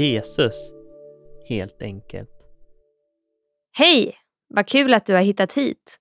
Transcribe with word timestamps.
Jesus, 0.00 0.72
helt 1.48 1.82
enkelt. 1.82 2.30
Hej! 3.72 4.16
Vad 4.48 4.68
kul 4.68 4.94
att 4.94 5.06
du 5.06 5.14
har 5.14 5.22
hittat 5.22 5.52
hit. 5.52 5.98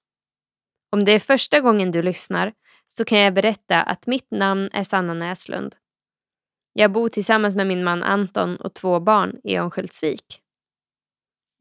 Om 0.91 1.05
det 1.05 1.12
är 1.12 1.20
första 1.20 1.59
gången 1.59 1.91
du 1.91 2.02
lyssnar 2.02 2.54
så 2.88 3.05
kan 3.05 3.20
jag 3.20 3.34
berätta 3.34 3.81
att 3.81 4.07
mitt 4.07 4.31
namn 4.31 4.70
är 4.73 4.84
Sanna 4.84 5.13
Näslund. 5.13 5.76
Jag 6.73 6.91
bor 6.91 7.09
tillsammans 7.09 7.55
med 7.55 7.67
min 7.67 7.84
man 7.84 8.04
Anton 8.04 8.55
och 8.55 8.73
två 8.73 8.99
barn 8.99 9.40
i 9.43 9.57
Örnsköldsvik. 9.57 10.41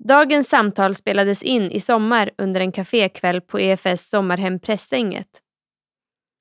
Dagens 0.05 0.49
samtal 0.49 0.95
spelades 0.95 1.43
in 1.43 1.71
i 1.71 1.81
sommar 1.81 2.31
under 2.39 2.61
en 2.61 2.73
kafékväll 2.73 3.41
på 3.41 3.61
EFS 3.61 4.09
sommarhem 4.09 4.61
Prästänget. 4.61 5.43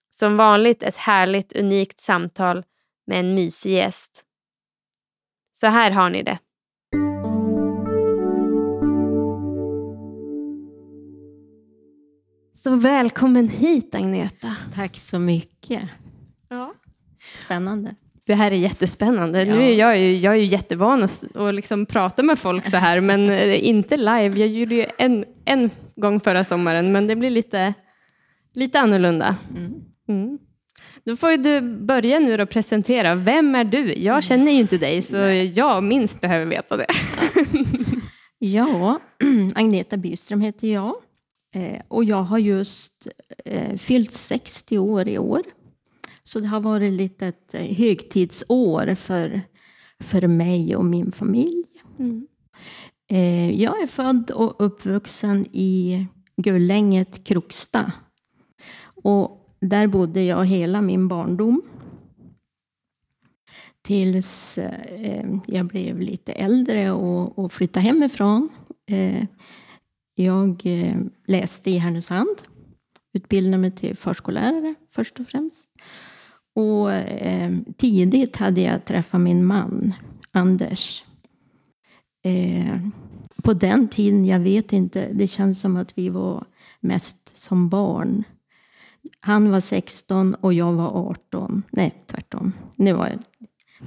Som 0.09 0.37
vanligt 0.37 0.83
ett 0.83 0.95
härligt, 0.95 1.55
unikt 1.55 1.99
samtal 1.99 2.65
med 3.07 3.19
en 3.19 3.33
mysig 3.33 3.73
gäst. 3.73 4.26
Så 5.59 5.67
här 5.67 5.91
har 5.91 6.09
ni 6.09 6.23
det. 6.23 6.37
Så 12.55 12.75
välkommen 12.75 13.49
hit 13.49 13.95
Agneta. 13.95 14.55
Tack 14.75 14.97
så 14.97 15.19
mycket. 15.19 15.81
Ja. 16.49 16.73
Spännande. 17.45 17.95
Det 18.25 18.35
här 18.35 18.51
är 18.51 18.55
jättespännande. 18.55 19.43
Ja. 19.43 19.55
Nu 19.55 19.61
är 19.61 19.73
jag, 19.73 19.99
ju, 19.99 20.15
jag 20.15 20.33
är 20.33 20.37
ju 20.37 20.45
jättevan 20.45 21.03
att, 21.03 21.35
att 21.35 21.55
liksom 21.55 21.85
prata 21.85 22.23
med 22.23 22.39
folk 22.39 22.65
så 22.65 22.77
här, 22.77 23.01
men 23.01 23.29
eh, 23.29 23.67
inte 23.67 23.97
live. 23.97 24.39
Jag 24.39 24.47
gjorde 24.47 24.75
ju 24.75 24.85
en, 24.97 25.25
en 25.45 25.69
gång 25.95 26.19
förra 26.19 26.43
sommaren, 26.43 26.91
men 26.91 27.07
det 27.07 27.15
blir 27.15 27.29
lite, 27.29 27.73
lite 28.53 28.79
annorlunda. 28.79 29.35
Mm. 30.07 30.39
Då 31.07 31.15
får 31.15 31.37
du 31.37 31.61
börja 31.61 32.19
nu 32.19 32.41
och 32.41 32.49
presentera. 32.49 33.15
Vem 33.15 33.55
är 33.55 33.63
du? 33.63 33.93
Jag 33.93 34.23
känner 34.23 34.51
ju 34.51 34.59
inte 34.59 34.77
dig, 34.77 35.01
så 35.01 35.17
jag 35.55 35.83
minst 35.83 36.21
behöver 36.21 36.45
veta 36.45 36.77
det. 36.77 36.85
Ja, 38.39 38.99
Agneta 39.55 39.97
Byström 39.97 40.41
heter 40.41 40.67
jag. 40.67 40.95
Eh, 41.53 41.81
och 41.87 42.03
jag 42.03 42.23
har 42.23 42.37
just 42.37 43.07
eh, 43.45 43.77
fyllt 43.77 44.13
60 44.13 44.77
år 44.77 45.07
i 45.07 45.17
år. 45.17 45.41
Så 46.23 46.39
det 46.39 46.47
har 46.47 46.59
varit 46.59 46.93
lite 46.93 47.27
ett 47.27 47.53
eh, 47.53 47.75
högtidsår 47.77 48.95
för, 48.95 49.41
för 49.99 50.27
mig 50.27 50.75
och 50.75 50.85
min 50.85 51.11
familj. 51.11 51.63
Eh, 53.09 53.61
jag 53.61 53.81
är 53.81 53.87
född 53.87 54.31
och 54.31 54.55
uppvuxen 54.65 55.45
i 55.51 56.05
Gullänget, 56.37 57.23
Kroksta. 57.23 57.91
Och 59.03 59.36
där 59.59 59.87
bodde 59.87 60.23
jag 60.23 60.45
hela 60.45 60.81
min 60.81 61.07
barndom. 61.07 61.61
Tills 63.81 64.57
eh, 64.57 65.25
jag 65.45 65.65
blev 65.65 65.99
lite 65.99 66.31
äldre 66.31 66.91
och, 66.91 67.39
och 67.39 67.53
flyttade 67.53 67.85
hemifrån. 67.85 68.49
Eh, 68.85 69.25
jag 70.15 70.61
eh, 70.65 70.95
läste 71.25 71.71
i 71.71 71.77
Härnösand. 71.77 72.37
Utbildade 73.13 73.57
mig 73.57 73.71
till 73.71 73.97
förskollärare 73.97 74.75
först 74.89 75.19
och 75.19 75.27
främst. 75.27 75.71
Och 76.55 76.91
eh, 76.91 77.57
tidigt 77.77 78.35
hade 78.35 78.61
jag 78.61 78.85
träffat 78.85 79.21
min 79.21 79.45
man, 79.45 79.93
Anders. 80.31 81.03
Eh, 82.23 82.79
på 83.43 83.53
den 83.53 83.87
tiden, 83.87 84.25
jag 84.25 84.39
vet 84.39 84.73
inte, 84.73 85.09
det 85.13 85.27
känns 85.27 85.59
som 85.59 85.77
att 85.77 85.97
vi 85.97 86.09
var 86.09 86.45
mest 86.79 87.37
som 87.37 87.69
barn. 87.69 88.23
Han 89.19 89.51
var 89.51 89.59
16 89.59 90.35
och 90.35 90.53
jag 90.53 90.73
var 90.73 91.09
18. 91.09 91.63
Nej, 91.71 92.03
tvärtom. 92.07 92.53
Nu 92.75 92.93
var 92.93 93.07
jag 93.07 93.19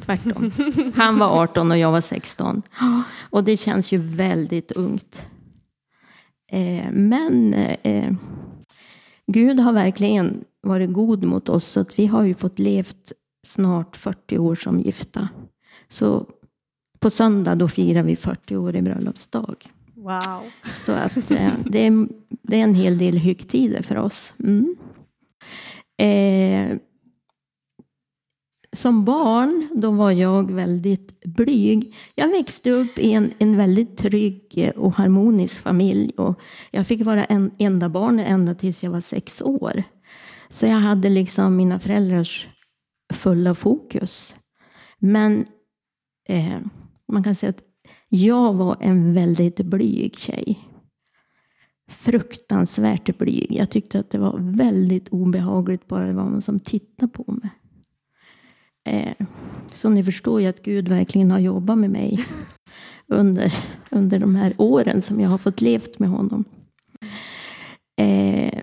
tvärtom. 0.01 0.53
Han 0.95 1.19
var 1.19 1.43
18 1.43 1.71
och 1.71 1.79
jag 1.79 1.93
var 1.93 2.01
16. 2.01 2.63
Och 3.31 3.45
det 3.45 3.57
känns 3.57 3.93
ju 3.93 3.99
väldigt 3.99 4.73
ungt. 4.73 5.23
Eh, 6.53 6.91
men 6.93 7.55
eh, 7.83 8.13
Gud 9.27 9.61
har 9.61 9.73
verkligen 9.73 10.45
varit 10.63 10.93
god 10.93 11.25
mot 11.25 11.49
oss. 11.49 11.65
Så 11.65 11.81
att 11.81 11.99
vi 11.99 12.07
har 12.07 12.25
ju 12.25 12.35
fått 12.35 12.59
levt 12.59 13.13
snart 13.47 13.97
40 13.97 14.39
år 14.39 14.55
som 14.55 14.81
gifta. 14.81 15.29
Så 15.89 16.27
på 16.99 17.11
söndag 17.11 17.55
då 17.55 17.69
firar 17.69 18.03
vi 18.03 18.17
40 18.17 18.57
år 18.57 18.77
i 18.77 18.83
bröllopsdag. 18.83 19.57
Wow. 19.95 20.43
Så 20.71 20.93
att 20.93 21.31
eh, 21.31 21.53
det, 21.65 21.87
är, 21.87 22.09
det 22.43 22.61
är 22.61 22.65
en 22.65 22.75
hel 22.75 22.99
del 22.99 23.19
högtider 23.19 23.83
för 23.83 23.97
oss. 23.97 24.35
Mm. 24.39 24.77
Eh, 25.99 26.77
som 28.73 29.05
barn 29.05 29.69
då 29.75 29.91
var 29.91 30.11
jag 30.11 30.51
väldigt 30.51 31.25
blyg. 31.25 31.95
Jag 32.15 32.29
växte 32.29 32.71
upp 32.71 32.99
i 32.99 33.13
en, 33.13 33.33
en 33.39 33.57
väldigt 33.57 33.99
trygg 33.99 34.73
och 34.77 34.95
harmonisk 34.95 35.63
familj. 35.63 36.13
Och 36.17 36.41
jag 36.71 36.87
fick 36.87 37.05
vara 37.05 37.25
en 37.25 37.51
enda 37.59 37.89
barn 37.89 38.19
ända 38.19 38.55
tills 38.55 38.85
jag 38.85 38.91
var 38.91 39.01
sex 39.01 39.43
år. 39.43 39.83
Så 40.49 40.67
jag 40.67 40.77
hade 40.77 41.09
liksom 41.09 41.57
mina 41.57 41.81
föräldrars 41.81 42.49
fulla 43.13 43.55
fokus. 43.55 44.37
Men 44.99 45.47
eh, 46.29 46.59
man 47.13 47.23
kan 47.23 47.35
säga 47.35 47.51
att 47.51 47.63
jag 48.09 48.55
var 48.55 48.77
en 48.81 49.15
väldigt 49.15 49.57
blyg 49.57 50.19
tjej. 50.19 50.70
Fruktansvärt 51.91 53.19
blyg. 53.19 53.47
Jag 53.51 53.71
tyckte 53.71 54.01
att 54.01 54.11
det 54.11 54.19
var 54.19 54.39
väldigt 54.39 55.09
obehagligt 55.09 55.89
bara 55.89 56.07
det 56.07 56.13
var 56.13 56.25
någon 56.25 56.43
som 56.43 56.61
tittade 56.61 57.13
på 57.13 57.25
mig. 57.33 57.51
Eh, 58.85 59.27
så 59.73 59.89
ni 59.89 60.05
förstår 60.05 60.41
ju 60.41 60.47
att 60.47 60.63
Gud 60.63 60.89
verkligen 60.89 61.31
har 61.31 61.39
jobbat 61.39 61.79
med 61.79 61.91
mig 61.91 62.25
under, 63.07 63.55
under 63.91 64.19
de 64.19 64.37
här 64.37 64.55
åren 64.59 65.03
som 65.03 65.21
jag 65.21 65.31
har 65.31 65.39
fått 65.39 65.61
levt 65.61 65.99
med 65.99 66.09
honom. 66.09 66.45
Eh, 68.01 68.63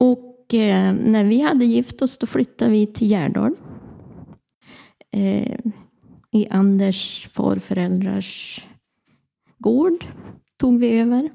och 0.00 0.54
eh, 0.54 0.94
när 0.94 1.24
vi 1.24 1.40
hade 1.40 1.64
gift 1.64 2.02
oss 2.02 2.18
då 2.18 2.26
flyttade 2.26 2.70
vi 2.70 2.86
till 2.86 3.10
Gärdal. 3.10 3.54
I 6.34 6.48
Anders 6.50 7.28
farföräldrars 7.32 8.64
gård 9.58 10.04
tog 10.56 10.78
vi 10.78 10.98
över. 10.98 11.30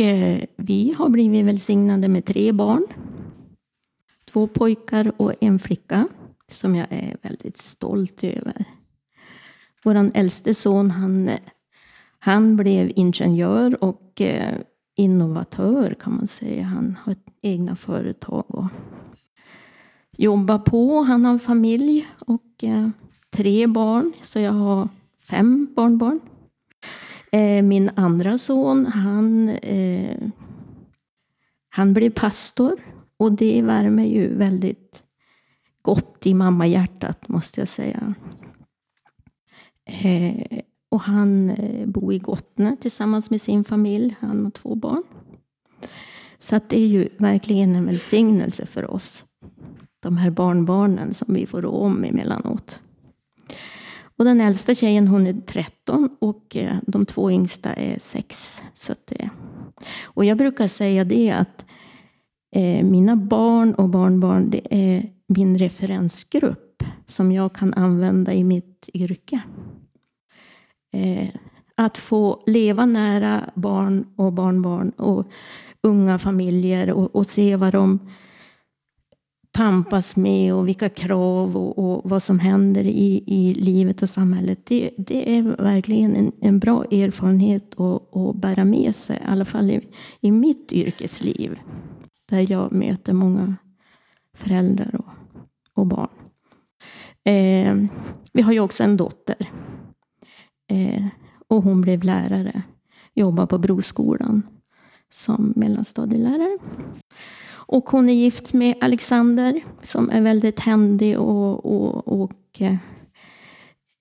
Eh, 0.00 0.44
vi 0.56 0.94
har 0.98 1.08
blivit 1.08 1.46
välsignade 1.46 2.08
med 2.08 2.24
tre 2.24 2.52
barn. 2.52 2.86
Två 4.30 4.46
pojkar 4.46 5.12
och 5.16 5.32
en 5.40 5.58
flicka 5.58 6.08
som 6.48 6.74
jag 6.74 6.86
är 6.90 7.16
väldigt 7.22 7.58
stolt 7.58 8.24
över. 8.24 8.64
Vår 9.84 10.10
äldste 10.14 10.54
son 10.54 10.90
han, 10.90 11.30
han 12.18 12.56
blev 12.56 12.92
ingenjör 12.96 13.84
och 13.84 14.20
eh, 14.20 14.58
innovatör 14.96 15.94
kan 16.00 16.16
man 16.16 16.26
säga. 16.26 16.64
Han 16.64 16.96
har 17.02 17.12
ett 17.12 17.26
egna 17.42 17.76
företag 17.76 18.44
och 18.48 18.66
jobbar 20.16 20.58
på. 20.58 21.00
Han 21.00 21.24
har 21.24 21.32
en 21.32 21.40
familj 21.40 22.06
och 22.18 22.64
eh, 22.64 22.88
tre 23.30 23.66
barn, 23.66 24.12
så 24.22 24.38
jag 24.38 24.52
har 24.52 24.88
fem 25.20 25.68
barnbarn. 25.76 26.20
Eh, 27.32 27.62
min 27.62 27.90
andra 27.94 28.38
son, 28.38 28.86
han, 28.86 29.48
eh, 29.48 30.28
han 31.68 31.94
blev 31.94 32.10
pastor 32.10 32.80
och 33.16 33.32
det 33.32 33.62
värmer 33.62 34.04
ju 34.04 34.34
väldigt 34.34 35.02
gott 35.82 36.26
i 36.26 36.34
mammahjärtat 36.34 37.28
måste 37.28 37.60
jag 37.60 37.68
säga. 37.68 38.14
Eh, 39.84 40.60
och 40.88 41.00
han 41.00 41.50
eh, 41.50 41.86
bor 41.86 42.12
i 42.12 42.18
Gottne 42.18 42.76
tillsammans 42.80 43.30
med 43.30 43.40
sin 43.40 43.64
familj. 43.64 44.16
Han 44.20 44.44
har 44.44 44.50
två 44.50 44.74
barn. 44.74 45.02
Så 46.38 46.56
att 46.56 46.68
det 46.68 46.80
är 46.80 46.86
ju 46.86 47.08
verkligen 47.16 47.76
en 47.76 47.86
välsignelse 47.86 48.66
för 48.66 48.90
oss. 48.90 49.24
De 50.00 50.16
här 50.16 50.30
barnbarnen 50.30 51.14
som 51.14 51.34
vi 51.34 51.46
får 51.46 51.62
rå 51.62 51.70
om 51.70 52.04
emellanåt. 52.04 52.82
Och 54.18 54.24
den 54.24 54.40
äldsta 54.40 54.74
tjejen 54.74 55.08
hon 55.08 55.26
är 55.26 55.40
13 55.46 56.08
och 56.18 56.56
eh, 56.56 56.76
de 56.86 57.06
två 57.06 57.30
yngsta 57.30 57.72
är 57.72 57.98
6. 57.98 58.62
Så 58.74 58.94
det, 59.04 59.22
eh, 59.22 59.30
och 60.02 60.24
jag 60.24 60.38
brukar 60.38 60.68
säga 60.68 61.04
det 61.04 61.30
att 61.30 61.64
eh, 62.56 62.84
mina 62.84 63.16
barn 63.16 63.74
och 63.74 63.88
barnbarn 63.88 64.50
det 64.50 64.60
är 64.70 65.12
min 65.26 65.58
referensgrupp 65.58 66.82
som 67.06 67.32
jag 67.32 67.52
kan 67.52 67.74
använda 67.74 68.32
i 68.32 68.44
mitt 68.44 68.88
yrke. 68.94 69.40
Eh, 70.92 71.28
att 71.74 71.98
få 71.98 72.42
leva 72.46 72.86
nära 72.86 73.50
barn 73.54 74.06
och 74.16 74.32
barnbarn 74.32 74.90
och 74.90 75.26
unga 75.80 76.18
familjer 76.18 76.90
och, 76.90 77.16
och 77.16 77.26
se 77.26 77.56
vad 77.56 77.72
de 77.72 77.98
tampas 79.58 80.16
med 80.16 80.54
och 80.54 80.68
vilka 80.68 80.88
krav 80.88 81.56
och, 81.56 81.78
och 81.78 82.10
vad 82.10 82.22
som 82.22 82.38
händer 82.38 82.84
i, 82.84 83.24
i 83.26 83.54
livet 83.54 84.02
och 84.02 84.08
samhället. 84.08 84.58
Det, 84.66 84.90
det 84.98 85.36
är 85.36 85.42
verkligen 85.42 86.16
en, 86.16 86.32
en 86.40 86.58
bra 86.58 86.84
erfarenhet 86.84 87.80
att, 87.80 88.16
att 88.16 88.36
bära 88.36 88.64
med 88.64 88.94
sig, 88.94 89.16
i 89.16 89.26
alla 89.26 89.44
fall 89.44 89.70
i, 89.70 89.88
i 90.20 90.32
mitt 90.32 90.72
yrkesliv. 90.72 91.60
Där 92.28 92.50
jag 92.52 92.72
möter 92.72 93.12
många 93.12 93.56
föräldrar 94.34 94.94
och, 94.94 95.12
och 95.74 95.86
barn. 95.86 96.08
Eh, 97.24 97.76
vi 98.32 98.42
har 98.42 98.52
ju 98.52 98.60
också 98.60 98.84
en 98.84 98.96
dotter. 98.96 99.50
Eh, 100.70 101.06
och 101.48 101.62
hon 101.62 101.80
blev 101.80 102.04
lärare. 102.04 102.62
Jobbar 103.14 103.46
på 103.46 103.58
Broskolan 103.58 104.42
som 105.10 105.52
mellanstadielärare. 105.56 106.58
Och 107.68 107.90
hon 107.90 108.08
är 108.08 108.12
gift 108.12 108.52
med 108.52 108.74
Alexander 108.80 109.60
som 109.82 110.10
är 110.10 110.20
väldigt 110.20 110.60
händig 110.60 111.18
och, 111.18 111.66
och, 111.66 112.22
och 112.22 112.32
eh, 112.58 112.76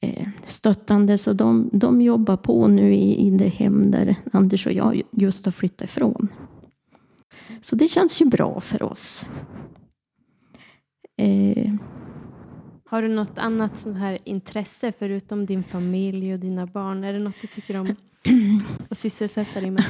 eh, 0.01 0.27
stöttande. 0.45 1.17
Så 1.17 1.33
de, 1.33 1.69
de 1.73 2.01
jobbar 2.01 2.37
på 2.37 2.67
nu 2.67 2.93
i, 2.93 3.27
i 3.27 3.29
det 3.29 3.47
hem 3.47 3.91
där 3.91 4.15
Anders 4.33 4.65
och 4.65 4.73
jag 4.73 5.01
just 5.11 5.45
har 5.45 5.51
flyttat 5.51 5.89
ifrån. 5.89 6.27
Så 7.61 7.75
det 7.75 7.87
känns 7.87 8.21
ju 8.21 8.25
bra 8.25 8.59
för 8.59 8.83
oss. 8.83 9.25
Eh. 11.17 11.73
Har 12.85 13.01
du 13.01 13.07
något 13.07 13.37
annat 13.37 13.77
sånt 13.77 13.97
här 13.97 14.17
intresse 14.23 14.93
förutom 14.99 15.45
din 15.45 15.63
familj 15.63 16.33
och 16.33 16.39
dina 16.39 16.65
barn? 16.65 17.03
Är 17.03 17.13
det 17.13 17.19
något 17.19 17.41
du 17.41 17.47
tycker 17.47 17.77
om 17.77 17.95
att 18.89 18.97
sysselsätta 18.97 19.61
dig 19.61 19.71
med? 19.71 19.85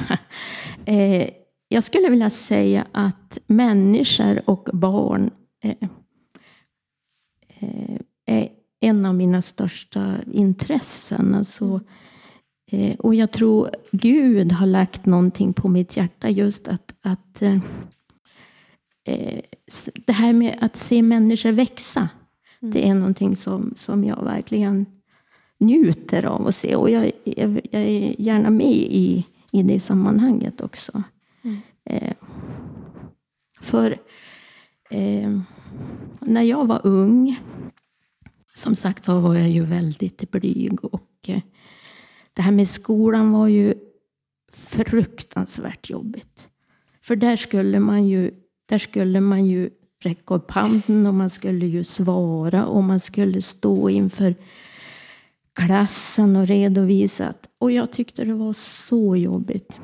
eh, 0.84 1.30
jag 1.68 1.84
skulle 1.84 2.10
vilja 2.10 2.30
säga 2.30 2.86
att 2.92 3.38
människor 3.46 4.50
och 4.50 4.68
barn 4.72 5.30
eh, 5.64 5.88
eh 7.56 8.00
är 8.26 8.48
en 8.80 9.06
av 9.06 9.14
mina 9.14 9.42
största 9.42 10.14
intressen. 10.32 11.34
Alltså, 11.34 11.80
eh, 12.70 12.96
och 12.96 13.14
jag 13.14 13.32
tror 13.32 13.70
Gud 13.92 14.52
har 14.52 14.66
lagt 14.66 15.06
någonting 15.06 15.52
på 15.52 15.68
mitt 15.68 15.96
hjärta 15.96 16.28
just 16.28 16.68
att, 16.68 16.94
att 17.02 17.42
eh 17.42 17.58
det 20.06 20.12
här 20.12 20.32
med 20.32 20.58
att 20.60 20.76
se 20.76 21.02
människor 21.02 21.52
växa. 21.52 22.08
Mm. 22.60 22.72
Det 22.72 22.88
är 22.88 22.94
någonting 22.94 23.36
som, 23.36 23.72
som 23.76 24.04
jag 24.04 24.24
verkligen 24.24 24.86
njuter 25.60 26.24
av 26.26 26.46
att 26.46 26.54
se. 26.54 26.76
Och 26.76 26.90
jag, 26.90 27.10
jag, 27.24 27.60
jag 27.70 27.82
är 27.82 28.20
gärna 28.20 28.50
med 28.50 28.76
i, 28.76 29.26
i 29.50 29.62
det 29.62 29.80
sammanhanget 29.80 30.60
också. 30.60 31.02
Mm. 31.42 31.56
Eh, 31.84 32.14
för 33.60 33.98
eh, 34.90 35.40
när 36.20 36.42
jag 36.42 36.66
var 36.66 36.80
ung 36.86 37.40
som 38.54 38.74
sagt 38.74 39.08
var, 39.08 39.20
var 39.20 39.34
jag 39.34 39.50
ju 39.50 39.64
väldigt 39.64 40.30
blyg 40.30 40.84
och 40.84 41.10
eh, 41.26 41.40
det 42.32 42.42
här 42.42 42.52
med 42.52 42.68
skolan 42.68 43.32
var 43.32 43.48
ju 43.48 43.74
fruktansvärt 44.52 45.90
jobbigt. 45.90 46.48
För 47.02 47.16
där 47.16 47.36
skulle 47.36 47.80
man 47.80 48.06
ju, 48.06 48.30
där 48.66 48.78
skulle 48.78 49.20
man 49.20 49.46
ju 49.46 49.70
räcka 50.00 50.34
upp 50.34 50.50
handen 50.50 51.06
och 51.06 51.14
man 51.14 51.30
skulle 51.30 51.66
ju 51.66 51.84
svara 51.84 52.66
och 52.66 52.84
man 52.84 53.00
skulle 53.00 53.42
stå 53.42 53.90
inför 53.90 54.34
klassen 55.52 56.36
och 56.36 56.46
redovisa. 56.46 57.34
Och 57.58 57.72
jag 57.72 57.92
tyckte 57.92 58.24
det 58.24 58.34
var 58.34 58.52
så 58.52 59.16
jobbigt. 59.16 59.80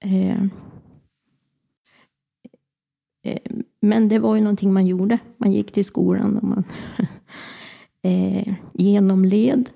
Eh, 0.00 0.30
eh, 0.30 0.46
Eh, 3.24 3.38
men 3.80 4.08
det 4.08 4.18
var 4.18 4.34
ju 4.34 4.40
någonting 4.40 4.72
man 4.72 4.86
gjorde. 4.86 5.18
Man 5.36 5.52
gick 5.52 5.72
till 5.72 5.84
skolan 5.84 6.38
och 6.38 6.44
man 6.44 6.64
eh, 8.02 8.54
genomled. 8.72 9.70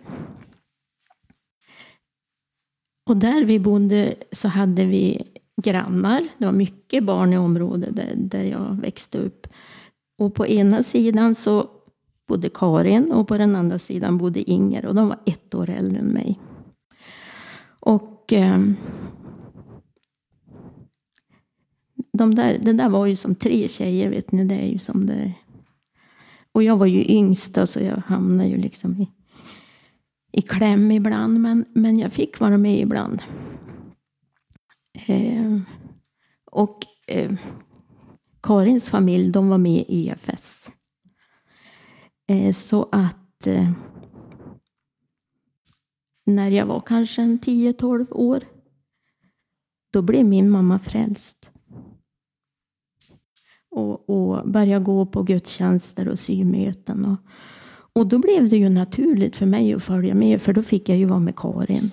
Och 3.08 3.16
där 3.16 3.44
vi 3.44 3.58
bodde 3.58 4.14
så 4.32 4.48
hade 4.48 4.84
vi 4.84 5.22
grannar. 5.62 6.28
Det 6.38 6.44
var 6.44 6.52
mycket 6.52 7.04
barn 7.04 7.32
i 7.32 7.38
området 7.38 7.96
där, 7.96 8.12
där 8.16 8.44
jag 8.44 8.78
växte 8.80 9.18
upp. 9.18 9.46
Och 10.18 10.34
på 10.34 10.46
ena 10.46 10.82
sidan 10.82 11.34
så 11.34 11.66
bodde 12.28 12.48
Karin 12.48 13.12
och 13.12 13.28
på 13.28 13.38
den 13.38 13.56
andra 13.56 13.78
sidan 13.78 14.18
bodde 14.18 14.50
Inger 14.50 14.86
och 14.86 14.94
de 14.94 15.08
var 15.08 15.18
ett 15.26 15.54
år 15.54 15.70
äldre 15.70 15.98
än 15.98 16.06
mig. 16.06 16.40
Och 17.80 18.32
eh, 18.32 18.58
de 22.18 22.34
där, 22.34 22.58
det 22.62 22.72
där 22.72 22.88
var 22.88 23.06
ju 23.06 23.16
som 23.16 23.34
tre 23.34 23.68
tjejer, 23.68 24.10
vet 24.10 24.32
ni. 24.32 24.44
Det 24.44 24.54
är 24.54 24.68
ju 24.68 24.78
som 24.78 25.06
det 25.06 25.34
och 26.58 26.62
jag 26.62 26.76
var 26.76 26.86
ju 26.86 27.04
yngst 27.08 27.58
så 27.68 27.80
jag 27.80 27.96
hamnade 27.96 28.48
ju 28.48 28.56
liksom 28.56 28.96
i, 28.96 29.10
i 30.32 30.42
kläm 30.42 30.90
ibland. 30.90 31.40
Men, 31.40 31.64
men 31.74 31.98
jag 31.98 32.12
fick 32.12 32.40
vara 32.40 32.58
med 32.58 32.80
ibland. 32.80 33.22
Eh, 35.06 35.60
och 36.50 36.86
eh, 37.06 37.32
Karins 38.42 38.90
familj, 38.90 39.30
de 39.30 39.48
var 39.48 39.58
med 39.58 39.84
i 39.88 40.08
EFS. 40.08 40.70
Eh, 42.28 42.52
så 42.52 42.88
att 42.92 43.46
eh, 43.46 43.70
när 46.26 46.50
jag 46.50 46.66
var 46.66 46.80
kanske 46.80 47.22
10-12 47.22 48.12
år, 48.12 48.44
då 49.90 50.02
blev 50.02 50.26
min 50.26 50.50
mamma 50.50 50.78
frälst 50.78 51.52
och, 53.78 54.10
och 54.10 54.48
började 54.48 54.84
gå 54.84 55.06
på 55.06 55.22
gudstjänster 55.22 56.08
och 56.08 56.18
symöten. 56.18 57.04
Och, 57.04 57.16
och 57.92 58.06
då 58.06 58.18
blev 58.18 58.48
det 58.48 58.56
ju 58.56 58.68
naturligt 58.68 59.36
för 59.36 59.46
mig 59.46 59.74
att 59.74 59.82
följa 59.82 60.14
med, 60.14 60.42
för 60.42 60.52
då 60.52 60.62
fick 60.62 60.88
jag 60.88 60.98
ju 60.98 61.04
vara 61.04 61.18
med 61.18 61.36
Karin. 61.36 61.90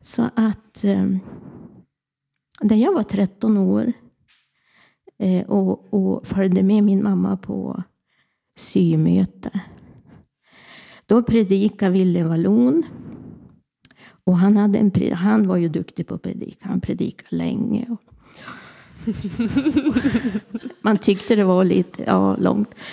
Så 0.00 0.22
att 0.34 0.84
eh, 0.84 1.06
när 2.60 2.76
jag 2.76 2.94
var 2.94 3.02
13 3.02 3.58
år 3.58 3.92
eh, 5.18 5.46
och, 5.46 5.94
och 5.94 6.26
följde 6.26 6.62
med 6.62 6.84
min 6.84 7.02
mamma 7.02 7.36
på 7.36 7.82
symöte, 8.56 9.60
då 11.06 11.22
predikade 11.22 11.92
Ville 11.92 12.24
Wallon. 12.24 12.82
Och 14.26 14.38
han, 14.38 14.56
hade 14.56 14.78
en, 14.78 15.12
han 15.12 15.48
var 15.48 15.56
ju 15.56 15.68
duktig 15.68 16.06
på 16.06 16.14
att 16.14 16.22
predika. 16.22 16.68
Han 16.68 16.80
predikade 16.80 17.36
länge. 17.36 17.86
Och, 17.90 18.13
man 20.80 20.98
tyckte 20.98 21.36
det 21.36 21.44
var 21.44 21.64
lite 21.64 22.02
ja, 22.06 22.36
långt. 22.36 22.74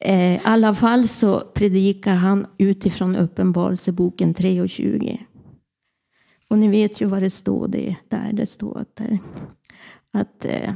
Eh, 0.00 0.34
I 0.34 0.40
alla 0.44 0.74
fall 0.74 1.08
så 1.08 1.40
predikar 1.40 2.14
han 2.14 2.46
utifrån 2.58 3.16
Uppenbarelseboken 3.16 4.34
3 4.34 4.60
och 4.60 4.68
20. 4.68 5.26
Och 6.48 6.58
ni 6.58 6.68
vet 6.68 7.00
ju 7.00 7.06
vad 7.06 7.22
det 7.22 7.30
står 7.30 7.68
det 7.68 7.96
där. 8.08 8.32
Det 8.32 8.46
står 8.46 8.78
att, 8.78 9.00
eh, 9.00 9.18
att 10.12 10.44
eh, 10.44 10.72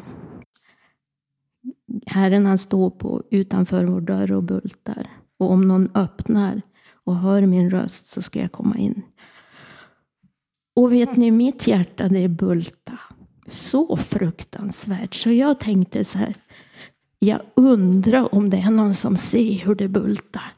Herren 2.06 2.46
han 2.46 2.58
står 2.58 2.90
på 2.90 3.22
utanför 3.30 3.84
vår 3.84 4.00
dörr 4.00 4.32
och 4.32 4.42
bultar. 4.42 5.06
Och 5.38 5.50
om 5.50 5.68
någon 5.68 5.90
öppnar 5.94 6.62
och 7.04 7.16
hör 7.16 7.46
min 7.46 7.70
röst 7.70 8.06
så 8.06 8.22
ska 8.22 8.40
jag 8.40 8.52
komma 8.52 8.78
in. 8.78 9.02
Och 10.76 10.92
vet 10.92 11.16
ni, 11.16 11.30
mitt 11.30 11.66
hjärta 11.66 12.08
det 12.08 12.18
är 12.18 12.28
bulta 12.28 12.99
så 13.47 13.97
fruktansvärt 13.97 15.14
så 15.14 15.30
jag 15.30 15.61
tänkte 15.61 16.04
så 16.04 16.18
här. 16.18 16.35
Jag 17.18 17.40
undrar 17.54 18.35
om 18.35 18.50
det 18.50 18.56
är 18.56 18.70
någon 18.70 18.94
som 18.94 19.16
ser 19.16 19.59
hur 19.59 19.75
det 19.75 19.88
bultar. 19.88 20.52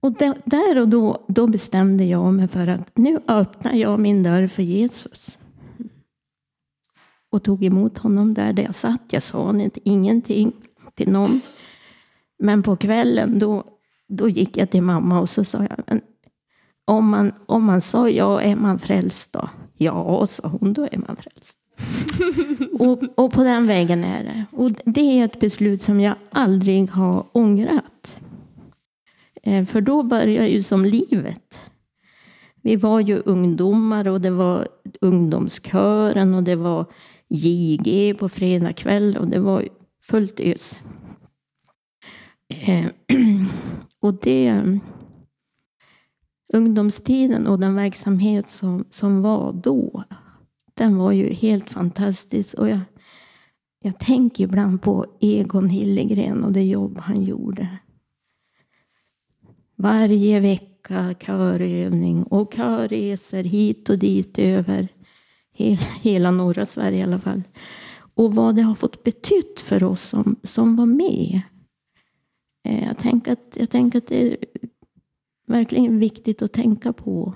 Och 0.00 0.12
där 0.44 0.78
och 0.80 0.88
då, 0.88 1.24
då 1.28 1.46
bestämde 1.46 2.04
jag 2.04 2.34
mig 2.34 2.48
för 2.48 2.66
att 2.66 2.98
nu 2.98 3.20
öppnar 3.28 3.72
jag 3.72 4.00
min 4.00 4.22
dörr 4.22 4.46
för 4.46 4.62
Jesus. 4.62 5.38
Och 7.30 7.42
tog 7.42 7.64
emot 7.64 7.98
honom 7.98 8.34
där, 8.34 8.52
där 8.52 8.62
jag 8.62 8.74
satt. 8.74 9.02
Jag 9.10 9.22
sa 9.22 9.60
inte, 9.60 9.80
ingenting 9.84 10.52
till 10.94 11.12
någon. 11.12 11.40
Men 12.38 12.62
på 12.62 12.76
kvällen 12.76 13.38
då, 13.38 13.64
då 14.08 14.28
gick 14.28 14.56
jag 14.56 14.70
till 14.70 14.82
mamma 14.82 15.20
och 15.20 15.28
så 15.28 15.44
sa 15.44 15.58
jag, 15.58 16.00
om 16.84 17.08
man, 17.10 17.32
om 17.46 17.64
man 17.64 17.80
sa 17.80 18.08
ja, 18.08 18.40
är 18.40 18.56
man 18.56 18.78
frälst 18.78 19.32
då? 19.32 19.48
Ja, 19.76 20.26
sa 20.26 20.48
hon, 20.48 20.72
då 20.72 20.88
är 20.92 20.98
man 21.06 21.16
frälst. 21.16 21.58
och, 22.78 23.02
och, 23.24 23.32
på 23.32 23.44
den 23.44 23.66
vägen 23.66 24.04
är 24.04 24.24
det. 24.24 24.44
Och 24.52 24.70
det 24.84 25.20
är 25.20 25.24
ett 25.24 25.40
beslut 25.40 25.82
som 25.82 26.00
jag 26.00 26.14
aldrig 26.30 26.90
har 26.90 27.26
ångrat. 27.32 28.16
Eh, 29.42 29.64
för 29.64 29.80
då 29.80 30.02
börjar 30.02 30.46
ju 30.46 30.62
som 30.62 30.84
livet. 30.84 31.70
Vi 32.62 32.76
var 32.76 33.00
ju 33.00 33.22
ungdomar 33.24 34.08
och 34.08 34.20
det 34.20 34.30
var 34.30 34.68
ungdomskören 35.00 36.34
och 36.34 36.42
det 36.42 36.56
var 36.56 36.86
JG 37.28 38.14
på 38.18 38.28
fredag 38.28 38.72
kväll 38.72 39.16
och 39.16 39.28
det 39.28 39.40
var 39.40 39.68
fullt 40.02 40.40
ös. 40.40 40.80
Eh, 42.48 42.86
och 44.00 44.14
det 44.14 44.80
ungdomstiden 46.54 47.46
och 47.46 47.60
den 47.60 47.74
verksamhet 47.74 48.48
som, 48.48 48.84
som 48.90 49.22
var 49.22 49.52
då 49.52 50.04
den 50.74 50.96
var 50.96 51.12
ju 51.12 51.32
helt 51.32 51.70
fantastisk. 51.70 52.54
Och 52.54 52.68
jag, 52.68 52.80
jag 53.82 53.98
tänker 53.98 54.44
ibland 54.44 54.82
på 54.82 55.06
Egon 55.20 55.68
Hillegren 55.68 56.44
och 56.44 56.52
det 56.52 56.62
jobb 56.62 56.98
han 56.98 57.22
gjorde. 57.22 57.78
Varje 59.76 60.40
vecka 60.40 61.14
körövning 61.20 62.22
och 62.22 62.52
körresor 62.52 63.42
hit 63.42 63.88
och 63.88 63.98
dit 63.98 64.38
över 64.38 64.88
hela 66.00 66.30
norra 66.30 66.66
Sverige 66.66 66.98
i 66.98 67.02
alla 67.02 67.20
fall. 67.20 67.42
Och 68.14 68.34
vad 68.34 68.56
det 68.56 68.62
har 68.62 68.74
fått 68.74 69.04
betytt 69.04 69.60
för 69.60 69.84
oss 69.84 70.02
som, 70.02 70.36
som 70.42 70.76
var 70.76 70.86
med. 70.86 71.40
Eh, 72.64 72.84
jag, 72.84 72.98
tänker 72.98 73.32
att, 73.32 73.56
jag 73.56 73.70
tänker 73.70 73.98
att 73.98 74.06
det 74.06 74.36
verkligen 75.46 75.98
viktigt 75.98 76.42
att 76.42 76.52
tänka 76.52 76.92
på 76.92 77.34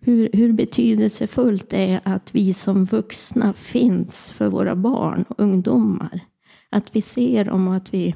hur, 0.00 0.28
hur 0.32 0.52
betydelsefullt 0.52 1.70
det 1.70 1.78
är 1.78 2.00
att 2.04 2.34
vi 2.34 2.54
som 2.54 2.84
vuxna 2.84 3.52
finns 3.52 4.30
för 4.30 4.48
våra 4.48 4.76
barn 4.76 5.24
och 5.28 5.40
ungdomar. 5.40 6.20
Att 6.70 6.96
vi 6.96 7.02
ser 7.02 7.44
dem 7.44 7.68
och 7.68 7.74
att 7.74 7.94
vi... 7.94 8.14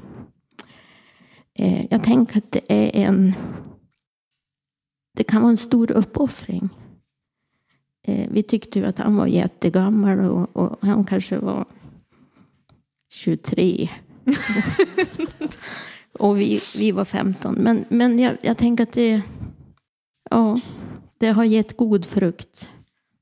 Eh, 1.55 1.85
jag 1.89 2.03
tänker 2.03 2.37
att 2.37 2.51
det 2.51 2.73
är 2.73 3.07
en... 3.07 3.33
Det 5.17 5.23
kan 5.23 5.41
vara 5.41 5.51
en 5.51 5.57
stor 5.57 5.91
uppoffring. 5.91 6.69
Eh, 8.07 8.29
vi 8.31 8.43
tyckte 8.43 8.79
ju 8.79 8.85
att 8.85 8.97
han 8.97 9.15
var 9.15 9.27
jättegammal 9.27 10.19
och, 10.19 10.55
och 10.55 10.77
han 10.81 11.05
kanske 11.05 11.37
var 11.37 11.65
23. 13.09 13.89
och 16.19 16.39
vi, 16.39 16.59
vi 16.77 16.91
var 16.91 17.05
15. 17.05 17.55
Men, 17.55 17.85
men 17.89 18.19
jag, 18.19 18.37
jag 18.41 18.57
tänker 18.57 18.83
att 18.83 18.93
det... 18.93 19.21
Ja, 20.29 20.59
det 21.17 21.29
har 21.29 21.43
gett 21.43 21.77
god 21.77 22.05
frukt, 22.05 22.69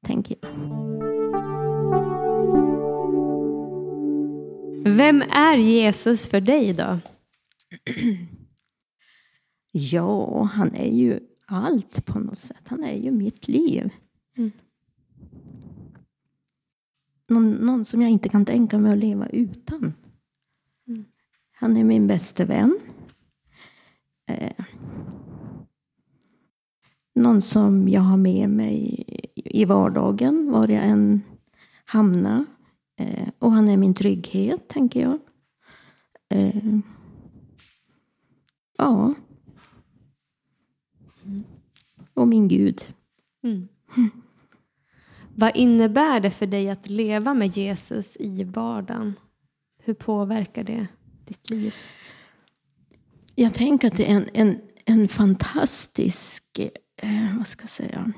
tänker 0.05 0.36
jag. 0.41 0.51
Vem 4.86 5.21
är 5.21 5.57
Jesus 5.57 6.27
för 6.27 6.41
dig 6.41 6.74
då? 6.74 7.00
Ja, 9.74 10.41
han 10.43 10.75
är 10.75 10.91
ju 10.91 11.19
allt 11.45 12.05
på 12.05 12.19
något 12.19 12.38
sätt. 12.38 12.62
Han 12.65 12.83
är 12.83 12.95
ju 12.95 13.12
mitt 13.12 13.48
liv. 13.48 13.89
Mm. 14.38 14.51
Någon, 17.27 17.51
någon 17.51 17.86
som 17.86 18.01
jag 18.01 18.12
inte 18.12 18.29
kan 18.29 18.45
tänka 18.45 18.77
mig 18.77 18.91
att 18.91 18.98
leva 18.98 19.27
utan. 19.27 19.93
Han 21.62 21.77
är 21.77 21.84
min 21.84 22.08
bästa 22.08 22.46
vän. 22.46 22.80
Eh, 24.27 24.65
någon 27.15 27.41
som 27.41 27.89
jag 27.89 28.01
har 28.01 28.18
med 28.18 28.50
mig 28.50 29.03
i 29.36 29.65
vardagen, 29.65 30.51
var 30.51 30.68
jag 30.68 30.84
än 30.84 31.22
hamnar. 31.86 32.46
Eh, 33.00 33.27
och 33.39 33.51
han 33.51 33.70
är 33.70 33.77
min 33.77 33.94
trygghet, 33.94 34.68
tänker 34.68 35.01
jag. 35.01 35.20
Eh, 36.30 36.80
ja. 38.77 39.13
Och 42.13 42.27
min 42.27 42.48
Gud. 42.48 42.94
Mm. 43.44 43.68
Vad 45.36 45.56
innebär 45.56 46.20
det 46.20 46.32
för 46.32 46.48
dig 46.48 46.70
att 46.70 46.89
leva 46.89 47.34
med 47.34 47.58
Jesus 47.58 48.18
i 48.20 48.44
vardagen? 48.44 49.13
Hur 49.84 49.94
påverkar 49.94 50.63
det 50.63 50.88
ditt 51.31 51.50
liv? 51.50 51.75
Jag 53.35 53.53
tänker 53.53 53.88
att 53.88 53.97
det 53.97 54.11
är 54.11 54.15
en, 54.15 54.29
en, 54.33 54.61
en 54.85 55.07
fantastisk, 55.07 56.59
eh, 56.97 57.38
vad 57.38 57.47
ska 57.47 57.63
jag 57.63 57.69
säga, 57.69 58.13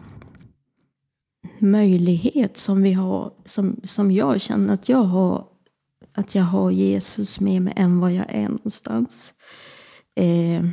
möjlighet 1.60 2.58
som 2.58 2.82
vi 2.82 2.94
har, 2.94 3.34
som, 3.46 3.80
som 3.84 4.12
jag 4.12 4.42
känner 4.42 4.74
att 4.74 4.90
jag 4.90 5.04
har, 5.04 5.48
att 6.12 6.36
jag 6.36 6.44
har 6.44 6.72
Jesus 6.72 7.40
med 7.40 7.62
mig 7.62 7.74
än 7.76 8.00
vad 8.00 8.14
jag 8.14 8.26
är 8.30 8.50
någonstans. 8.50 9.34
Eh, 10.16 10.66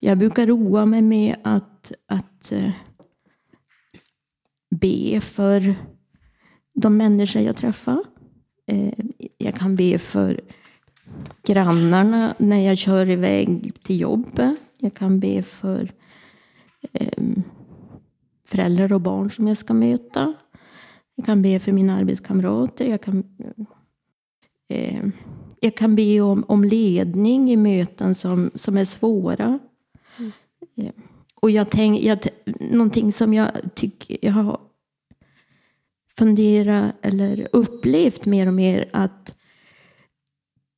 jag 0.00 0.18
brukar 0.18 0.46
roa 0.46 0.86
mig 0.86 1.02
med 1.02 1.36
att, 1.44 1.92
att 2.06 2.52
eh, 2.52 2.70
be 4.70 5.20
för 5.20 5.74
de 6.74 6.96
människor 6.96 7.42
jag 7.42 7.56
träffar. 7.56 8.04
Eh, 8.66 8.92
jag 9.38 9.54
kan 9.54 9.76
be 9.76 9.98
för 9.98 10.40
grannarna 11.42 12.34
när 12.38 12.60
jag 12.60 12.78
kör 12.78 13.10
iväg 13.10 13.72
till 13.82 14.00
jobbet. 14.00 14.56
Jag 14.78 14.94
kan 14.94 15.20
be 15.20 15.42
för 15.42 15.92
eh, 16.92 17.24
föräldrar 18.44 18.92
och 18.92 19.00
barn 19.00 19.30
som 19.30 19.48
jag 19.48 19.56
ska 19.56 19.74
möta. 19.74 20.34
Jag 21.14 21.26
kan 21.26 21.42
be 21.42 21.60
för 21.60 21.72
mina 21.72 21.96
arbetskamrater. 21.96 22.84
Jag 22.84 23.00
kan, 23.00 23.24
eh, 24.68 25.04
jag 25.60 25.76
kan 25.76 25.96
be 25.96 26.20
om, 26.20 26.44
om 26.48 26.64
ledning 26.64 27.50
i 27.50 27.56
möten 27.56 28.14
som, 28.14 28.50
som 28.54 28.76
är 28.76 28.84
svåra. 28.84 29.58
Mm. 30.18 30.32
Eh, 30.76 30.92
och 31.34 31.50
jag 31.50 31.70
tänk, 31.70 32.02
jag, 32.02 32.18
någonting 32.70 33.12
som 33.12 33.34
jag 33.34 33.48
tycker 33.74 34.18
jag 34.22 34.32
har 34.32 34.60
funderat 36.18 36.94
eller 37.02 37.48
upplevt 37.52 38.26
mer 38.26 38.46
och 38.46 38.54
mer 38.54 38.88
att 38.92 39.36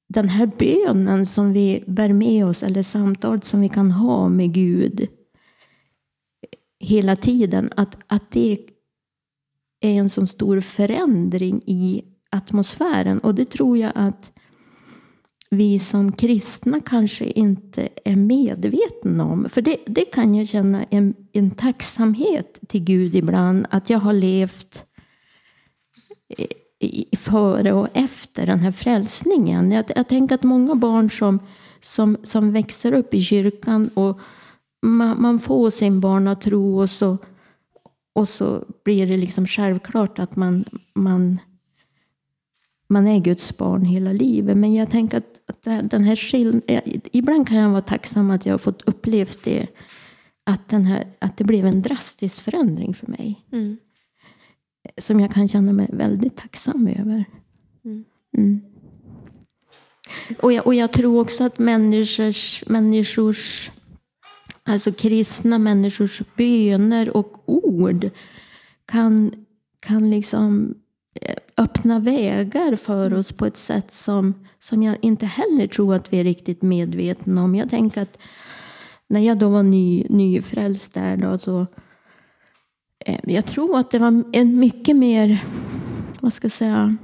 den 0.09 0.29
här 0.29 0.51
bönen 0.59 1.27
som 1.27 1.53
vi 1.53 1.85
bär 1.87 2.13
med 2.13 2.47
oss, 2.47 2.63
eller 2.63 2.83
samtalet 2.83 3.45
som 3.45 3.61
vi 3.61 3.69
kan 3.69 3.91
ha 3.91 4.29
med 4.29 4.53
Gud 4.53 5.09
hela 6.81 7.17
tiden, 7.17 7.73
att, 7.77 7.97
att 8.07 8.31
det 8.31 8.59
är 9.81 9.93
en 9.93 10.09
sån 10.09 10.27
stor 10.27 10.61
förändring 10.61 11.63
i 11.67 12.05
atmosfären. 12.31 13.19
Och 13.19 13.35
det 13.35 13.45
tror 13.45 13.79
jag 13.79 13.93
att 13.95 14.33
vi 15.51 15.79
som 15.79 16.13
kristna 16.13 16.81
kanske 16.81 17.25
inte 17.25 17.89
är 18.05 18.17
medvetna 18.17 19.25
om. 19.25 19.49
För 19.49 19.63
det, 19.63 19.77
det 19.87 20.05
kan 20.05 20.35
jag 20.35 20.49
känna 20.49 20.85
en, 20.85 21.15
en 21.33 21.51
tacksamhet 21.51 22.59
till 22.69 22.85
Gud 22.85 23.15
ibland, 23.15 23.67
att 23.71 23.91
jag 23.91 23.99
har 23.99 24.13
levt 24.13 24.85
före 27.17 27.73
och 27.73 27.89
efter 27.95 28.47
den 28.47 28.59
här 28.59 28.73
frälsningen. 28.73 29.73
Jag, 29.73 29.85
jag 29.97 30.09
tänker 30.09 30.35
att 30.35 30.43
många 30.43 30.75
barn 30.75 31.11
som, 31.11 31.39
som, 31.81 32.17
som 32.23 32.53
växer 32.53 32.93
upp 32.93 33.15
i 33.15 33.21
kyrkan 33.21 33.91
och 33.95 34.21
man, 34.83 35.23
man 35.23 35.39
får 35.39 35.71
sin 35.71 36.01
barnatro 36.01 36.81
och 36.81 36.91
så, 36.91 37.19
och 38.13 38.29
så 38.29 38.65
blir 38.85 39.07
det 39.07 39.17
liksom 39.17 39.47
självklart 39.47 40.19
att 40.19 40.37
man, 40.37 40.65
man, 40.95 41.39
man 42.89 43.07
är 43.07 43.19
Guds 43.19 43.59
barn 43.59 43.85
hela 43.85 44.13
livet. 44.13 44.57
Men 44.57 44.75
jag 44.75 44.91
tänker 44.91 45.19
att, 45.19 45.41
att 45.47 45.91
den 45.91 46.05
här 46.05 46.17
skillnaden, 46.17 47.01
ibland 47.13 47.49
kan 47.49 47.57
jag 47.57 47.71
vara 47.71 47.83
tacksam 47.83 48.31
att 48.31 48.47
jag 48.47 48.53
har 48.53 48.59
fått 48.59 48.83
uppleva 48.83 49.31
det, 49.45 49.67
att, 50.45 50.69
den 50.69 50.85
här, 50.85 51.07
att 51.19 51.37
det 51.37 51.45
blev 51.45 51.67
en 51.67 51.83
drastisk 51.83 52.43
förändring 52.43 52.95
för 52.95 53.07
mig. 53.07 53.45
Mm 53.53 53.77
som 54.97 55.21
jag 55.21 55.33
kan 55.33 55.49
känna 55.49 55.73
mig 55.73 55.89
väldigt 55.93 56.37
tacksam 56.37 56.87
över. 56.87 57.25
Mm. 57.85 58.05
mm. 58.37 58.61
Och, 60.41 60.53
jag, 60.53 60.67
och 60.67 60.75
jag 60.75 60.93
tror 60.93 61.21
också 61.21 61.45
att 61.45 61.59
människors, 61.59 62.65
människors, 62.67 63.71
alltså 64.65 64.93
kristna 64.93 65.59
människors 65.59 66.23
böner 66.37 67.17
och 67.17 67.43
ord 67.45 68.11
kan, 68.87 69.33
kan 69.81 70.11
liksom 70.11 70.75
eh, 71.21 71.37
öppna 71.57 71.99
vägar 71.99 72.77
för 72.77 73.15
oss 73.15 73.33
på 73.33 73.47
ett 73.47 73.57
sätt 73.57 73.93
som, 73.93 74.47
som 74.59 74.83
jag 74.83 74.97
inte 75.01 75.27
heller 75.27 75.67
tror 75.67 75.95
att 75.95 76.13
vi 76.13 76.21
är 76.21 76.25
riktigt 76.25 76.63
medvetna 76.63 77.45
om. 77.45 77.55
Jag 77.55 77.71
tänker 77.71 78.03
att 78.03 78.19
när 79.09 79.21
jag 79.21 79.39
då 79.39 79.49
var 79.49 79.63
ny, 79.63 80.07
nyfrälst 80.09 80.95
där 80.95 81.17
då, 81.17 81.39
så 81.39 81.67
Eh, 83.05 83.21
jag 83.25 83.45
tror 83.45 83.79
att 83.79 83.91
det 83.91 83.99
var 83.99 84.25
en 84.33 84.59
mycket 84.59 84.97
mer, 84.97 85.45
vad 86.21 86.33
ska 86.33 86.45
jag 86.45 86.53
säga, 86.53 86.97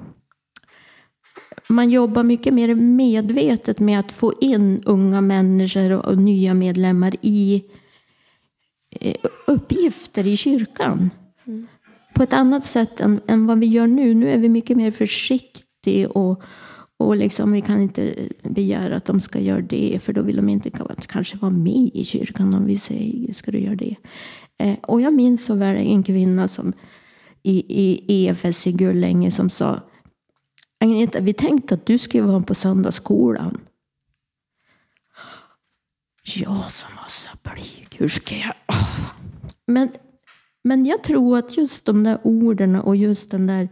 man 1.68 1.90
jobbar 1.90 2.22
mycket 2.22 2.54
mer 2.54 2.74
medvetet 2.74 3.80
med 3.80 4.00
att 4.00 4.12
få 4.12 4.34
in 4.40 4.82
unga 4.86 5.20
människor 5.20 6.06
och 6.06 6.18
nya 6.18 6.54
medlemmar 6.54 7.16
i 7.20 7.64
eh, 9.00 9.16
uppgifter 9.46 10.26
i 10.26 10.36
kyrkan. 10.36 11.10
Mm. 11.46 11.66
På 12.14 12.22
ett 12.22 12.32
annat 12.32 12.66
sätt 12.66 13.00
än, 13.00 13.20
än, 13.26 13.46
vad 13.46 13.58
vi 13.58 13.66
gör 13.66 13.86
nu. 13.86 14.14
Nu 14.14 14.30
är 14.30 14.38
vi 14.38 14.48
mycket 14.48 14.76
mer 14.76 14.90
försiktiga 14.90 16.08
och, 16.08 16.42
och 16.96 17.16
liksom, 17.16 17.52
vi 17.52 17.60
kan 17.60 17.82
inte 17.82 18.14
begära 18.42 18.96
att 18.96 19.04
de 19.04 19.20
ska 19.20 19.40
göra 19.40 19.60
det, 19.60 19.98
för 20.02 20.12
då 20.12 20.22
vill 20.22 20.36
de 20.36 20.48
inte 20.48 20.70
kanske 21.06 21.36
vara 21.36 21.52
med 21.52 21.90
i 21.94 22.04
kyrkan 22.04 22.54
om 22.54 22.66
vi 22.66 22.78
säger 22.78 23.32
ska 23.32 23.50
du 23.50 23.58
göra 23.58 23.76
det. 23.76 23.96
Eh, 24.64 24.76
och 24.82 25.00
jag 25.00 25.14
minns 25.14 25.44
så 25.44 25.54
väl 25.54 25.76
en 25.76 26.02
kvinna 26.02 26.48
som 26.48 26.72
i, 27.42 27.64
i 27.82 28.26
EFS 28.26 28.66
i 28.66 28.72
Gullänge 28.72 29.30
som 29.30 29.50
sa 29.50 29.80
Agneta, 30.80 31.20
vi 31.20 31.32
tänkte 31.32 31.74
att 31.74 31.86
du 31.86 31.98
skulle 31.98 32.22
vara 32.22 32.40
på 32.40 32.54
söndagsskolan. 32.54 33.60
Jag 36.36 36.72
som 36.72 36.90
var 36.96 37.08
så 37.08 37.28
blyg, 37.42 37.88
hur 37.98 38.08
ska 38.08 38.36
jag... 38.36 38.54
Men, 39.66 39.88
men 40.64 40.86
jag 40.86 41.02
tror 41.02 41.38
att 41.38 41.56
just 41.56 41.86
de 41.86 42.04
där 42.04 42.18
orden 42.22 42.76
och 42.76 42.96
just 42.96 43.30
den 43.30 43.46
där 43.46 43.68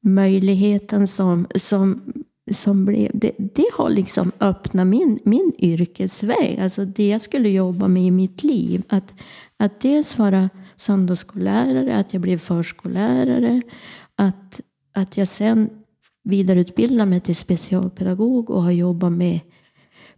möjligheten 0.00 1.06
som, 1.06 1.46
som, 1.54 2.12
som 2.52 2.84
blev, 2.84 3.10
det, 3.14 3.32
det 3.38 3.70
har 3.72 3.90
liksom 3.90 4.32
öppnat 4.40 4.86
min, 4.86 5.18
min 5.24 5.52
yrkesväg. 5.58 6.60
Alltså 6.60 6.84
det 6.84 7.08
jag 7.08 7.20
skulle 7.20 7.48
jobba 7.48 7.88
med 7.88 8.02
i 8.02 8.10
mitt 8.10 8.42
liv. 8.42 8.82
Att, 8.88 9.12
att 9.58 9.80
dels 9.80 10.18
vara 10.18 10.50
söndagsskollärare, 10.76 11.96
att 11.98 12.12
jag 12.12 12.22
blev 12.22 12.38
förskollärare, 12.38 13.62
att, 14.16 14.60
att 14.92 15.16
jag 15.16 15.28
sen 15.28 15.70
vidareutbildade 16.24 17.10
mig 17.10 17.20
till 17.20 17.36
specialpedagog 17.36 18.50
och 18.50 18.62
har 18.62 18.70
jobbat 18.70 19.12
med 19.12 19.40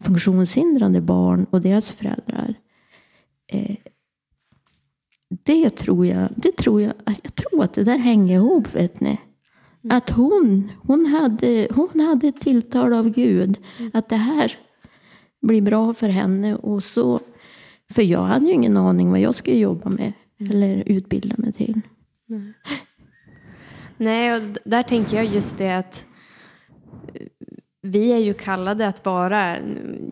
funktionshindrade 0.01 1.01
barn 1.01 1.47
och 1.51 1.61
deras 1.61 1.91
föräldrar. 1.91 2.55
Eh, 3.53 3.77
det 5.45 5.71
tror 5.71 6.07
jag, 6.07 6.29
det 6.37 6.57
tror 6.57 6.83
jag, 6.83 6.93
jag 7.23 7.35
tror 7.35 7.65
att 7.65 7.75
det 7.75 7.85
där 7.85 7.99
hänger 7.99 8.35
ihop, 8.35 8.75
vet 8.75 9.01
ni. 9.01 9.19
Att 9.91 10.11
hon, 10.11 10.73
hon, 10.83 11.07
hade, 11.07 11.69
hon 11.71 12.01
hade 12.01 12.29
ett 12.29 12.41
tilltal 12.41 12.93
av 12.93 13.09
Gud. 13.09 13.59
Att 13.93 14.09
det 14.09 14.17
här 14.17 14.59
blir 15.43 15.63
bra 15.63 15.95
för 15.95 16.09
henne. 16.09 16.57
Och 16.57 16.83
så, 16.83 17.21
för 17.91 18.03
jag 18.03 18.23
hade 18.23 18.47
ju 18.47 18.53
ingen 18.53 18.77
aning 18.77 19.11
vad 19.11 19.21
jag 19.21 19.35
skulle 19.35 19.57
jobba 19.57 19.91
med. 19.91 20.13
Eller 20.51 20.83
utbilda 20.87 21.35
mig 21.39 21.53
till. 21.53 21.81
Nej, 23.97 24.35
och 24.37 24.43
där 24.65 24.83
tänker 24.83 25.17
jag 25.17 25.27
just 25.27 25.59
det 25.59 25.71
att 25.71 26.05
eh, 27.15 27.27
vi 27.83 28.13
är 28.13 28.19
ju 28.19 28.35
kallade 28.35 28.89
att 28.89 29.05
vara 29.05 29.57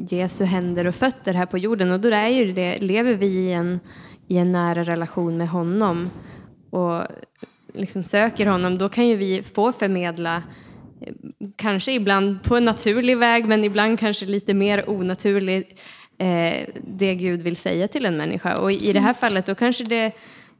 Jesu 0.09 0.45
händer 0.45 0.87
och 0.87 0.95
fötter 0.95 1.35
här 1.35 1.47
på 1.47 1.59
jorden 1.59 1.91
och 1.91 2.01
då 2.01 2.09
är 2.09 2.29
ju 2.29 2.53
det, 2.53 2.79
lever 2.79 3.15
vi 3.15 3.27
i 3.27 3.53
en, 3.53 3.81
i 4.27 4.37
en 4.37 4.51
nära 4.51 4.85
relation 4.85 5.37
med 5.37 5.49
honom 5.49 6.11
och 6.71 7.03
liksom 7.75 8.05
söker 8.05 8.47
honom, 8.47 8.79
då 8.79 8.89
kan 8.89 9.09
ju 9.09 9.17
vi 9.17 9.43
få 9.43 9.73
förmedla 9.73 10.43
eh, 11.01 11.15
kanske 11.57 11.93
ibland 11.93 12.43
på 12.43 12.57
en 12.57 12.65
naturlig 12.65 13.19
väg 13.19 13.47
men 13.47 13.65
ibland 13.65 13.99
kanske 13.99 14.27
lite 14.27 14.55
mer 14.55 14.91
onaturlig 14.91 15.79
eh, 16.19 16.69
det 16.87 17.15
Gud 17.15 17.43
vill 17.43 17.57
säga 17.57 17.89
till 17.89 18.07
en 18.07 18.17
människa. 18.17 18.57
Och 18.57 18.73
i 18.73 18.93
det 18.93 19.01
här 19.01 19.15
fallet 19.15 19.47
då 19.47 19.55
kanske 19.55 19.85
det 19.85 20.13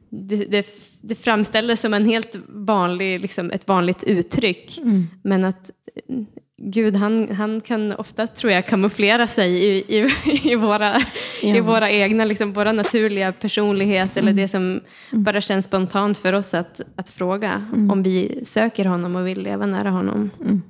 det, 0.09 0.35
det, 0.35 0.65
det 1.01 1.15
framställdes 1.15 1.81
som 1.81 1.93
en 1.93 2.05
helt 2.05 2.35
vanlig, 2.47 3.19
liksom 3.19 3.51
ett 3.51 3.67
vanligt 3.67 4.03
uttryck. 4.03 4.77
Mm. 4.77 5.07
Men 5.23 5.45
att 5.45 5.71
Gud 6.61 6.95
han, 6.95 7.35
han 7.35 7.61
kan 7.61 7.91
ofta, 7.91 8.27
tror 8.27 8.51
jag, 8.51 8.67
kamouflera 8.67 9.27
sig 9.27 9.51
i, 9.51 9.97
i, 9.97 10.09
i 10.51 10.55
våra, 10.55 10.93
ja. 11.41 11.55
i 11.55 11.59
våra 11.59 11.91
egna, 11.91 12.25
liksom, 12.25 12.53
våra 12.53 12.71
naturliga 12.71 13.31
personlighet 13.31 14.17
mm. 14.17 14.27
eller 14.27 14.41
det 14.41 14.47
som 14.47 14.61
mm. 14.61 15.23
bara 15.23 15.41
känns 15.41 15.65
spontant 15.65 16.17
för 16.17 16.33
oss 16.33 16.53
att, 16.53 16.81
att 16.95 17.09
fråga 17.09 17.67
mm. 17.73 17.91
om 17.91 18.03
vi 18.03 18.39
söker 18.43 18.85
honom 18.85 19.15
och 19.15 19.27
vill 19.27 19.41
leva 19.41 19.65
nära 19.65 19.89
honom. 19.89 20.29
Mm. 20.41 20.61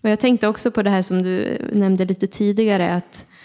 Och 0.00 0.10
jag 0.10 0.20
tänkte 0.20 0.48
också 0.48 0.70
på 0.70 0.82
det 0.82 0.90
här 0.90 1.02
som 1.02 1.22
du 1.22 1.58
nämnde 1.72 2.04
lite 2.04 2.26
tidigare, 2.26 2.94
att 2.94 3.26
eh, 3.28 3.35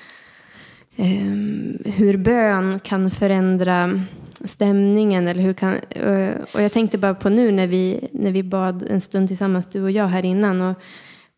Ehm, 0.95 1.77
hur 1.85 2.17
bön 2.17 2.79
kan 2.79 3.11
förändra 3.11 4.01
stämningen. 4.45 5.27
Eller 5.27 5.43
hur 5.43 5.53
kan, 5.53 5.73
eh, 5.89 6.33
och 6.53 6.61
jag 6.61 6.71
tänkte 6.71 6.97
bara 6.97 7.15
på 7.15 7.29
nu 7.29 7.51
när 7.51 7.67
vi, 7.67 8.09
när 8.11 8.31
vi 8.31 8.43
bad 8.43 8.83
en 8.83 9.01
stund 9.01 9.27
tillsammans, 9.27 9.67
du 9.67 9.83
och 9.83 9.91
jag 9.91 10.07
här 10.07 10.25
innan. 10.25 10.61
Och 10.61 10.77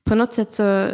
på 0.03 0.15
något 0.15 0.33
sätt 0.33 0.53
så... 0.53 0.88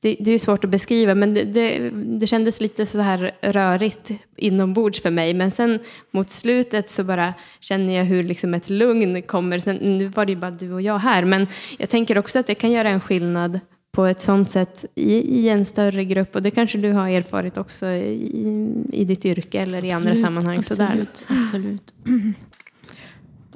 Det, 0.00 0.16
det 0.20 0.32
är 0.32 0.38
svårt 0.38 0.64
att 0.64 0.70
beskriva, 0.70 1.14
men 1.14 1.34
det, 1.34 1.44
det, 1.44 1.90
det, 1.90 2.26
kändes 2.26 2.60
lite 2.60 2.86
så 2.86 3.00
här 3.00 3.32
rörigt 3.42 4.10
inombords 4.36 5.02
för 5.02 5.10
mig. 5.10 5.34
Men 5.34 5.50
sen 5.50 5.78
mot 6.10 6.30
slutet 6.30 6.90
så 6.90 7.04
bara 7.04 7.34
känner 7.60 7.92
jag 7.92 8.04
hur 8.04 8.22
liksom 8.22 8.54
ett 8.54 8.70
lugn 8.70 9.22
kommer. 9.22 9.58
Sen, 9.58 9.76
nu 9.76 10.06
var 10.06 10.26
det 10.26 10.32
ju 10.32 10.38
bara 10.38 10.50
du 10.50 10.72
och 10.72 10.82
jag 10.82 10.98
här, 10.98 11.24
men 11.24 11.46
jag 11.78 11.88
tänker 11.88 12.18
också 12.18 12.38
att 12.38 12.46
det 12.46 12.54
kan 12.54 12.70
göra 12.70 12.88
en 12.88 13.00
skillnad 13.00 13.60
på 13.92 14.06
ett 14.06 14.20
sånt 14.20 14.50
sätt 14.50 14.84
i, 14.94 15.14
i, 15.14 15.48
en 15.48 15.64
större 15.64 16.04
grupp. 16.04 16.36
Och 16.36 16.42
det 16.42 16.50
kanske 16.50 16.78
du 16.78 16.92
har 16.92 17.08
erfarit 17.08 17.56
också 17.56 17.86
i, 17.86 18.82
i 18.92 19.04
ditt 19.04 19.24
yrke 19.24 19.60
eller 19.60 19.78
absolut, 19.78 19.92
i 19.92 19.96
andra 19.96 20.16
sammanhang. 20.16 20.58
Absolut, 20.58 21.16
sådär. 21.16 21.40
absolut. 21.40 21.94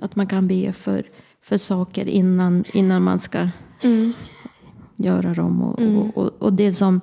Att 0.01 0.17
man 0.17 0.27
kan 0.27 0.49
be 0.49 0.73
för, 0.73 1.07
för 1.43 1.59
saker 1.59 2.09
innan, 2.09 2.65
innan 2.73 3.03
man 3.03 3.19
ska 3.19 3.49
mm. 3.83 4.13
göra 4.97 5.35
dem. 5.35 5.63
Och, 5.63 5.81
mm. 5.81 5.97
och, 5.97 6.17
och, 6.17 6.43
och, 6.43 6.53
det 6.53 6.73
som 6.73 7.01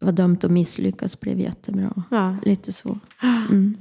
var 0.00 0.12
dömt 0.12 0.44
att 0.44 0.50
misslyckas 0.50 1.20
blev 1.20 1.40
jättebra. 1.40 2.02
Ja. 2.10 2.36
Lite 2.42 2.72
så. 2.72 2.98
Mm. 3.50 3.76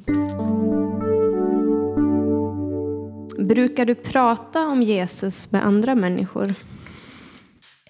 Brukar 3.47 3.85
du 3.85 3.95
prata 3.95 4.67
om 4.67 4.83
Jesus 4.83 5.51
med 5.51 5.65
andra 5.65 5.95
människor? 5.95 6.55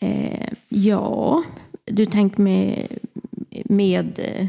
Eh, 0.02 0.50
ja, 0.70 1.44
du 1.86 2.06
tänker 2.06 2.42
med, 2.42 2.88
med 3.66 4.20
eh, 4.20 4.48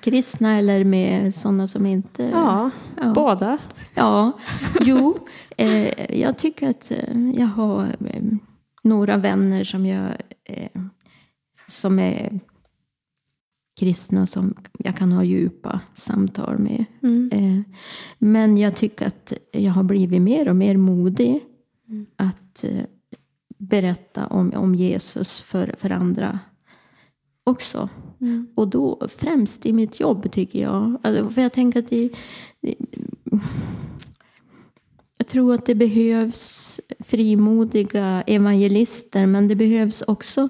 kristna 0.00 0.58
eller 0.58 0.84
med 0.84 1.34
sådana 1.34 1.66
som 1.66 1.86
inte... 1.86 2.22
Ja, 2.22 2.70
ja. 2.96 3.12
båda. 3.14 3.58
Ja, 3.94 4.32
jo. 4.80 5.18
Eh, 5.56 6.20
jag 6.20 6.38
tycker 6.38 6.70
att 6.70 6.90
eh, 6.90 7.30
jag 7.34 7.46
har 7.46 7.82
eh, 7.84 8.22
några 8.82 9.16
vänner 9.16 9.64
som 9.64 9.86
jag 9.86 10.08
eh, 10.44 10.82
som 11.66 11.98
är 11.98 12.40
kristna 13.80 14.26
som 14.26 14.54
jag 14.78 14.96
kan 14.96 15.12
ha 15.12 15.24
djupa 15.24 15.80
samtal 15.94 16.58
med. 16.58 16.84
Mm. 17.02 17.64
Men 18.18 18.58
jag 18.58 18.76
tycker 18.76 19.06
att 19.06 19.32
jag 19.52 19.72
har 19.72 19.82
blivit 19.82 20.22
mer 20.22 20.48
och 20.48 20.56
mer 20.56 20.76
modig 20.76 21.40
mm. 21.88 22.06
att 22.16 22.64
berätta 23.62 24.26
om, 24.26 24.52
om 24.54 24.74
Jesus 24.74 25.40
för, 25.40 25.74
för 25.78 25.90
andra 25.90 26.38
också. 27.44 27.88
Mm. 28.20 28.48
Och 28.54 28.68
då 28.68 29.08
främst 29.16 29.66
i 29.66 29.72
mitt 29.72 30.00
jobb 30.00 30.32
tycker 30.32 30.62
jag. 30.62 31.00
Alltså, 31.02 31.30
för 31.30 31.42
jag 31.42 31.52
tänker 31.52 31.78
att 31.78 31.90
det, 31.90 32.10
det, 32.60 32.74
jag 35.18 35.26
tror 35.26 35.54
att 35.54 35.66
det 35.66 35.74
behövs 35.74 36.80
frimodiga 36.98 38.22
evangelister 38.26 39.26
men 39.26 39.48
det 39.48 39.54
behövs 39.54 40.02
också 40.02 40.48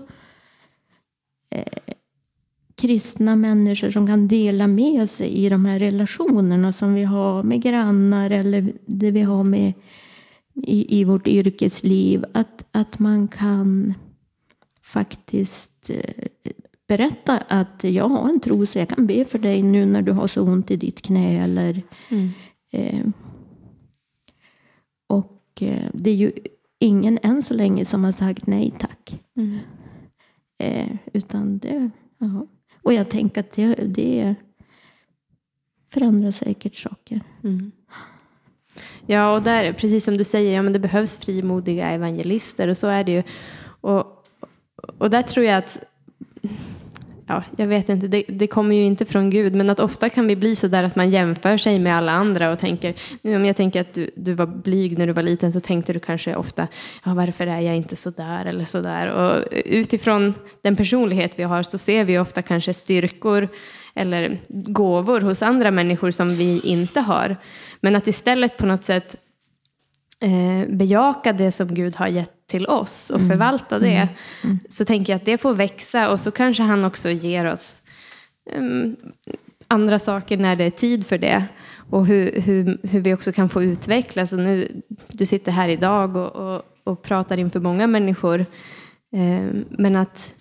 eh, 1.50 1.94
kristna 2.74 3.36
människor 3.36 3.90
som 3.90 4.06
kan 4.06 4.28
dela 4.28 4.66
med 4.66 5.10
sig 5.10 5.28
i 5.28 5.48
de 5.48 5.64
här 5.64 5.78
relationerna 5.78 6.72
som 6.72 6.94
vi 6.94 7.04
har 7.04 7.42
med 7.42 7.62
grannar 7.62 8.30
eller 8.30 8.72
det 8.86 9.10
vi 9.10 9.22
har 9.22 9.44
med 9.44 9.72
i, 10.54 11.00
i 11.00 11.04
vårt 11.04 11.28
yrkesliv. 11.28 12.24
Att, 12.34 12.64
att 12.70 12.98
man 12.98 13.28
kan 13.28 13.94
faktiskt 14.82 15.90
eh, 15.90 16.28
berätta 16.88 17.38
att 17.38 17.84
jag 17.84 18.08
har 18.08 18.28
en 18.28 18.40
tro 18.40 18.66
så 18.66 18.78
jag 18.78 18.88
kan 18.88 19.06
be 19.06 19.24
för 19.24 19.38
dig 19.38 19.62
nu 19.62 19.86
när 19.86 20.02
du 20.02 20.12
har 20.12 20.26
så 20.26 20.42
ont 20.42 20.70
i 20.70 20.76
ditt 20.76 21.02
knä. 21.02 21.44
Eller, 21.44 21.82
mm. 22.08 22.30
eh, 22.70 23.06
och 25.06 25.42
eh, 25.60 25.90
det 25.94 26.10
är 26.10 26.14
ju 26.14 26.32
ingen 26.78 27.18
än 27.22 27.42
så 27.42 27.54
länge 27.54 27.84
som 27.84 28.04
har 28.04 28.12
sagt 28.12 28.46
nej 28.46 28.74
tack. 28.78 29.20
Mm. 29.36 29.58
Eh, 30.58 30.96
utan 31.12 31.58
det, 31.58 31.90
ja. 32.18 32.46
Och 32.82 32.92
jag 32.92 33.10
tänker 33.10 33.40
att 33.40 33.52
det, 33.52 33.74
det 33.74 34.34
förändrar 35.88 36.30
säkert 36.30 36.74
saker. 36.74 37.20
Mm. 37.44 37.72
Ja, 39.06 39.34
och 39.34 39.42
där, 39.42 39.72
precis 39.72 40.04
som 40.04 40.16
du 40.16 40.24
säger, 40.24 40.54
ja, 40.54 40.62
men 40.62 40.72
det 40.72 40.78
behövs 40.78 41.16
frimodiga 41.16 41.90
evangelister 41.90 42.68
och 42.68 42.76
så 42.76 42.86
är 42.86 43.04
det 43.04 43.12
ju. 43.12 43.22
Och, 43.80 44.24
och 44.98 45.10
där 45.10 45.22
tror 45.22 45.46
jag 45.46 45.58
att, 45.58 45.78
ja, 47.32 47.42
jag 47.56 47.66
vet 47.66 47.88
inte, 47.88 48.08
det, 48.08 48.24
det, 48.28 48.46
kommer 48.46 48.76
ju 48.76 48.84
inte 48.84 49.04
från 49.04 49.30
Gud, 49.30 49.54
men 49.54 49.70
att 49.70 49.80
ofta 49.80 50.08
kan 50.08 50.26
vi 50.26 50.36
bli 50.36 50.56
så 50.56 50.68
där 50.68 50.84
att 50.84 50.96
man 50.96 51.10
jämför 51.10 51.56
sig 51.56 51.78
med 51.78 51.96
alla 51.96 52.12
andra 52.12 52.52
och 52.52 52.58
tänker, 52.58 52.94
nu 53.22 53.36
om 53.36 53.44
jag 53.44 53.56
tänker 53.56 53.80
att 53.80 53.94
du, 53.94 54.10
du 54.16 54.32
var 54.32 54.46
blyg 54.46 54.98
när 54.98 55.06
du 55.06 55.12
var 55.12 55.22
liten 55.22 55.52
så 55.52 55.60
tänkte 55.60 55.92
du 55.92 56.00
kanske 56.00 56.36
ofta, 56.36 56.68
ja, 57.04 57.14
varför 57.14 57.46
är 57.46 57.60
jag 57.60 57.76
inte 57.76 57.96
så 57.96 58.10
där 58.10 58.44
eller 58.44 58.64
så 58.64 58.80
där? 58.80 59.08
Och 59.08 59.44
utifrån 59.64 60.34
den 60.62 60.76
personlighet 60.76 61.38
vi 61.38 61.42
har 61.42 61.62
så 61.62 61.78
ser 61.78 62.04
vi 62.04 62.18
ofta 62.18 62.42
kanske 62.42 62.74
styrkor 62.74 63.48
eller 63.94 64.40
gåvor 64.48 65.20
hos 65.20 65.42
andra 65.42 65.70
människor 65.70 66.10
som 66.10 66.36
vi 66.36 66.60
inte 66.64 67.00
har. 67.00 67.36
Men 67.80 67.96
att 67.96 68.06
istället 68.06 68.56
på 68.56 68.66
något 68.66 68.82
sätt 68.82 69.16
eh, 70.22 70.68
bejaka 70.68 71.32
det 71.32 71.52
som 71.52 71.74
Gud 71.74 71.96
har 71.96 72.08
gett 72.08 72.46
till 72.46 72.66
oss 72.66 73.10
och 73.10 73.18
mm. 73.18 73.30
förvalta 73.30 73.78
det. 73.78 73.96
Mm. 73.96 74.08
Mm. 74.44 74.58
Så 74.68 74.84
tänker 74.84 75.12
jag 75.12 75.16
att 75.16 75.24
det 75.24 75.38
får 75.38 75.54
växa 75.54 76.10
och 76.10 76.20
så 76.20 76.30
kanske 76.30 76.62
han 76.62 76.84
också 76.84 77.10
ger 77.10 77.52
oss 77.52 77.82
um, 78.56 78.96
andra 79.68 79.98
saker 79.98 80.36
när 80.36 80.56
det 80.56 80.64
är 80.64 80.70
tid 80.70 81.06
för 81.06 81.18
det. 81.18 81.44
Och 81.90 82.06
hur, 82.06 82.40
hur, 82.40 82.78
hur 82.82 83.00
vi 83.00 83.14
också 83.14 83.32
kan 83.32 83.48
få 83.48 83.62
utvecklas. 83.62 84.32
Och 84.32 84.38
nu, 84.38 84.82
du 85.08 85.26
sitter 85.26 85.52
här 85.52 85.68
idag 85.68 86.16
och, 86.16 86.36
och, 86.36 86.62
och 86.84 87.02
pratar 87.02 87.36
inför 87.36 87.60
många 87.60 87.86
människor. 87.86 88.40
Eh, 89.16 89.50
men 89.68 89.96
att 89.96 90.34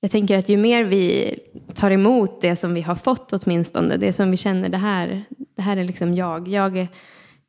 jag 0.00 0.10
tänker 0.10 0.38
att 0.38 0.48
ju 0.48 0.56
mer 0.56 0.84
vi 0.84 1.34
tar 1.74 1.90
emot 1.90 2.40
det 2.40 2.56
som 2.56 2.74
vi 2.74 2.82
har 2.82 2.94
fått 2.94 3.32
åtminstone, 3.32 3.96
det 3.96 4.12
som 4.12 4.30
vi 4.30 4.36
känner 4.36 4.68
det 4.68 4.78
här, 4.78 5.24
det 5.56 5.62
här 5.62 5.76
är 5.76 5.84
liksom 5.84 6.14
jag. 6.14 6.48
jag. 6.48 6.86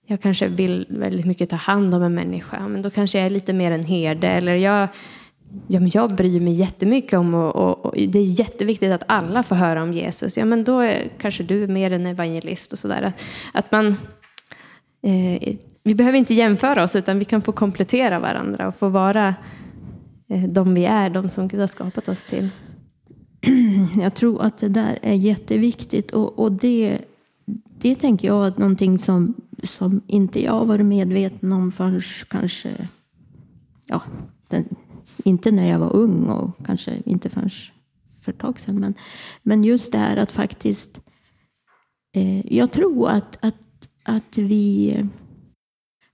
Jag 0.06 0.22
kanske 0.22 0.48
vill 0.48 0.86
väldigt 0.90 1.26
mycket 1.26 1.50
ta 1.50 1.56
hand 1.56 1.94
om 1.94 2.04
en 2.04 2.16
människa, 2.16 2.68
men 2.68 2.82
då 2.82 2.90
kanske 2.90 3.18
jag 3.18 3.26
är 3.26 3.30
lite 3.30 3.54
mer 3.54 3.72
en 3.72 3.84
herde. 3.84 4.28
Eller 4.28 4.56
jag, 4.56 4.88
ja, 5.68 5.80
men 5.80 5.92
jag 5.94 6.16
bryr 6.16 6.40
mig 6.40 6.54
jättemycket 6.54 7.14
om 7.14 7.34
och, 7.34 7.56
och, 7.56 7.86
och, 7.86 7.94
det 7.96 8.20
är 8.20 8.40
jätteviktigt 8.40 8.92
att 8.92 9.04
alla 9.08 9.44
får 9.44 9.56
höra 9.56 9.84
om 9.84 9.94
Jesus. 9.94 10.38
Ja, 10.38 10.46
men 10.46 10.64
då 10.64 10.80
är 10.80 11.08
kanske 11.18 11.44
du 11.44 11.64
är 11.64 11.68
mer 11.68 11.92
en 11.92 12.06
evangelist 12.06 12.74
och 12.74 12.80
sådär. 12.80 13.02
Att, 13.02 13.24
att 13.54 13.72
man, 13.72 13.88
eh, 15.04 15.56
vi 15.84 15.96
behöver 15.96 16.18
inte 16.18 16.34
jämföra 16.34 16.84
oss, 16.84 16.96
utan 16.96 17.20
vi 17.20 17.26
kan 17.26 17.42
få 17.42 17.52
komplettera 17.52 18.20
varandra 18.20 18.68
och 18.68 18.76
få 18.76 18.90
vara 18.90 19.36
eh, 20.30 20.44
de 20.44 20.74
vi 20.74 20.86
är, 20.86 21.10
de 21.10 21.30
som 21.30 21.48
Gud 21.48 21.60
har 21.60 21.68
skapat 21.68 22.08
oss 22.08 22.24
till. 22.24 22.50
Jag 24.02 24.16
tror 24.16 24.42
att 24.44 24.58
det 24.58 24.70
där 24.70 25.00
är 25.02 25.14
jätteviktigt 25.14 26.12
och, 26.12 26.40
och 26.40 26.52
det, 26.52 26.98
det 27.86 27.96
tänker 27.96 28.28
jag 28.28 28.48
är 28.48 28.60
någonting 28.60 29.00
som, 29.00 29.34
som 29.64 30.02
inte 30.08 30.44
jag 30.44 30.66
varit 30.66 30.86
medveten 30.86 31.54
om 31.54 31.72
förrän 31.72 32.02
kanske, 32.28 32.88
ja, 33.86 34.02
den, 34.48 34.76
inte 35.24 35.52
när 35.52 35.70
jag 35.70 35.80
var 35.80 35.96
ung 35.96 36.26
och 36.26 36.66
kanske 36.66 37.02
inte 37.06 37.30
förrän 37.30 37.50
för 38.22 38.32
ett 38.32 38.38
tag 38.40 38.60
sedan. 38.60 38.80
Men, 38.80 38.94
men 39.44 39.64
just 39.64 39.92
det 39.92 39.98
här 39.98 40.18
att 40.18 40.32
faktiskt, 40.32 41.02
eh, 42.14 42.54
jag 42.56 42.72
tror 42.72 43.10
att, 43.10 43.38
att, 43.46 43.90
att, 44.04 44.38
vi, 44.38 44.98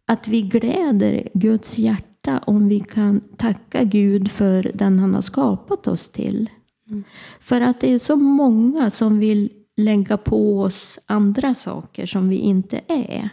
att 0.05 0.27
vi 0.27 0.41
gläder 0.41 1.29
Guds 1.33 1.77
hjärta 1.77 2.39
om 2.45 2.67
vi 2.67 2.79
kan 2.79 3.21
tacka 3.37 3.83
Gud 3.83 4.31
för 4.31 4.71
den 4.73 4.99
han 4.99 5.13
har 5.13 5.21
skapat 5.21 5.87
oss 5.87 6.09
till. 6.09 6.49
Mm. 6.87 7.03
För 7.39 7.61
att 7.61 7.81
det 7.81 7.93
är 7.93 7.99
så 7.99 8.15
många 8.15 8.89
som 8.89 9.19
vill 9.19 9.60
lägga 9.83 10.17
på 10.17 10.61
oss 10.61 10.99
andra 11.05 11.55
saker 11.55 12.05
som 12.05 12.29
vi 12.29 12.37
inte 12.37 12.81
är. 12.87 13.29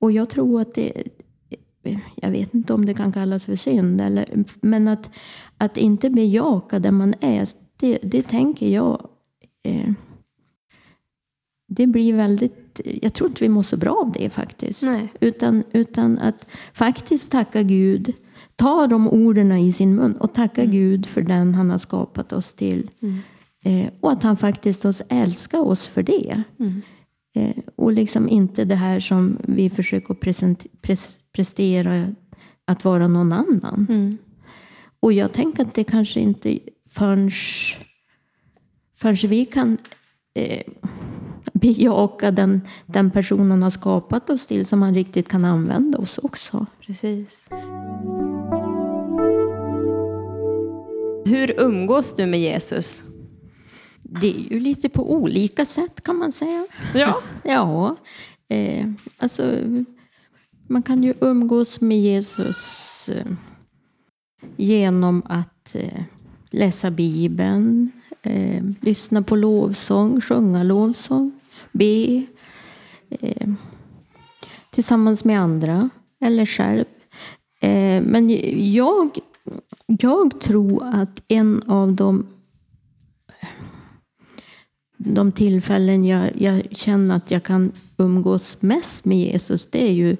Och 0.00 0.12
jag 0.12 0.30
tror 0.30 0.60
att 0.60 0.74
det, 0.74 0.92
jag 2.14 2.30
vet 2.30 2.54
inte 2.54 2.74
om 2.74 2.86
det 2.86 2.94
kan 2.94 3.12
kallas 3.12 3.44
för 3.44 3.56
synd, 3.56 4.00
eller, 4.00 4.44
men 4.60 4.88
att, 4.88 5.10
att 5.58 5.76
inte 5.76 6.10
bejaka 6.10 6.78
där 6.78 6.90
man 6.90 7.14
är, 7.20 7.48
det, 7.76 7.98
det 8.02 8.22
tänker 8.22 8.68
jag, 8.68 9.08
eh, 9.62 9.90
det 11.66 11.86
blir 11.86 12.14
väldigt, 12.14 12.80
jag 13.02 13.14
tror 13.14 13.30
inte 13.30 13.44
vi 13.44 13.48
mår 13.48 13.62
så 13.62 13.76
bra 13.76 13.92
av 13.92 14.12
det 14.12 14.30
faktiskt. 14.30 14.82
Nej. 14.82 15.12
Utan, 15.20 15.64
utan 15.72 16.18
att 16.18 16.46
faktiskt 16.72 17.30
tacka 17.30 17.62
Gud, 17.62 18.12
ta 18.56 18.86
de 18.86 19.08
orden 19.08 19.52
i 19.52 19.72
sin 19.72 19.94
mun 19.94 20.12
och 20.12 20.34
tacka 20.34 20.62
mm. 20.62 20.72
Gud 20.72 21.06
för 21.06 21.22
den 21.22 21.54
han 21.54 21.70
har 21.70 21.78
skapat 21.78 22.32
oss 22.32 22.54
till. 22.54 22.90
Mm. 23.00 23.18
Eh, 23.64 23.88
och 24.00 24.12
att 24.12 24.22
han 24.22 24.36
faktiskt 24.36 24.84
älskar 25.08 25.58
oss 25.58 25.88
för 25.88 26.02
det. 26.02 26.42
Mm. 26.58 26.82
Eh, 27.34 27.56
och 27.76 27.92
liksom 27.92 28.28
inte 28.28 28.64
det 28.64 28.74
här 28.74 29.00
som 29.00 29.38
vi 29.42 29.70
försöker 29.70 30.14
pres 30.80 31.16
prestera 31.32 32.14
att 32.64 32.84
vara 32.84 33.08
någon 33.08 33.32
annan. 33.32 33.86
Mm. 33.88 34.18
Och 35.00 35.12
jag 35.12 35.32
tänker 35.32 35.62
att 35.62 35.74
det 35.74 35.84
kanske 35.84 36.20
inte 36.20 36.58
förrän, 36.90 37.30
förrän 38.96 39.30
vi 39.30 39.44
kan 39.44 39.78
eh, 40.34 40.62
bejaka 41.52 42.30
den, 42.30 42.60
den 42.86 43.10
personen 43.10 43.62
har 43.62 43.70
skapat 43.70 44.30
oss 44.30 44.46
till 44.46 44.66
som 44.66 44.78
man 44.78 44.94
riktigt 44.94 45.28
kan 45.28 45.44
använda 45.44 45.98
oss 45.98 46.18
också. 46.18 46.66
Precis. 46.86 47.48
Hur 51.26 51.60
umgås 51.60 52.16
du 52.16 52.26
med 52.26 52.40
Jesus? 52.40 53.04
Det 54.06 54.36
är 54.36 54.52
ju 54.52 54.60
lite 54.60 54.88
på 54.88 55.12
olika 55.12 55.66
sätt 55.66 56.02
kan 56.02 56.16
man 56.16 56.32
säga. 56.32 56.66
Ja. 56.94 57.22
ja. 57.44 57.96
Eh, 58.48 58.86
alltså, 59.18 59.58
man 60.68 60.82
kan 60.82 61.02
ju 61.02 61.14
umgås 61.20 61.80
med 61.80 62.00
Jesus 62.00 63.08
eh, 63.08 63.26
genom 64.56 65.22
att 65.24 65.74
eh, 65.74 66.02
läsa 66.50 66.90
Bibeln, 66.90 67.92
eh, 68.22 68.64
lyssna 68.80 69.22
på 69.22 69.36
lovsång, 69.36 70.20
sjunga 70.20 70.62
lovsång, 70.62 71.32
be 71.72 72.22
eh, 73.10 73.48
tillsammans 74.70 75.24
med 75.24 75.40
andra 75.40 75.90
eller 76.20 76.46
själv. 76.46 76.84
Men 78.02 78.30
jag, 78.74 79.18
jag 79.86 80.40
tror 80.40 80.84
att 80.84 81.22
en 81.28 81.62
av 81.62 81.92
de 81.92 82.26
de 85.04 85.32
tillfällen 85.32 86.04
jag, 86.04 86.30
jag 86.38 86.62
känner 86.70 87.16
att 87.16 87.30
jag 87.30 87.42
kan 87.42 87.72
umgås 87.96 88.62
mest 88.62 89.04
med 89.04 89.18
Jesus, 89.18 89.70
det 89.70 89.82
är 89.88 89.92
ju 89.92 90.16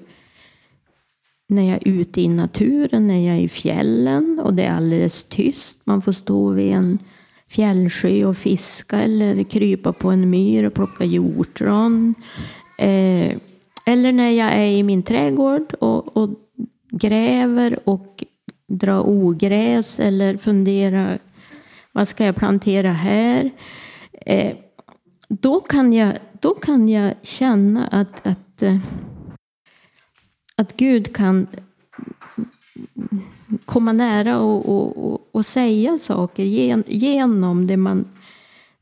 när 1.47 1.63
jag 1.63 1.75
är 1.75 1.87
ute 1.87 2.21
i 2.21 2.27
naturen, 2.27 3.07
när 3.07 3.27
jag 3.27 3.35
är 3.35 3.41
i 3.41 3.49
fjällen 3.49 4.39
och 4.43 4.53
det 4.53 4.63
är 4.63 4.71
alldeles 4.71 5.23
tyst. 5.29 5.81
Man 5.83 6.01
får 6.01 6.11
stå 6.11 6.49
vid 6.49 6.71
en 6.71 6.99
fjällsjö 7.47 8.25
och 8.25 8.37
fiska 8.37 8.99
eller 8.99 9.43
krypa 9.43 9.93
på 9.93 10.09
en 10.09 10.29
myr 10.29 10.63
och 10.63 10.73
plocka 10.73 11.05
hjortron. 11.05 12.15
Eh, 12.77 13.37
eller 13.85 14.11
när 14.11 14.29
jag 14.29 14.53
är 14.53 14.67
i 14.67 14.83
min 14.83 15.03
trädgård 15.03 15.73
och, 15.73 16.17
och 16.17 16.29
gräver 16.91 17.79
och 17.83 18.23
drar 18.67 19.09
ogräs 19.09 19.99
eller 19.99 20.37
funderar 20.37 21.19
vad 21.91 22.07
ska 22.07 22.25
jag 22.25 22.35
plantera 22.35 22.91
här? 22.91 23.51
Eh, 24.25 24.53
då, 25.27 25.59
kan 25.59 25.93
jag, 25.93 26.17
då 26.39 26.55
kan 26.55 26.89
jag 26.89 27.13
känna 27.21 27.87
att, 27.87 28.27
att 28.27 28.61
eh, 28.61 28.77
att 30.55 30.77
Gud 30.77 31.15
kan 31.15 31.47
komma 33.65 33.91
nära 33.91 34.39
och, 34.39 34.69
och, 34.69 35.13
och, 35.13 35.29
och 35.31 35.45
säga 35.45 35.97
saker 35.97 36.43
genom 36.87 37.67
det 37.67 37.77
man, 37.77 38.07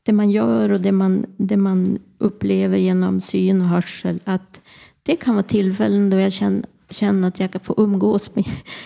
det 0.02 0.12
man 0.12 0.30
gör 0.30 0.70
och 0.70 0.80
det 0.80 0.92
man, 0.92 1.26
det 1.36 1.56
man 1.56 1.98
upplever 2.18 2.76
genom 2.76 3.20
syn 3.20 3.62
och 3.62 3.68
hörsel. 3.68 4.20
Att 4.24 4.60
det 5.02 5.16
kan 5.16 5.34
vara 5.34 5.42
tillfällen 5.42 6.10
då 6.10 6.16
jag 6.16 6.32
känner, 6.32 6.64
känner 6.90 7.28
att 7.28 7.40
jag 7.40 7.52
kan 7.52 7.60
få 7.60 7.74
umgås 7.76 8.34
med, 8.34 8.44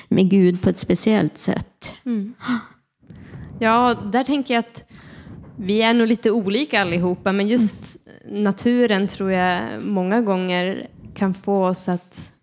med 0.09 0.31
Gud 0.31 0.63
på 0.63 0.71
ett 0.71 0.79
speciellt 0.79 1.39
sätt. 1.39 1.93
Mm. 2.05 2.35
Ja, 3.59 3.95
där 4.13 4.25
tänker 4.25 4.55
jag 4.55 4.61
att 4.61 4.88
vi 5.59 5.83
är 5.83 5.95
nog 5.95 6.09
lite 6.09 6.31
olika 6.31 6.81
allihopa, 6.81 7.33
men 7.33 7.49
just 7.49 7.97
naturen 8.25 9.09
tror 9.09 9.33
jag 9.33 9.83
många 9.83 10.21
gånger 10.21 10.89
kan 11.15 11.35
få 11.35 11.67
oss 11.67 11.89
att 11.89 12.35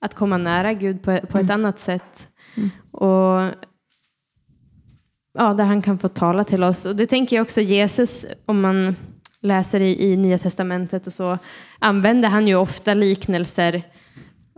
att 0.00 0.14
komma 0.14 0.38
nära 0.38 0.72
Gud 0.72 1.02
på, 1.02 1.18
på 1.20 1.38
ett 1.38 1.50
mm. 1.50 1.50
annat 1.50 1.78
sätt. 1.78 2.28
Mm. 2.56 2.70
Och 2.90 3.54
ja, 5.34 5.54
Där 5.54 5.64
han 5.64 5.82
kan 5.82 5.98
få 5.98 6.08
tala 6.08 6.44
till 6.44 6.64
oss. 6.64 6.84
Och 6.84 6.96
det 6.96 7.06
tänker 7.06 7.36
jag 7.36 7.44
också 7.44 7.60
Jesus, 7.60 8.26
om 8.46 8.60
man 8.60 8.96
läser 9.40 9.80
i, 9.80 10.12
i 10.12 10.16
Nya 10.16 10.38
Testamentet 10.38 11.06
och 11.06 11.12
så, 11.12 11.38
använder 11.78 12.28
han 12.28 12.48
ju 12.48 12.54
ofta 12.54 12.94
liknelser 12.94 13.82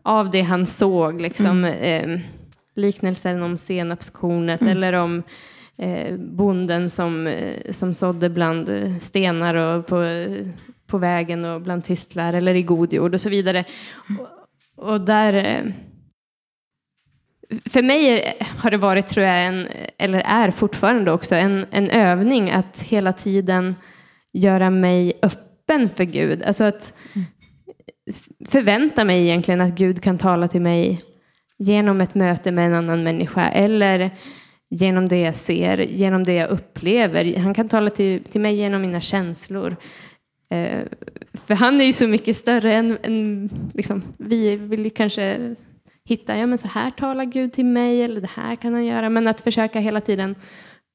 av 0.04 0.30
det 0.30 0.42
han 0.42 0.66
såg. 0.66 1.20
Liksom, 1.20 1.64
mm. 1.64 2.10
eh, 2.10 2.20
liknelsen 2.74 3.42
om 3.42 3.58
senapskornet 3.58 4.60
mm. 4.60 4.76
eller 4.76 4.92
om 4.92 5.22
eh, 5.80 6.16
bonden 6.16 6.90
som, 6.90 7.26
eh, 7.26 7.70
som 7.70 7.94
sådde 7.94 8.30
bland 8.30 8.68
eh, 8.68 8.98
stenar 8.98 9.54
och 9.54 9.86
på, 9.86 10.26
på 10.86 10.98
vägen 10.98 11.44
och 11.44 11.60
bland 11.60 11.84
tistlar 11.84 12.32
eller 12.32 12.54
i 12.54 12.62
god 12.62 12.92
jord 12.92 13.14
och 13.14 13.20
så 13.20 13.28
vidare. 13.28 13.64
Och 14.76 15.00
där... 15.00 15.32
Eh, 15.32 15.72
för 17.64 17.82
mig 17.82 18.34
har 18.56 18.70
det 18.70 18.76
varit, 18.76 19.06
tror 19.06 19.26
jag, 19.26 19.46
en, 19.46 19.68
eller 19.98 20.20
är 20.20 20.50
fortfarande 20.50 21.12
också, 21.12 21.34
en, 21.34 21.66
en 21.70 21.90
övning 21.90 22.50
att 22.50 22.82
hela 22.82 23.12
tiden 23.12 23.74
göra 24.32 24.70
mig 24.70 25.12
öppen 25.22 25.88
för 25.88 26.04
Gud. 26.04 26.42
Alltså 26.42 26.64
att 26.64 26.92
förvänta 28.48 29.04
mig 29.04 29.22
egentligen 29.22 29.60
att 29.60 29.74
Gud 29.74 30.02
kan 30.02 30.18
tala 30.18 30.48
till 30.48 30.60
mig 30.60 31.02
genom 31.58 32.00
ett 32.00 32.14
möte 32.14 32.52
med 32.52 32.66
en 32.66 32.74
annan 32.74 33.02
människa 33.02 33.48
eller 33.48 34.10
genom 34.70 35.08
det 35.08 35.20
jag 35.20 35.36
ser, 35.36 35.78
genom 35.78 36.24
det 36.24 36.32
jag 36.34 36.50
upplever. 36.50 37.36
Han 37.36 37.54
kan 37.54 37.68
tala 37.68 37.90
till, 37.90 38.24
till 38.24 38.40
mig 38.40 38.54
genom 38.54 38.82
mina 38.82 39.00
känslor. 39.00 39.76
Eh, 40.50 40.82
för 41.32 41.54
han 41.54 41.80
är 41.80 41.84
ju 41.84 41.92
så 41.92 42.08
mycket 42.08 42.36
större 42.36 42.74
än, 42.74 42.98
än 43.02 43.50
liksom, 43.74 44.02
vi 44.16 44.56
vill 44.56 44.84
ju 44.84 44.90
kanske 44.90 45.56
hitta, 46.04 46.38
ja 46.38 46.46
men 46.46 46.58
så 46.58 46.68
här 46.68 46.90
talar 46.90 47.24
Gud 47.24 47.52
till 47.52 47.64
mig 47.64 48.02
eller 48.02 48.20
det 48.20 48.30
här 48.34 48.56
kan 48.56 48.74
han 48.74 48.84
göra. 48.84 49.10
Men 49.10 49.28
att 49.28 49.40
försöka 49.40 49.80
hela 49.80 50.00
tiden 50.00 50.34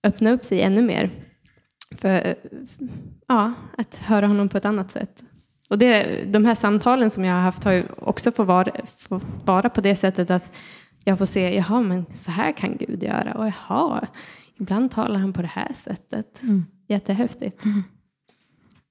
öppna 0.03 0.31
upp 0.31 0.45
sig 0.45 0.61
ännu 0.61 0.81
mer. 0.81 1.09
För 1.97 2.35
ja, 3.27 3.53
att 3.77 3.95
höra 3.95 4.27
honom 4.27 4.49
på 4.49 4.57
ett 4.57 4.65
annat 4.65 4.91
sätt. 4.91 5.23
Och 5.69 5.77
det, 5.77 6.23
de 6.25 6.45
här 6.45 6.55
samtalen 6.55 7.09
som 7.09 7.25
jag 7.25 7.33
har 7.33 7.41
haft 7.41 7.63
har 7.63 7.71
ju 7.71 7.83
också 7.97 8.31
fått 8.31 8.47
vara, 8.47 8.71
fått 8.97 9.27
vara 9.45 9.69
på 9.69 9.81
det 9.81 9.95
sättet 9.95 10.29
att 10.29 10.51
jag 11.07 11.17
får 11.17 11.25
se, 11.25 11.55
jaha, 11.55 11.81
men 11.81 12.05
så 12.13 12.31
här 12.31 12.51
kan 12.51 12.77
Gud 12.77 13.03
göra. 13.03 13.33
Och 13.33 13.45
jaha, 13.47 14.07
ibland 14.59 14.91
talar 14.91 15.19
han 15.19 15.33
på 15.33 15.41
det 15.41 15.47
här 15.47 15.73
sättet. 15.73 16.41
Mm. 16.41 16.65
Jättehäftigt. 16.87 17.65
Mm. 17.65 17.83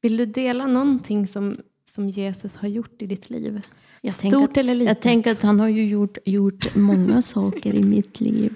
Vill 0.03 0.17
du 0.17 0.27
dela 0.27 0.67
någonting 0.67 1.27
som, 1.27 1.57
som 1.91 2.09
Jesus 2.09 2.57
har 2.57 2.69
gjort 2.69 3.03
i 3.03 3.07
ditt 3.07 3.31
liv? 3.31 3.63
Jag 4.01 4.15
Stort 4.15 4.51
att, 4.51 4.57
eller 4.57 4.75
litet? 4.75 4.97
Jag 4.97 5.03
tänker 5.03 5.31
att 5.31 5.43
han 5.43 5.61
har 5.61 5.69
ju 5.69 5.87
gjort, 5.87 6.19
gjort 6.25 6.75
många 6.75 7.23
saker 7.37 7.75
i 7.75 7.83
mitt 7.83 8.21
liv. 8.21 8.55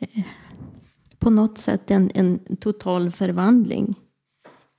Eh, 0.00 0.24
på 1.18 1.30
något 1.30 1.58
sätt 1.58 1.90
en, 1.90 2.10
en 2.14 2.56
total 2.56 3.10
förvandling. 3.10 3.94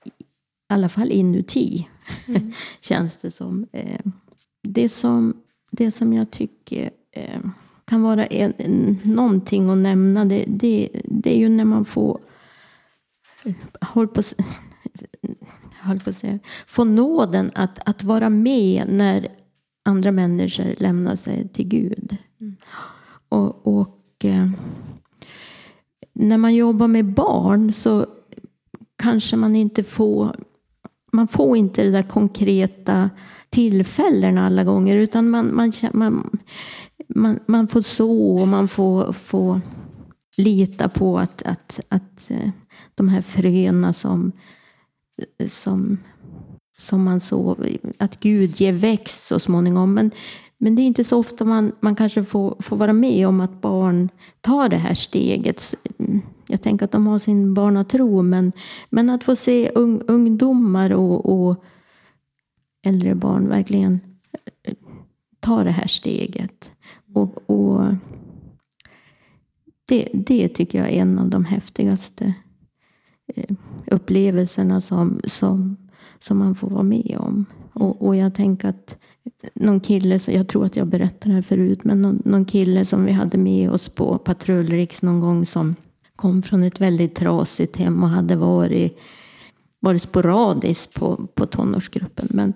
I 0.05 0.73
alla 0.73 0.89
fall 0.89 1.11
inuti, 1.11 1.87
mm. 2.27 2.51
känns 2.81 3.17
det 3.17 3.31
som. 3.31 3.67
Eh, 3.71 4.01
det 4.63 4.89
som. 4.89 5.33
Det 5.71 5.91
som 5.91 6.13
jag 6.13 6.31
tycker 6.31 6.91
eh, 7.11 7.39
kan 7.85 8.01
vara 8.01 8.25
en, 8.25 8.53
en, 8.57 8.99
någonting 9.03 9.69
att 9.69 9.77
nämna. 9.77 10.25
Det, 10.25 10.45
det, 10.47 10.89
det 11.05 11.35
är 11.35 11.37
ju 11.37 11.49
när 11.49 11.65
man 11.65 11.85
får 11.85 12.19
håll 13.81 14.07
på, 14.07 14.21
håll 15.83 15.99
på 15.99 16.09
att 16.09 16.15
säga, 16.15 16.39
få 16.67 16.83
nåden 16.83 17.51
att, 17.55 17.79
att 17.89 18.03
vara 18.03 18.29
med 18.29 18.85
när 18.89 19.27
andra 19.85 20.11
människor 20.11 20.75
lämnar 20.77 21.15
sig 21.15 21.47
till 21.47 21.67
Gud. 21.67 22.17
Mm. 22.41 22.55
Och, 23.29 23.67
och 23.67 24.25
eh, 24.25 24.49
när 26.13 26.37
man 26.37 26.55
jobbar 26.55 26.87
med 26.87 27.05
barn 27.05 27.73
så 27.73 28.07
kanske 28.95 29.35
man 29.35 29.55
inte 29.55 29.83
får 29.83 30.35
man 31.11 31.27
får 31.27 31.57
inte 31.57 31.83
det 31.83 31.91
där 31.91 32.01
konkreta 32.01 33.09
tillfällen 33.49 34.37
alla 34.37 34.63
gånger 34.63 34.95
utan 34.95 35.29
man, 35.29 35.55
man, 35.55 35.71
man, 35.93 36.39
man, 37.15 37.39
man 37.45 37.67
får 37.67 37.81
så 37.81 38.39
och 38.41 38.47
man 38.47 38.67
får, 38.67 39.13
får 39.13 39.61
lita 40.37 40.89
på 40.89 41.19
att, 41.19 41.43
att, 41.43 41.79
att 41.89 42.31
eh, 42.31 42.49
de 42.95 43.09
här 43.09 43.21
fröna 43.21 43.93
som, 43.93 44.31
som, 45.47 45.97
som 46.77 47.03
man 47.03 47.19
så, 47.19 47.57
att 47.97 48.19
Gud 48.19 48.61
ger 48.61 48.73
växt 48.73 49.23
så 49.23 49.39
småningom. 49.39 49.93
Men, 49.93 50.11
men 50.57 50.75
det 50.75 50.81
är 50.81 50.83
inte 50.83 51.03
så 51.03 51.19
ofta 51.19 51.45
man, 51.45 51.71
man 51.79 51.95
kanske 51.95 52.23
får, 52.23 52.55
får 52.59 52.77
vara 52.77 52.93
med 52.93 53.27
om 53.27 53.41
att 53.41 53.61
barn 53.61 54.09
tar 54.41 54.69
det 54.69 54.77
här 54.77 54.93
steget. 54.93 55.75
Mm, 55.97 56.21
jag 56.47 56.61
tänker 56.61 56.85
att 56.85 56.91
de 56.91 57.07
har 57.07 57.19
sin 57.19 57.53
barnatro, 57.53 58.21
men, 58.21 58.51
men 58.89 59.09
att 59.09 59.23
få 59.23 59.35
se 59.35 59.71
un, 59.75 60.01
ungdomar 60.07 60.89
och, 60.89 61.49
och 61.49 61.63
äldre 62.83 63.15
barn 63.15 63.49
verkligen 63.49 63.99
eh, 64.63 64.73
ta 65.39 65.63
det 65.63 65.71
här 65.71 65.87
steget. 65.87 66.71
Och, 67.13 67.49
och 67.49 67.81
det, 69.85 70.09
det 70.13 70.47
tycker 70.47 70.77
jag 70.77 70.87
är 70.87 71.01
en 71.01 71.19
av 71.19 71.29
de 71.29 71.45
häftigaste 71.45 72.33
eh, 73.35 73.55
upplevelserna 73.87 74.81
som, 74.81 75.21
som, 75.23 75.77
som 76.19 76.37
man 76.37 76.55
får 76.55 76.69
vara 76.69 76.83
med 76.83 77.17
om. 77.19 77.45
Och, 77.73 78.07
och 78.07 78.15
jag 78.15 78.35
tänker 78.35 78.67
att 78.67 78.97
någon 79.53 79.79
kille, 79.79 80.19
jag 80.27 80.47
tror 80.47 80.65
att 80.65 80.75
jag 80.75 80.87
berättade 80.87 81.29
det 81.29 81.35
här 81.35 81.41
förut, 81.41 81.83
men 81.83 82.01
någon, 82.01 82.21
någon 82.25 82.45
kille 82.45 82.85
som 82.85 83.05
vi 83.05 83.11
hade 83.11 83.37
med 83.37 83.71
oss 83.71 83.89
på 83.89 84.17
patrullriks 84.17 85.01
någon 85.01 85.19
gång 85.19 85.45
som 85.45 85.75
kom 86.15 86.41
från 86.41 86.63
ett 86.63 86.81
väldigt 86.81 87.15
trasigt 87.15 87.75
hem 87.75 88.03
och 88.03 88.09
hade 88.09 88.35
varit, 88.35 88.97
varit 89.79 90.01
sporadiskt 90.01 90.93
på, 90.93 91.27
på 91.35 91.45
tonårsgruppen. 91.45 92.27
Men, 92.29 92.53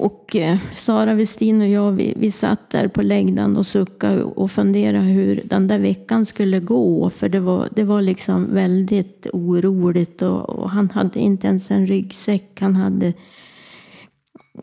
och 0.00 0.36
eh, 0.36 0.58
Sara 0.74 1.14
Westin 1.14 1.60
och 1.60 1.68
jag, 1.68 1.92
vi, 1.92 2.14
vi 2.16 2.30
satt 2.30 2.70
där 2.70 2.88
på 2.88 3.02
längden 3.02 3.56
och 3.56 3.66
suckade 3.66 4.22
och 4.22 4.50
funderade 4.50 5.04
hur 5.04 5.42
den 5.44 5.68
där 5.68 5.78
veckan 5.78 6.26
skulle 6.26 6.60
gå. 6.60 7.10
För 7.10 7.28
det 7.28 7.40
var, 7.40 7.68
det 7.70 7.84
var 7.84 8.02
liksom 8.02 8.54
väldigt 8.54 9.26
oroligt 9.32 10.22
och, 10.22 10.48
och 10.48 10.70
han 10.70 10.90
hade 10.90 11.20
inte 11.20 11.46
ens 11.46 11.70
en 11.70 11.86
ryggsäck. 11.86 12.60
Han 12.60 12.76
hade 12.76 13.12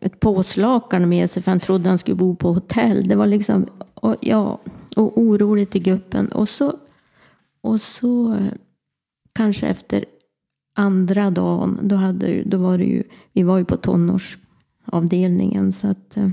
ett 0.01 0.19
påslakan 0.19 1.09
med 1.09 1.29
sig 1.29 1.43
för 1.43 1.51
han 1.51 1.59
trodde 1.59 1.89
han 1.89 1.97
skulle 1.97 2.15
bo 2.15 2.35
på 2.35 2.53
hotell. 2.53 3.07
Det 3.07 3.15
var 3.15 3.27
liksom, 3.27 3.65
och, 3.93 4.15
ja, 4.21 4.59
och 4.95 5.17
oroligt 5.17 5.75
i 5.75 5.79
gruppen. 5.79 6.27
Och 6.31 6.49
så, 6.49 6.73
och 7.61 7.81
så 7.81 8.37
kanske 9.33 9.67
efter 9.67 10.05
andra 10.75 11.29
dagen, 11.29 11.79
då, 11.81 11.95
hade, 11.95 12.43
då 12.43 12.57
var 12.57 12.77
det 12.77 12.85
ju, 12.85 13.03
vi 13.33 13.43
var 13.43 13.57
ju 13.57 13.65
på 13.65 13.77
tonårs 13.77 14.37
tonårsavdelningen. 14.91 15.73
Så 15.73 15.87
att, 15.87 16.17
eh, 16.17 16.29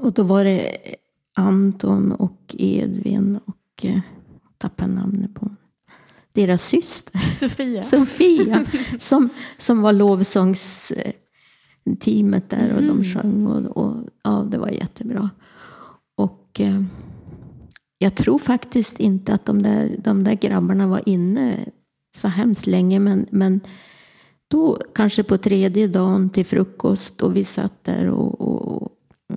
och 0.00 0.12
då 0.12 0.22
var 0.22 0.44
det 0.44 0.76
Anton 1.34 2.12
och 2.12 2.56
Edvin 2.58 3.40
och 3.44 3.84
eh, 3.84 4.00
tappade 4.58 4.92
namnet 4.92 5.34
på 5.34 5.50
deras 6.32 6.62
syster. 6.62 7.18
Sofia. 7.18 7.82
Sofia 7.82 8.66
som, 8.98 9.28
som 9.58 9.82
var 9.82 9.92
lovsångsteamet 9.92 12.50
där 12.50 12.72
och 12.72 12.82
mm. 12.82 12.86
de 12.86 13.04
sjöng 13.04 13.46
och, 13.46 13.76
och 13.76 13.96
ja, 14.22 14.46
det 14.50 14.58
var 14.58 14.68
jättebra. 14.68 15.30
Och 16.16 16.60
eh, 16.60 16.82
jag 17.98 18.14
tror 18.14 18.38
faktiskt 18.38 19.00
inte 19.00 19.34
att 19.34 19.46
de 19.46 19.62
där, 19.62 19.96
de 19.98 20.24
där 20.24 20.34
grabbarna 20.34 20.86
var 20.86 21.02
inne 21.06 21.68
så 22.16 22.28
hemskt 22.28 22.66
länge 22.66 22.98
men, 22.98 23.26
men 23.30 23.60
då 24.48 24.78
kanske 24.94 25.22
på 25.22 25.38
tredje 25.38 25.88
dagen 25.88 26.30
till 26.30 26.46
frukost 26.46 27.22
och 27.22 27.36
vi 27.36 27.44
satt 27.44 27.84
där 27.84 28.06
och, 28.06 28.40
och, 28.40 28.90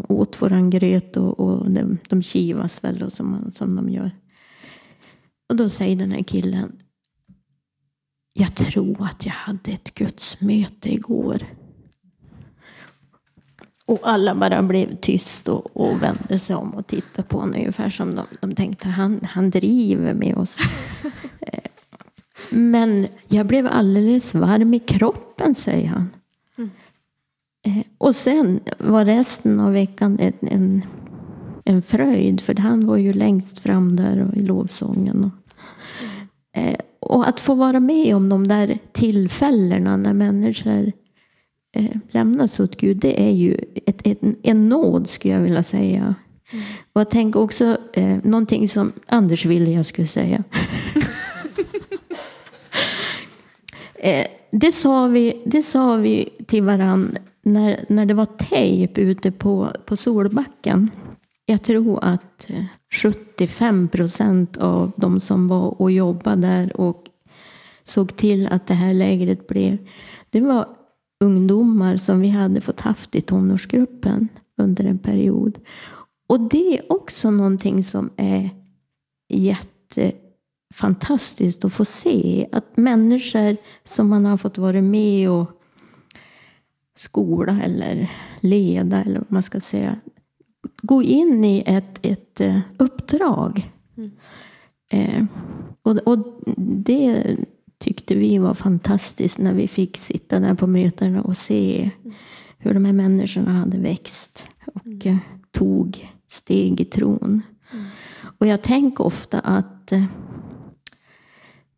åt 0.08 0.41
våran 0.41 0.70
gröt 0.70 1.17
och, 1.17 1.39
och 1.39 1.72
de, 1.72 1.98
de 2.10 2.24
kivas 2.24 2.84
väl 2.84 3.04
och 3.04 3.13
som, 3.13 3.52
som 3.56 3.76
de 3.76 3.89
gör. 3.89 4.12
Och 5.50 5.56
då 5.56 5.70
säger 5.70 5.96
den 5.96 6.12
här 6.12 6.24
killen 6.24 6.80
jag 8.39 8.56
tror 8.56 9.06
att 9.06 9.26
jag 9.26 9.34
hade 9.34 9.72
ett 9.72 9.93
gudsmöte 9.93 10.93
igår. 10.93 11.46
Och 13.86 14.00
alla 14.04 14.36
bara 14.36 14.63
blev 14.63 14.96
tyst 14.96 15.48
och, 15.48 15.78
och 15.78 16.04
vände 16.04 16.39
sig 16.39 16.56
om 16.56 16.74
och 16.74 16.88
tittade 16.88 17.28
på 17.28 17.39
honom 17.39 17.56
ungefär 17.56 17.89
som 17.89 18.15
de, 18.15 18.26
de 18.41 18.56
tänkte 18.56 18.88
han, 18.88 19.20
han 19.24 19.50
driver 19.50 20.13
med 20.13 20.38
oss. 20.38 20.58
Men 22.50 23.08
jag 23.28 23.45
blev 23.45 23.67
alldeles 23.67 24.36
varm 24.36 24.73
i 24.73 24.80
kroppen, 24.80 25.56
säger 25.56 25.88
han. 25.88 26.10
Mm. 26.58 26.69
Eh, 27.65 27.86
och 27.97 28.15
sen 28.15 28.60
var 28.78 29.06
resten 29.06 29.60
av 29.60 29.73
veckan 29.73 30.19
en, 30.19 30.34
en, 30.41 30.82
en 31.65 31.82
fröjd, 31.82 32.41
för 32.41 32.56
han 32.56 32.88
var 32.88 32.97
ju 32.97 33.13
längst 33.13 33.60
fram 33.60 33.95
där 33.95 34.28
och 34.28 34.38
i 34.38 34.41
lovsången. 34.41 35.23
Och, 35.23 36.60
eh, 36.62 36.80
och 37.00 37.28
att 37.28 37.39
få 37.39 37.56
vara 37.56 37.80
med 37.80 38.15
om 38.15 38.30
de 38.30 38.47
där 38.47 38.78
tillfällena 38.91 39.97
när 39.97 40.13
människor 40.13 40.91
eh, 41.76 41.97
lämnas 42.12 42.60
åt 42.60 42.78
Gud, 42.78 42.97
det 42.97 43.28
är 43.28 43.32
ju 43.32 43.58
ett, 43.86 44.08
ett, 44.08 44.19
en 44.43 44.69
nåd 44.69 45.10
skulle 45.10 45.34
jag 45.34 45.41
vilja 45.41 45.63
säga. 45.63 46.15
Mm. 46.52 46.65
Och 46.93 47.02
jag 47.02 47.10
tänker 47.10 47.39
också 47.39 47.78
eh, 47.93 48.17
någonting 48.23 48.69
som 48.69 48.91
Anders 49.06 49.45
ville 49.45 49.71
jag 49.71 49.86
skulle 49.86 50.08
säga. 50.08 50.43
eh, 53.97 54.27
det, 54.51 54.71
sa 54.71 55.07
vi, 55.07 55.41
det 55.45 55.63
sa 55.63 55.95
vi 55.95 56.29
till 56.47 56.63
varann 56.63 57.17
när, 57.41 57.86
när 57.89 58.05
det 58.05 58.13
var 58.13 58.25
tejp 58.25 59.01
ute 59.01 59.31
på, 59.31 59.71
på 59.86 59.97
Solbacken. 59.97 60.89
Jag 61.45 61.63
tror 61.63 61.99
att 62.01 62.49
eh, 62.49 62.63
75 62.93 63.88
procent 63.88 64.57
av 64.57 64.91
de 64.95 65.19
som 65.19 65.47
var 65.47 65.81
och 65.81 65.91
jobbade 65.91 66.41
där 66.41 66.81
och 66.81 67.03
såg 67.83 68.15
till 68.15 68.47
att 68.47 68.67
det 68.67 68.73
här 68.73 68.93
lägret 68.93 69.47
blev, 69.47 69.77
det 70.29 70.41
var 70.41 70.65
ungdomar 71.19 71.97
som 71.97 72.21
vi 72.21 72.29
hade 72.29 72.62
fått 72.62 72.81
haft 72.81 73.15
i 73.15 73.21
tonårsgruppen 73.21 74.27
under 74.57 74.83
en 74.83 74.97
period. 74.97 75.60
Och 76.29 76.39
det 76.39 76.77
är 76.77 76.91
också 76.91 77.31
någonting 77.31 77.83
som 77.83 78.10
är 78.17 78.49
jätte 79.29 80.12
jättefantastiskt 80.69 81.65
att 81.65 81.73
få 81.73 81.86
se. 81.86 82.47
Att 82.51 82.77
människor 82.77 83.58
som 83.84 84.10
man 84.10 84.25
har 84.25 84.38
fått 84.38 84.58
vara 84.58 84.82
med 84.82 85.30
och 85.30 85.51
skola 86.95 87.62
eller 87.62 88.12
leda, 88.41 89.03
eller 89.03 89.19
vad 89.19 89.32
man 89.32 89.43
ska 89.43 89.60
säga, 89.60 89.99
gå 90.82 91.03
in 91.03 91.45
i 91.45 91.63
ett, 91.65 91.99
ett 92.01 92.41
eh, 92.41 92.60
uppdrag. 92.77 93.71
Mm. 93.97 94.12
Eh, 94.91 95.25
och, 95.84 95.97
och 95.97 96.41
det 96.58 97.38
tyckte 97.80 98.15
vi 98.15 98.38
var 98.38 98.53
fantastiskt 98.53 99.39
när 99.39 99.53
vi 99.53 99.67
fick 99.67 99.97
sitta 99.97 100.39
där 100.39 100.56
på 100.56 100.67
mötena 100.67 101.21
och 101.21 101.38
se 101.38 101.91
hur 102.58 102.73
de 102.73 102.86
här 102.86 102.93
människorna 102.93 103.51
hade 103.51 103.77
växt 103.77 104.47
och 104.65 104.86
mm. 104.86 104.99
Eh, 105.08 105.17
tog 105.51 106.10
steg 106.27 106.82
i 106.82 106.86
tron. 106.86 107.41
Mm. 107.71 107.86
Och 108.39 108.47
jag 108.47 108.62
tänker 108.62 109.06
ofta 109.06 109.39
att 109.39 109.91
eh, 109.91 110.03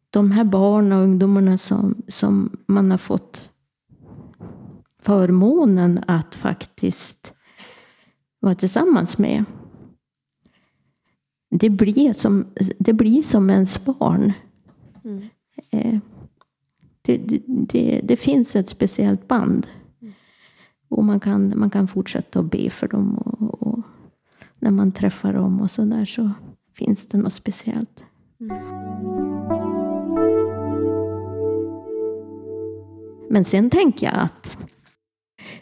de 0.10 0.32
här 0.32 0.44
barnen 0.44 0.92
och 0.92 1.04
ungdomarna 1.04 1.58
som, 1.58 2.02
som 2.08 2.58
man 2.66 2.92
har 2.92 2.98
fått 2.98 3.50
förmånen 5.02 6.04
att 6.08 6.36
faktiskt 6.36 7.34
vara 8.40 8.56
tillsammans 8.56 9.18
med. 9.18 9.46
Det 11.52 11.70
blir 11.70 12.14
som, 12.14 12.46
det 12.80 12.94
blir 12.94 13.22
som 13.22 13.50
ens 13.50 13.86
barn. 13.86 14.34
Mm. 15.04 15.30
Eh, 15.72 16.00
det, 17.02 17.18
det, 17.48 18.02
det, 18.04 18.18
finns 18.18 18.56
ett 18.56 18.70
speciellt 18.70 19.28
band. 19.28 19.68
Och 20.90 21.04
man 21.04 21.20
kan, 21.20 21.60
man 21.60 21.70
kan 21.70 21.88
fortsätta 21.88 22.40
att 22.40 22.52
be 22.52 22.70
för 22.70 22.88
dem. 22.88 23.18
Och, 23.18 23.68
och 23.68 23.82
när 24.60 24.72
man 24.72 24.92
träffar 24.92 25.34
dem 25.34 25.62
och 25.62 25.72
så 25.72 25.82
där 25.82 26.06
så 26.06 26.32
finns 26.74 27.08
det 27.08 27.18
något 27.18 27.34
speciellt. 27.34 28.04
Men 33.30 33.44
sen 33.44 33.70
tänker 33.70 34.06
jag 34.06 34.16
att 34.16 34.58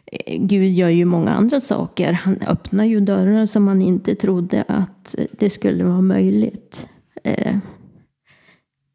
eh, 0.06 0.38
Gud 0.40 0.72
gör 0.72 0.90
ju 0.90 1.06
många 1.06 1.32
andra 1.34 1.60
saker. 1.60 2.12
Han 2.14 2.42
öppnar 2.42 2.84
ju 2.84 3.00
dörrar 3.00 3.46
som 3.46 3.64
man 3.64 3.82
inte 3.82 4.16
trodde 4.16 4.64
att 4.68 5.16
eh, 5.18 5.26
det 5.32 5.50
skulle 5.50 5.84
vara 5.84 6.02
möjligt. 6.02 6.90
Eh, 7.24 7.58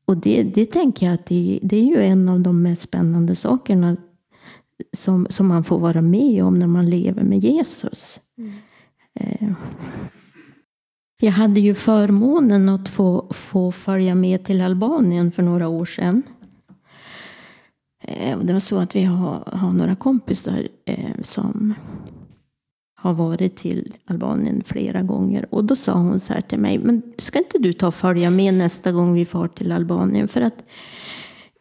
och 0.05 0.17
det, 0.17 0.43
det 0.43 0.67
tänker 0.67 1.07
jag 1.07 1.15
att 1.15 1.27
det, 1.27 1.61
det, 1.63 1.77
är 1.77 1.85
ju 1.85 2.03
en 2.03 2.29
av 2.29 2.41
de 2.41 2.63
mest 2.63 2.83
spännande 2.83 3.35
sakerna 3.35 3.97
som, 4.93 5.27
som 5.31 5.47
man 5.47 5.65
får 5.65 5.79
vara 5.79 6.03
med 6.03 6.45
om 6.45 6.59
när 6.59 6.67
man 6.67 6.91
lever 6.91 7.23
med 7.23 7.39
Jesus. 7.39 8.21
Mm. 8.39 8.53
Jag 11.21 11.33
hade 11.33 11.61
ju 11.61 11.75
förmånen 11.75 12.69
att 12.69 12.89
få, 12.89 13.27
få 13.31 13.73
följa 13.73 14.15
med 14.15 14.45
till 14.45 14.61
Albanien 14.61 15.33
för 15.33 15.43
några 15.43 15.69
år 15.69 15.85
sedan. 15.85 16.23
Eh, 18.03 18.38
och 18.38 18.47
det 18.47 18.53
var 18.53 18.61
så 18.61 18.79
att 18.79 18.97
vi 18.97 19.05
har, 19.05 19.49
har 19.53 19.73
några 19.73 19.95
kompisar 19.95 20.69
eh, 20.85 21.23
som 21.23 21.75
har 22.95 23.15
varit 23.15 23.57
till 23.57 23.95
Albanien 24.05 24.62
flera 24.67 25.03
gånger. 25.03 25.47
Och 25.55 25.65
då 25.65 25.77
sa 25.77 25.93
hon 25.93 26.21
så 26.21 26.33
här 26.33 26.41
till 26.41 26.59
mig, 26.59 26.79
men 26.79 27.03
ska 27.19 27.38
inte 27.38 27.59
du 27.59 27.73
ta 27.73 27.87
och 27.87 27.95
följa 27.95 28.31
med 28.31 28.55
nästa 28.55 28.93
gång 28.93 29.15
vi 29.15 29.25
far 29.25 29.49
till 29.49 29.73
Albanien? 29.73 30.29
För 30.29 30.41
att 30.41 30.65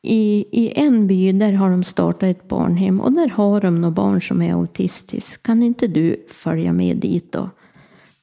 i, 0.01 0.45
i 0.51 0.73
en 0.75 1.07
by 1.07 1.31
där 1.31 1.53
har 1.53 1.69
de 1.69 1.83
startat 1.83 2.23
ett 2.23 2.47
barnhem 2.47 3.01
och 3.01 3.13
där 3.13 3.27
har 3.29 3.61
de 3.61 3.81
några 3.81 3.91
barn 3.91 4.21
som 4.21 4.41
är 4.41 4.53
autistisk. 4.53 5.43
Kan 5.43 5.63
inte 5.63 5.87
du 5.87 6.25
följa 6.29 6.73
med 6.73 6.97
dit 6.97 7.31
då? 7.31 7.49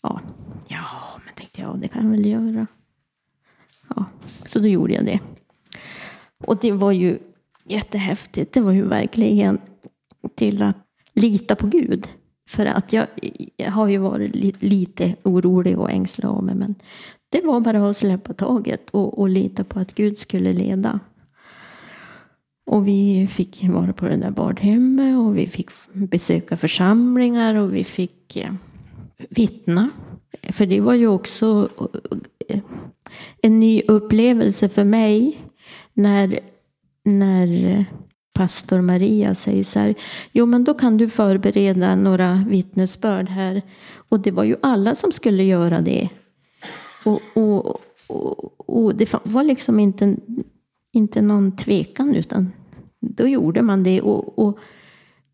Ja, 0.03 0.21
ja 0.69 0.85
men 1.25 1.35
tänkte 1.35 1.61
jag, 1.61 1.79
det 1.79 1.89
kan 1.89 2.05
jag 2.05 2.11
väl 2.11 2.27
göra. 2.27 2.67
Ja, 3.89 4.05
så 4.47 4.59
då 4.59 4.67
gjorde 4.67 4.95
jag 4.95 5.05
det. 5.05 5.21
Och 6.45 6.57
det 6.61 6.73
var 6.73 6.93
ju 6.93 7.19
jättehäftigt. 7.69 8.53
Det 8.53 8.61
var 8.61 8.73
ju 8.73 8.83
verkligen 8.83 9.59
till 10.35 10.63
att 10.63 10.77
lita 11.15 11.57
på 11.57 11.67
Gud. 11.67 12.09
För 12.49 12.67
att 12.67 12.93
jag, 12.93 13.07
jag 13.57 13.71
har 13.71 13.89
ju 13.89 13.99
varit 13.99 14.37
li, 14.37 14.55
lite 14.59 15.15
orolig 15.23 15.79
och 15.79 15.91
ängslig 15.91 16.27
av 16.27 16.45
mig. 16.45 16.55
Men 16.55 16.75
det 17.29 17.41
var 17.45 17.61
bara 17.61 17.89
att 17.89 17.97
släppa 17.97 18.35
taget 18.35 18.91
och, 18.91 19.19
och 19.19 19.29
lita 19.29 19.65
på 19.65 19.81
att 19.81 19.95
Gud 19.95 20.19
skulle 20.19 20.53
leda. 20.53 21.01
Och 22.67 22.89
vi 22.89 23.29
fick 23.31 23.69
vara 23.69 23.93
på 23.93 24.09
det 24.09 24.17
där 24.17 24.31
badhemmet 24.31 25.19
och 25.19 25.39
vi 25.39 25.47
fick 25.47 25.71
besöka 25.93 26.57
församlingar 26.57 27.55
och 27.55 27.75
vi 27.75 27.85
fick 27.85 28.37
eh, 28.37 28.53
vittna. 29.31 29.91
För 30.53 30.67
det 30.67 30.81
var 30.81 30.95
ju 30.95 31.07
också 31.07 31.69
eh, 32.49 32.61
en 33.43 33.61
ny 33.61 33.83
upplevelse 33.89 34.69
för 34.69 34.85
mig 34.85 35.39
när 35.95 36.41
när 37.09 37.85
pastor 38.35 38.81
Maria 38.81 39.35
säger 39.35 39.65
så 39.65 39.79
här, 39.79 39.95
jo 40.33 40.47
men 40.47 40.65
då 40.65 40.75
kan 40.75 40.97
du 40.97 41.09
förbereda 41.09 41.97
några 41.97 42.45
vittnesbörd 42.49 43.29
här. 43.29 43.63
Och 44.09 44.21
det 44.21 44.31
var 44.31 44.45
ju 44.45 44.57
alla 44.63 44.95
som 44.95 45.13
skulle 45.13 45.45
göra 45.45 45.81
det. 45.81 46.09
Och, 47.05 47.21
och, 47.35 47.81
och, 48.07 48.71
och 48.71 48.95
det 48.95 49.15
var 49.23 49.45
liksom 49.45 49.81
inte, 49.81 50.17
inte 50.93 51.23
någon 51.23 51.57
tvekan 51.57 52.15
utan 52.15 52.53
då 53.01 53.29
gjorde 53.29 53.63
man 53.63 53.83
det. 53.83 54.01
Och, 54.01 54.39
och 54.39 54.59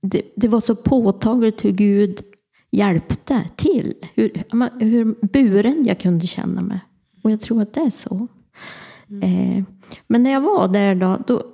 det, 0.03 0.23
det, 0.37 0.49
var 0.49 0.61
så 0.61 0.77
påtagligt 0.77 1.65
hur 1.65 1.73
Gud 1.73 2.23
hjälpte 2.71 3.43
till. 3.57 3.95
Hur, 4.15 4.31
hur 4.81 5.27
buren 5.27 5.85
jag 5.87 6.01
kunde 6.01 6.27
känna 6.27 6.61
mig. 6.61 6.81
Och 7.23 7.31
jag 7.31 7.41
tror 7.41 7.63
att 7.63 7.75
det 7.75 7.81
är 7.81 7.91
så. 7.91 8.27
Mm. 9.11 9.23
Eh, 9.23 9.65
men 10.07 10.23
när 10.23 10.31
jag 10.31 10.41
var 10.41 10.69
där 10.69 10.95
då, 10.95 11.19
då, 11.27 11.54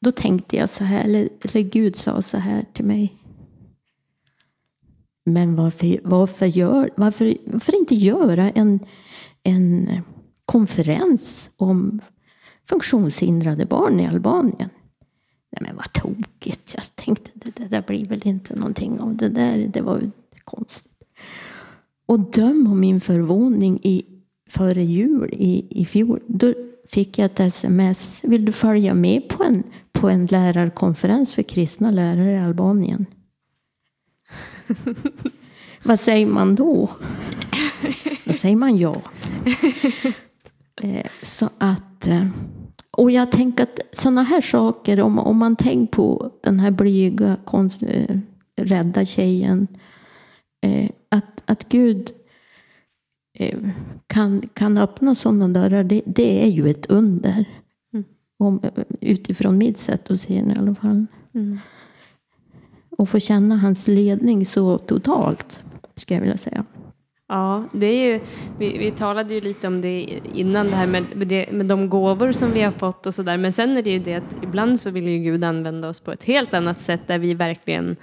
då 0.00 0.12
tänkte 0.12 0.56
jag 0.56 0.68
så 0.68 0.84
här, 0.84 1.04
eller, 1.04 1.28
eller 1.42 1.62
Gud 1.62 1.96
sa 1.96 2.22
så 2.22 2.38
här 2.38 2.64
till 2.72 2.84
mig. 2.84 3.14
Men 5.24 5.56
varför, 5.56 6.00
varför, 6.04 6.46
gör, 6.46 6.90
varför, 6.96 7.36
varför 7.46 7.74
inte 7.74 7.94
göra 7.94 8.50
en, 8.50 8.80
en 9.42 9.88
konferens 10.44 11.50
om 11.56 12.00
funktionshindrade 12.68 13.66
barn 13.66 14.00
i 14.00 14.06
Albanien? 14.06 14.70
Nej 15.50 15.62
men 15.62 15.76
vad 15.76 15.92
tokigt. 15.92 16.74
Jag 16.74 16.84
tänkte 16.94 17.30
det, 17.34 17.56
det 17.56 17.68
där 17.68 17.82
blir 17.86 18.06
väl 18.06 18.26
inte 18.26 18.56
någonting 18.56 19.00
av 19.00 19.16
det 19.16 19.28
där. 19.28 19.58
Det 19.72 19.80
var 19.80 20.00
ju 20.00 20.10
konstigt. 20.44 20.92
Och 22.06 22.20
döm 22.20 22.66
om 22.66 22.80
min 22.80 23.00
förvåning 23.00 23.80
i, 23.82 24.04
före 24.48 24.84
jul 24.84 25.30
i, 25.32 25.66
i 25.70 25.84
fjol. 25.84 26.20
Då 26.26 26.54
fick 26.88 27.18
jag 27.18 27.26
ett 27.26 27.40
sms. 27.40 28.20
Vill 28.22 28.44
du 28.44 28.52
följa 28.52 28.94
med 28.94 29.28
på 29.28 29.44
en, 29.44 29.62
på 29.92 30.08
en 30.08 30.26
lärarkonferens 30.26 31.34
för 31.34 31.42
kristna 31.42 31.90
lärare 31.90 32.32
i 32.32 32.38
Albanien? 32.38 33.06
Vad 35.82 36.00
säger 36.00 36.26
man 36.26 36.54
då? 36.54 36.90
Då 38.24 38.32
säger 38.32 38.56
man 38.56 38.78
ja. 38.78 38.94
Eh, 40.82 41.06
så 41.22 41.50
att, 41.58 42.06
eh, 42.06 42.26
och 42.90 43.10
jag 43.10 43.32
tänker 43.32 43.62
att 43.62 43.80
sådana 43.92 44.22
här 44.22 44.40
saker, 44.40 45.00
om, 45.00 45.18
om 45.18 45.36
man 45.36 45.56
tänker 45.56 45.96
på 45.96 46.32
den 46.42 46.60
här 46.60 46.70
blyga, 46.70 47.36
konst, 47.44 47.82
eh, 47.82 48.18
rädda 48.56 49.04
tjejen. 49.04 49.68
Att, 51.08 51.42
att 51.44 51.68
Gud 51.68 52.10
kan, 54.06 54.42
kan 54.52 54.78
öppna 54.78 55.14
sådana 55.14 55.48
dörrar, 55.48 55.84
det, 55.84 56.02
det 56.06 56.44
är 56.44 56.48
ju 56.48 56.68
ett 56.68 56.86
under. 56.86 57.44
Mm. 57.92 58.04
Om, 58.38 58.60
utifrån 59.00 59.58
mitt 59.58 59.78
sätt 59.78 60.10
att 60.10 60.18
se 60.18 60.42
det 60.42 60.52
i 60.52 60.58
alla 60.58 60.74
fall. 60.74 61.06
Mm. 61.34 61.58
Och 62.90 63.08
få 63.08 63.18
känna 63.18 63.56
hans 63.56 63.88
ledning 63.88 64.46
så 64.46 64.78
totalt, 64.78 65.60
skulle 65.94 66.16
jag 66.16 66.22
vilja 66.22 66.38
säga. 66.38 66.64
Ja, 67.28 67.64
det 67.72 67.86
är 67.86 68.12
ju, 68.12 68.20
vi, 68.58 68.78
vi 68.78 68.90
talade 68.90 69.34
ju 69.34 69.40
lite 69.40 69.66
om 69.66 69.80
det 69.80 70.20
innan, 70.34 70.66
det 70.66 70.76
här 70.76 70.86
med, 70.86 71.04
det, 71.14 71.52
med 71.52 71.66
de 71.66 71.88
gåvor 71.88 72.32
som 72.32 72.52
vi 72.52 72.62
har 72.62 72.70
fått 72.70 73.06
och 73.06 73.14
sådär. 73.14 73.36
Men 73.36 73.52
sen 73.52 73.76
är 73.76 73.82
det 73.82 73.90
ju 73.90 73.98
det 73.98 74.14
att 74.14 74.42
ibland 74.42 74.80
så 74.80 74.90
vill 74.90 75.08
ju 75.08 75.18
Gud 75.18 75.44
använda 75.44 75.88
oss 75.88 76.00
på 76.00 76.12
ett 76.12 76.24
helt 76.24 76.54
annat 76.54 76.80
sätt 76.80 77.00
där 77.06 77.18
vi 77.18 77.34
verkligen 77.34 77.96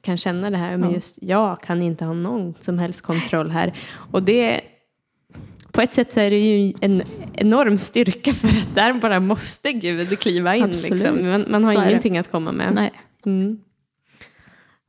kan 0.00 0.18
känna 0.18 0.50
det 0.50 0.56
här, 0.56 0.76
men 0.76 0.92
just 0.92 1.18
jag 1.22 1.62
kan 1.62 1.82
inte 1.82 2.04
ha 2.04 2.12
någon 2.12 2.54
som 2.60 2.78
helst 2.78 3.00
kontroll 3.00 3.50
här. 3.50 3.78
Och 4.12 4.22
det, 4.22 4.60
på 5.72 5.80
ett 5.80 5.94
sätt 5.94 6.12
så 6.12 6.20
är 6.20 6.30
det 6.30 6.38
ju 6.38 6.74
en 6.80 7.02
enorm 7.34 7.78
styrka 7.78 8.32
för 8.32 8.48
att 8.48 8.74
där 8.74 8.92
bara 8.92 9.20
måste 9.20 9.72
Gud 9.72 10.18
kliva 10.18 10.56
in. 10.56 10.68
Liksom. 10.68 11.30
Man, 11.30 11.44
man, 11.48 11.64
har 11.64 11.72
ingenting 11.72 12.18
att 12.18 12.30
komma 12.30 12.52
med. 12.52 12.74
Nej. 12.74 12.92
Mm. 13.26 13.60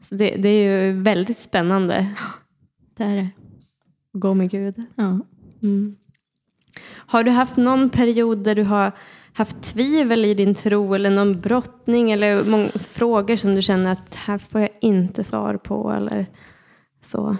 Så 0.03 0.15
det, 0.15 0.35
det, 0.35 0.49
är 0.49 0.85
ju 0.85 1.01
väldigt 1.01 1.39
spännande. 1.39 2.15
Det 2.97 3.03
är 3.03 3.15
det. 3.15 3.29
Gå 4.13 4.33
med 4.33 4.51
Gud. 4.51 4.75
Ja. 4.95 5.19
Mm. 5.63 5.95
Har 6.87 7.23
du 7.23 7.31
haft 7.31 7.57
någon 7.57 7.89
period 7.89 8.43
där 8.43 8.55
du 8.55 8.63
har 8.63 8.91
haft 9.33 9.63
tvivel 9.63 10.25
i 10.25 10.33
din 10.33 10.55
tro 10.55 10.93
eller 10.93 11.09
någon 11.09 11.41
brottning 11.41 12.11
eller 12.11 12.43
många 12.43 12.69
frågor 12.69 13.35
som 13.35 13.55
du 13.55 13.61
känner 13.61 13.91
att 13.91 14.13
här 14.13 14.37
får 14.37 14.61
jag 14.61 14.69
inte 14.81 15.23
svar 15.23 15.57
på 15.57 15.91
eller 15.91 16.25
så? 17.03 17.37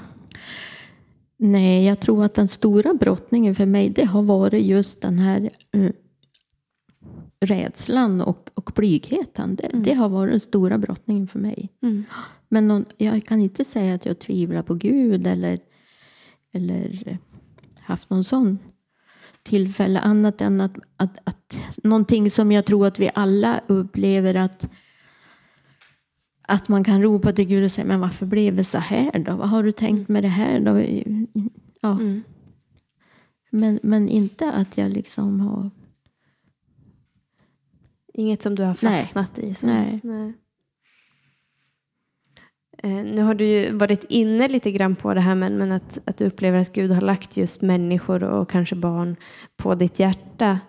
Nej, 1.37 1.85
jag 1.85 1.99
tror 1.99 2.25
att 2.25 2.33
den 2.33 2.47
stora 2.47 2.93
brottningen 2.93 3.55
för 3.55 3.65
mig 3.65 3.89
det 3.89 4.05
har 4.05 4.21
varit 4.21 4.65
just 4.65 5.01
den 5.01 5.19
här 5.19 5.49
uh, 5.75 5.91
rädslan 7.39 8.21
och, 8.21 8.49
och 8.53 8.71
blygheten. 8.75 9.55
Det, 9.55 9.63
mm. 9.63 9.83
det, 9.83 9.93
har 9.93 10.09
varit 10.09 10.31
den 10.31 10.39
stora 10.39 10.77
brottningen 10.77 11.27
för 11.27 11.39
mig. 11.39 11.69
Mm. 11.81 12.03
Men 12.49 12.67
någon, 12.67 12.85
jag 12.97 13.25
kan 13.25 13.41
inte 13.41 13.63
säga 13.63 13.95
att 13.95 14.05
jag 14.05 14.19
tvivlar 14.19 14.61
på 14.61 14.73
Gud 14.73 15.27
eller, 15.27 15.59
eller 16.51 17.17
haft 17.79 18.09
någon 18.09 18.23
sån 18.23 18.59
tillfälle 19.43 19.99
annat 19.99 20.41
än 20.41 20.61
att, 20.61 20.75
att, 20.97 21.17
att 21.23 21.63
någonting 21.83 22.31
som 22.31 22.51
jag 22.51 22.65
tror 22.65 22.87
att 22.87 22.99
vi 22.99 23.11
alla 23.15 23.61
upplever 23.67 24.35
att 24.35 24.69
att 26.51 26.67
man 26.67 26.83
kan 26.83 27.03
ropa 27.03 27.31
till 27.31 27.45
Gud 27.47 27.63
och 27.63 27.71
säga, 27.71 27.87
men 27.87 27.99
varför 27.99 28.25
blev 28.25 28.55
det 28.55 28.63
så 28.63 28.77
här 28.77 29.19
då? 29.19 29.37
Vad 29.37 29.49
har 29.49 29.63
du 29.63 29.71
tänkt 29.71 30.09
med 30.09 30.23
det 30.23 30.29
här 30.29 30.59
då? 30.59 30.79
Ja. 31.81 31.91
Mm. 31.91 32.23
Men, 33.49 33.79
men 33.83 34.09
inte 34.09 34.51
att 34.51 34.77
jag 34.77 34.91
liksom 34.91 35.39
har... 35.39 35.69
Inget 38.13 38.41
som 38.41 38.55
du 38.55 38.63
har 38.63 38.73
fastnat 38.73 39.37
Nej. 39.37 39.49
i? 39.49 39.53
Så. 39.53 39.67
Nej. 39.67 39.99
Nej. 40.03 40.33
Eh, 42.83 43.03
nu 43.03 43.21
har 43.21 43.33
du 43.33 43.45
ju 43.45 43.73
varit 43.73 44.05
inne 44.09 44.47
lite 44.47 44.71
grann 44.71 44.95
på 44.95 45.13
det 45.13 45.21
här 45.21 45.35
men, 45.35 45.57
men 45.57 45.71
att, 45.71 45.97
att 46.05 46.17
du 46.17 46.25
upplever 46.25 46.59
att 46.59 46.73
Gud 46.73 46.91
har 46.91 47.01
lagt 47.01 47.37
just 47.37 47.61
människor 47.61 48.23
och 48.23 48.49
kanske 48.49 48.75
barn 48.75 49.15
på 49.57 49.75
ditt 49.75 49.99
hjärta. 49.99 50.59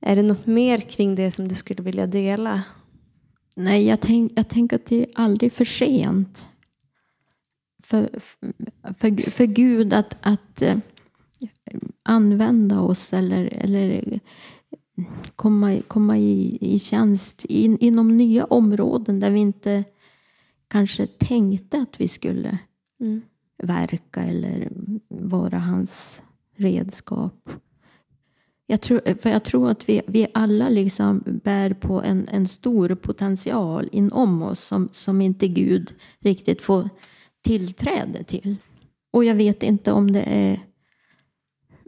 Är 0.00 0.16
det 0.16 0.22
något 0.22 0.46
mer 0.46 0.78
kring 0.78 1.14
det 1.14 1.30
som 1.30 1.48
du 1.48 1.54
skulle 1.54 1.82
vilja 1.82 2.06
dela? 2.06 2.62
Nej, 3.56 3.86
jag, 3.86 4.00
tänk, 4.00 4.32
jag 4.36 4.48
tänker 4.48 4.76
att 4.76 4.86
det 4.86 5.02
är 5.02 5.06
aldrig 5.14 5.52
för 5.52 5.64
sent 5.64 6.48
för, 7.82 8.08
för, 8.98 9.30
för 9.30 9.44
Gud 9.44 9.92
att, 9.92 10.16
att 10.20 10.62
eh, 10.62 10.76
använda 12.02 12.80
oss 12.80 13.12
eller, 13.12 13.44
eller 13.44 14.20
komma, 15.36 15.78
komma 15.88 16.18
i, 16.18 16.58
i 16.60 16.78
tjänst 16.78 17.44
in, 17.44 17.78
inom 17.78 18.16
nya 18.16 18.44
områden 18.44 19.20
där 19.20 19.30
vi 19.30 19.40
inte 19.40 19.84
kanske 20.70 21.06
tänkte 21.06 21.78
att 21.78 22.00
vi 22.00 22.08
skulle 22.08 22.58
Mm. 23.00 23.20
verka 23.62 24.22
eller 24.22 24.68
vara 25.08 25.58
hans 25.58 26.22
redskap. 26.56 27.50
Jag 28.66 28.80
tror, 28.80 29.14
för 29.20 29.30
jag 29.30 29.44
tror 29.44 29.70
att 29.70 29.88
vi, 29.88 30.02
vi 30.06 30.26
alla 30.34 30.68
liksom 30.68 31.22
bär 31.44 31.74
på 31.74 32.02
en, 32.02 32.28
en 32.28 32.48
stor 32.48 32.94
potential 32.94 33.88
inom 33.92 34.42
oss 34.42 34.60
som, 34.60 34.88
som 34.92 35.20
inte 35.20 35.48
Gud 35.48 35.94
riktigt 36.18 36.62
får 36.62 36.88
tillträde 37.42 38.24
till. 38.24 38.56
Och 39.10 39.24
jag 39.24 39.34
vet 39.34 39.62
inte 39.62 39.92
om 39.92 40.12
det 40.12 40.22
är 40.22 40.60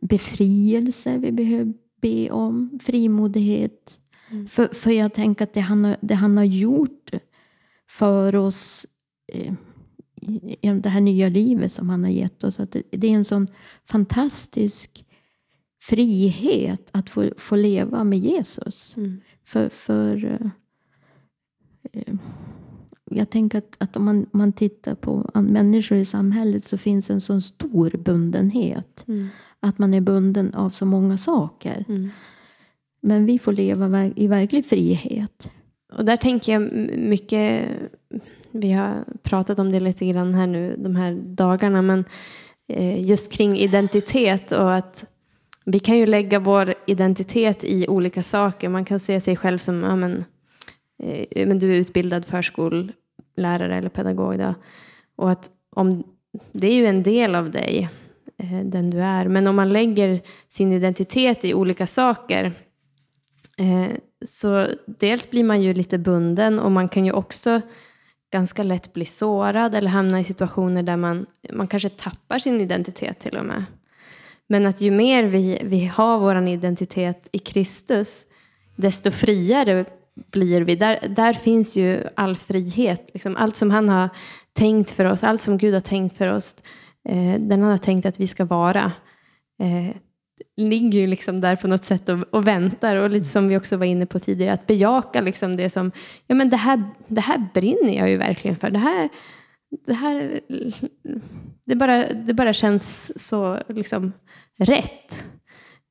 befrielse 0.03 1.19
vi 1.19 1.33
behöver 1.33 1.73
be 2.01 2.31
om, 2.31 2.79
frimodighet. 2.83 3.99
Mm. 4.31 4.47
För, 4.47 4.67
för 4.67 4.91
jag 4.91 5.15
tänker 5.15 5.45
att 5.45 5.55
det 5.55 5.61
han, 5.61 5.95
det 6.01 6.15
han 6.15 6.37
har 6.37 6.45
gjort 6.45 7.11
för 7.99 8.35
oss 8.37 8.87
eh, 9.33 9.55
i- 10.21 10.57
i 10.61 10.69
det 10.71 10.89
här 10.89 11.01
nya 11.01 11.29
livet 11.29 11.73
som 11.73 11.89
han 11.91 12.05
har 12.05 12.11
gett 12.11 12.45
oss. 12.45 12.61
Att 12.61 12.71
det, 12.73 12.83
det 12.91 13.07
är 13.07 13.13
en 13.15 13.25
sån 13.25 13.47
fantastisk 13.85 15.05
frihet 15.81 16.89
att 16.93 17.11
få, 17.11 17.31
få 17.37 17.57
leva 17.57 18.05
med 18.05 18.19
Jesus. 18.19 18.97
Mm. 18.97 19.21
För, 19.45 19.69
för 19.69 20.25
eh, 20.25 20.47
eh, 21.93 22.15
jag 23.11 23.31
tänker 23.31 23.59
att, 23.59 23.77
att 23.79 23.97
om 23.97 24.05
man, 24.05 24.27
man 24.33 24.53
tittar 24.53 24.95
på 24.95 25.31
människor 25.35 25.99
i 25.99 26.05
samhället 26.05 26.65
så 26.65 26.79
finns 26.79 27.11
en 27.11 27.21
sån 27.21 27.43
stor 27.43 27.91
bundenhet. 28.05 29.05
Mm. 29.09 29.29
Att 29.61 29.79
man 29.79 29.95
är 29.95 30.01
bunden 30.01 30.55
av 30.55 30.71
så 30.71 30.87
många 30.87 31.19
saker. 31.19 31.85
Mm. 31.89 32.09
Men 33.01 33.27
vi 33.27 33.39
får 33.39 33.53
leva 33.53 34.07
i 34.07 34.27
verklig 34.27 34.67
frihet. 34.67 35.51
Och 35.97 36.05
där 36.05 36.17
tänker 36.17 36.53
jag 36.53 36.63
mycket, 36.99 37.69
vi 38.51 38.73
har 38.73 39.05
pratat 39.23 39.59
om 39.59 39.73
det 39.73 39.81
lite 39.81 40.07
grann 40.07 40.35
här 40.35 40.47
nu 40.47 40.77
de 40.79 40.97
här 40.97 41.13
dagarna, 41.13 41.83
men 41.83 42.05
eh, 42.69 43.07
just 43.09 43.33
kring 43.33 43.59
identitet 43.59 44.53
och 44.53 44.75
att 44.75 45.05
vi 45.65 45.79
kan 45.79 45.99
ju 45.99 46.07
lägga 46.07 46.39
vår 46.39 46.75
identitet 46.87 47.65
i 47.65 47.89
olika 47.89 48.23
saker. 48.23 48.69
Man 48.69 48.85
kan 48.85 49.01
se 49.01 49.21
sig 49.21 49.37
själv 49.37 49.59
som, 49.59 49.83
ja 49.83 49.97
men, 49.97 50.25
eh, 51.03 51.47
men 51.47 51.59
du 51.59 51.71
är 51.73 51.77
utbildad 51.77 52.25
förskollärare 52.25 53.77
eller 53.77 53.89
pedagog 53.89 54.39
då. 54.39 54.55
Och 55.17 55.31
att 55.31 55.51
om, 55.77 56.05
det 56.53 56.67
är 56.67 56.75
ju 56.75 56.87
en 56.87 57.03
del 57.03 57.35
av 57.35 57.51
dig, 57.51 57.89
eh, 58.39 58.61
den 58.65 58.91
du 58.91 59.01
är. 59.01 59.29
Men 59.29 59.47
om 59.47 59.57
man 59.57 59.69
lägger 59.69 60.21
sin 60.49 60.73
identitet 60.73 61.45
i 61.45 61.55
olika 61.55 61.87
saker 61.87 62.53
Eh, 63.63 63.97
så 64.25 64.69
dels 64.87 65.31
blir 65.31 65.45
man 65.45 65.63
ju 65.63 65.75
lite 65.75 65.99
bunden 65.99 66.59
och 66.59 66.73
man 66.73 66.89
kan 66.89 67.05
ju 67.05 67.13
också 67.13 67.61
ganska 68.33 68.63
lätt 68.63 68.93
bli 68.93 69.05
sårad 69.05 69.75
eller 69.75 69.89
hamna 69.89 70.21
i 70.21 70.25
situationer 70.25 70.83
där 70.83 70.97
man, 70.97 71.27
man 71.53 71.69
kanske 71.69 71.89
tappar 71.89 72.39
sin 72.39 72.61
identitet 72.61 73.21
till 73.21 73.37
och 73.37 73.45
med. 73.45 73.65
Men 74.49 74.67
att 74.67 74.81
ju 74.81 74.91
mer 74.91 75.23
vi, 75.23 75.63
vi 75.65 75.87
har 75.87 76.19
vår 76.19 76.49
identitet 76.49 77.29
i 77.33 77.39
Kristus, 77.39 78.27
desto 78.77 79.11
friare 79.11 79.85
blir 80.15 80.61
vi. 80.61 80.77
Där, 80.77 81.09
där 81.09 81.33
finns 81.33 81.77
ju 81.77 82.05
all 82.17 82.37
frihet. 82.37 83.11
Liksom 83.13 83.37
allt 83.37 83.57
som 83.57 83.71
han 83.71 83.89
har 83.89 84.09
tänkt 84.53 84.91
för 84.91 85.05
oss, 85.05 85.25
allt 85.25 85.41
som 85.41 85.59
Gud 85.59 85.75
har 85.75 85.81
tänkt 85.81 86.17
för 86.17 86.29
oss, 86.29 86.57
eh, 87.09 87.41
den 87.41 87.63
han 87.63 87.71
har 87.71 87.79
tänkt 87.79 88.07
att 88.07 88.21
vi 88.21 88.27
ska 88.27 88.45
vara. 88.45 88.93
Eh, 89.63 89.97
ligger 90.57 91.01
ju 91.01 91.07
liksom 91.07 91.41
där 91.41 91.57
på 91.57 91.69
något 91.69 91.85
sätt 91.85 92.09
och, 92.09 92.19
och 92.31 92.47
väntar. 92.47 92.97
Och 92.97 93.11
lite 93.11 93.29
som 93.29 93.49
vi 93.49 93.57
också 93.57 93.77
var 93.77 93.87
inne 93.87 94.07
på 94.07 94.19
tidigare, 94.19 94.53
att 94.53 94.67
bejaka 94.67 95.21
liksom 95.21 95.57
det 95.57 95.71
som, 95.71 95.93
ja 96.27 96.35
men 96.35 96.51
det 96.51 96.57
här, 96.57 96.83
det 97.07 97.21
här 97.21 97.47
brinner 97.55 97.99
jag 97.99 98.11
ju 98.11 98.17
verkligen 98.17 98.57
för. 98.57 98.71
Det 98.71 98.79
här, 98.79 99.09
det 99.87 99.95
här, 99.95 100.41
det 101.65 101.77
bara, 101.77 102.13
det 102.13 102.35
bara 102.35 102.53
känns 102.53 103.13
så 103.29 103.63
liksom 103.69 104.13
rätt. 104.59 105.25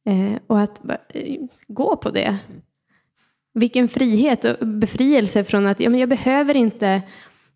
Eh, 0.06 0.40
och 0.48 0.60
att 0.60 0.82
eh, 1.10 1.36
gå 1.68 1.98
på 1.98 2.10
det. 2.10 2.38
Vilken 3.54 3.88
frihet 3.88 4.46
och 4.46 4.68
befrielse 4.68 5.44
från 5.44 5.68
att 5.68 5.80
ja, 5.80 5.90
men 5.90 6.00
jag 6.00 6.10
behöver 6.10 6.56
inte 6.56 7.02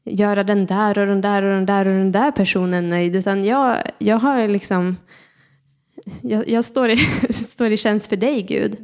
göra 0.06 0.44
den 0.44 0.66
där 0.66 0.98
och 1.00 1.08
den 1.08 1.22
där 1.22 1.44
och 1.44 1.54
den 1.54 1.66
där 1.66 1.86
och 1.86 1.92
den 1.92 2.12
där 2.12 2.32
personen 2.32 2.90
nöjd. 2.90 3.16
Utan 3.16 3.46
jag, 3.46 3.78
jag 3.98 4.20
har 4.20 4.48
liksom 4.48 4.96
jag, 6.22 6.50
jag 6.50 6.66
står, 6.66 6.90
i, 6.90 6.98
står 7.34 7.72
i 7.72 7.78
tjänst 7.78 8.10
för 8.10 8.16
dig 8.16 8.42
Gud. 8.42 8.78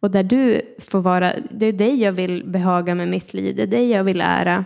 Och 0.00 0.10
där 0.10 0.22
du 0.22 0.62
får 0.78 1.00
vara, 1.00 1.32
det 1.50 1.66
är 1.66 1.72
dig 1.72 2.02
jag 2.02 2.12
vill 2.12 2.44
behaga 2.46 2.94
med 2.94 3.08
mitt 3.08 3.34
liv, 3.34 3.56
det 3.56 3.62
är 3.62 3.66
dig 3.66 3.90
jag 3.90 4.04
vill 4.04 4.20
ära. 4.20 4.64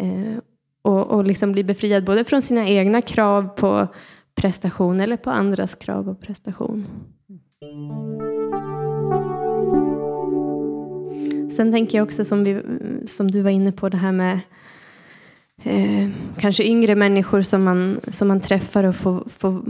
Eh, 0.00 0.38
och 0.82 1.06
och 1.06 1.24
liksom 1.24 1.52
bli 1.52 1.64
befriad 1.64 2.04
både 2.04 2.24
från 2.24 2.42
sina 2.42 2.68
egna 2.68 3.02
krav 3.02 3.48
på 3.48 3.88
prestation 4.34 5.00
eller 5.00 5.16
på 5.16 5.30
andras 5.30 5.74
krav 5.74 6.04
på 6.04 6.14
prestation. 6.14 6.86
Sen 11.50 11.72
tänker 11.72 11.98
jag 11.98 12.04
också 12.04 12.24
som, 12.24 12.44
vi, 12.44 12.62
som 13.06 13.30
du 13.30 13.42
var 13.42 13.50
inne 13.50 13.72
på 13.72 13.88
det 13.88 13.96
här 13.96 14.12
med 14.12 14.40
eh, 15.62 16.08
kanske 16.38 16.64
yngre 16.64 16.94
människor 16.94 17.42
som 17.42 17.64
man, 17.64 18.00
som 18.08 18.28
man 18.28 18.40
träffar 18.40 18.84
och 18.84 18.96
får, 18.96 19.24
får 19.38 19.62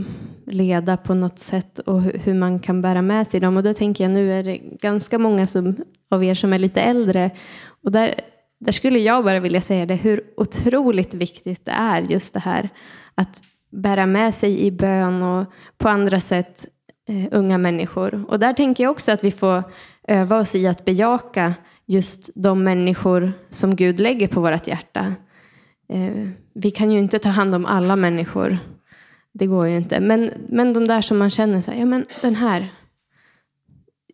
leda 0.46 0.96
på 0.96 1.14
något 1.14 1.38
sätt 1.38 1.78
och 1.78 2.02
hur, 2.02 2.18
hur 2.24 2.34
man 2.34 2.60
kan 2.60 2.82
bära 2.82 3.02
med 3.02 3.28
sig 3.28 3.40
dem. 3.40 3.56
Och 3.56 3.62
där 3.62 3.74
tänker 3.74 4.04
jag 4.04 4.10
nu 4.10 4.32
är 4.32 4.42
det 4.42 4.56
ganska 4.58 5.18
många 5.18 5.46
som, 5.46 5.76
av 6.10 6.24
er 6.24 6.34
som 6.34 6.52
är 6.52 6.58
lite 6.58 6.80
äldre. 6.80 7.30
Och 7.84 7.92
där, 7.92 8.20
där 8.60 8.72
skulle 8.72 8.98
jag 8.98 9.24
bara 9.24 9.40
vilja 9.40 9.60
säga 9.60 9.86
det, 9.86 9.94
hur 9.94 10.22
otroligt 10.36 11.14
viktigt 11.14 11.64
det 11.64 11.72
är 11.72 12.00
just 12.00 12.34
det 12.34 12.40
här 12.40 12.68
att 13.14 13.42
bära 13.72 14.06
med 14.06 14.34
sig 14.34 14.60
i 14.60 14.70
bön 14.70 15.22
och 15.22 15.46
på 15.78 15.88
andra 15.88 16.20
sätt 16.20 16.66
eh, 17.08 17.28
unga 17.30 17.58
människor. 17.58 18.24
Och 18.28 18.38
där 18.38 18.52
tänker 18.52 18.84
jag 18.84 18.90
också 18.90 19.12
att 19.12 19.24
vi 19.24 19.30
får 19.30 19.62
öva 20.08 20.38
oss 20.38 20.54
i 20.54 20.66
att 20.66 20.84
bejaka 20.84 21.54
just 21.86 22.30
de 22.34 22.64
människor 22.64 23.32
som 23.48 23.76
Gud 23.76 24.00
lägger 24.00 24.28
på 24.28 24.40
vårt 24.40 24.66
hjärta. 24.66 25.14
Eh, 25.90 26.28
vi 26.54 26.70
kan 26.70 26.90
ju 26.90 26.98
inte 26.98 27.18
ta 27.18 27.28
hand 27.28 27.54
om 27.54 27.66
alla 27.66 27.96
människor. 27.96 28.58
Det 29.32 29.46
går 29.46 29.66
ju 29.68 29.76
inte. 29.76 30.00
Men, 30.00 30.30
men 30.48 30.72
de 30.72 30.86
där 30.86 31.02
som 31.02 31.18
man 31.18 31.30
känner 31.30 31.60
så 31.60 31.70
här, 31.70 31.78
ja 31.78 31.86
men 31.86 32.06
den 32.22 32.34
här. 32.34 32.68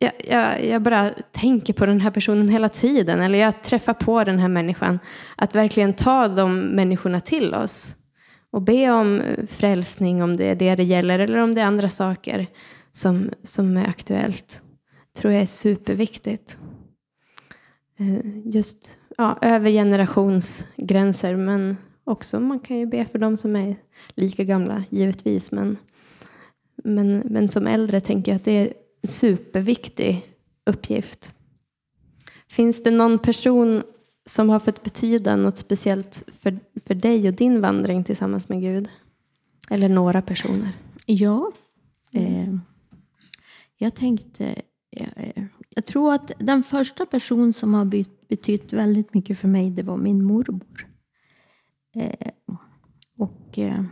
Jag, 0.01 0.13
jag, 0.29 0.67
jag 0.67 0.83
bara 0.83 1.11
tänker 1.33 1.73
på 1.73 1.87
den 1.87 2.01
här 2.01 2.11
personen 2.11 2.49
hela 2.49 2.69
tiden. 2.69 3.21
Eller 3.21 3.39
jag 3.39 3.63
träffar 3.63 3.95
på 3.95 4.25
den 4.25 4.39
här 4.39 4.49
människan. 4.49 4.99
Att 5.37 5.55
verkligen 5.55 5.93
ta 5.93 6.29
de 6.29 6.61
människorna 6.61 7.21
till 7.21 7.55
oss. 7.55 7.95
Och 8.51 8.63
be 8.63 8.91
om 8.91 9.23
frälsning 9.49 10.23
om 10.23 10.37
det 10.37 10.45
är 10.45 10.55
det 10.55 10.75
det 10.75 10.85
gäller. 10.85 11.19
Eller 11.19 11.39
om 11.39 11.55
det 11.55 11.61
är 11.61 11.65
andra 11.67 11.89
saker 11.89 12.47
som, 12.93 13.31
som 13.43 13.77
är 13.77 13.89
aktuellt. 13.89 14.63
tror 15.19 15.33
jag 15.33 15.43
är 15.43 15.47
superviktigt. 15.47 16.59
Eh, 17.99 18.47
just 18.55 18.99
ja, 19.17 19.39
över 19.43 19.71
generationsgränser. 19.71 21.37
Men 21.37 21.77
också 22.05 22.41
man 22.41 22.61
kan 22.61 22.79
ju 22.79 22.87
be 22.87 23.05
för 23.05 23.19
de 23.19 23.37
som 23.37 23.57
är 23.57 23.77
lika 24.15 24.45
gamla, 24.45 24.85
givetvis. 24.91 25.53
Men, 25.53 25.77
men, 26.77 27.19
men 27.19 27.49
som 27.49 27.67
äldre 27.67 28.01
tänker 28.01 28.33
jag 28.33 28.37
att 28.37 28.45
det 28.45 28.53
är 28.53 28.73
en 29.03 29.09
superviktig 29.09 30.27
uppgift. 30.67 31.35
Finns 32.49 32.83
det 32.83 32.91
någon 32.91 33.19
person 33.19 33.83
som 34.27 34.49
har 34.49 34.61
fått 34.61 34.83
betyda 34.83 35.37
något 35.37 35.59
speciellt 35.59 36.29
för, 36.39 36.59
för 36.87 36.95
dig 36.95 37.29
och 37.29 37.35
din 37.35 37.61
vandring 37.61 38.05
tillsammans 38.05 38.49
med 38.49 38.61
Gud? 38.61 38.89
Eller 39.71 39.89
några 39.89 40.23
personer? 40.23 40.69
Ja. 41.07 41.53
Eh, 42.13 42.55
jag 43.77 43.95
tänkte... 43.95 44.63
Eh, 44.91 45.45
jag 45.77 45.85
tror 45.85 46.15
att 46.15 46.33
den 46.39 46.63
första 46.63 47.07
person 47.07 47.53
som 47.53 47.75
har 47.75 47.85
betytt 48.29 48.73
väldigt 48.73 49.15
mycket 49.15 49.39
för 49.39 49.49
mig, 49.49 49.71
det 49.71 49.83
var 49.83 49.97
min 49.97 50.25
morbror. 50.25 50.87
Eh, 51.95 52.31
och 53.19 53.59
eh, 53.59 53.85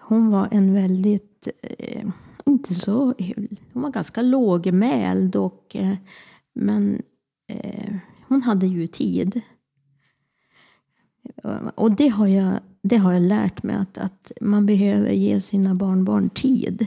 hon 0.00 0.30
var 0.30 0.48
en 0.50 0.74
väldigt... 0.74 1.48
Eh, 1.62 2.08
inte 2.46 2.74
så... 2.74 3.14
Hon 3.72 3.82
var 3.82 3.90
ganska 3.90 4.22
lågmäld 4.22 5.36
och... 5.36 5.76
Eh, 5.76 5.96
men 6.54 7.02
eh, 7.46 7.94
hon 8.28 8.42
hade 8.42 8.66
ju 8.66 8.86
tid. 8.86 9.40
Eh, 11.42 11.66
och 11.74 11.96
det 11.96 12.08
har 12.08 12.26
jag, 12.26 12.60
det 12.82 12.96
har 12.96 13.12
jag 13.12 13.22
lärt 13.22 13.62
mig 13.62 13.76
att, 13.76 13.98
att 13.98 14.32
man 14.40 14.66
behöver 14.66 15.10
ge 15.10 15.40
sina 15.40 15.74
barnbarn 15.74 16.30
tid. 16.30 16.86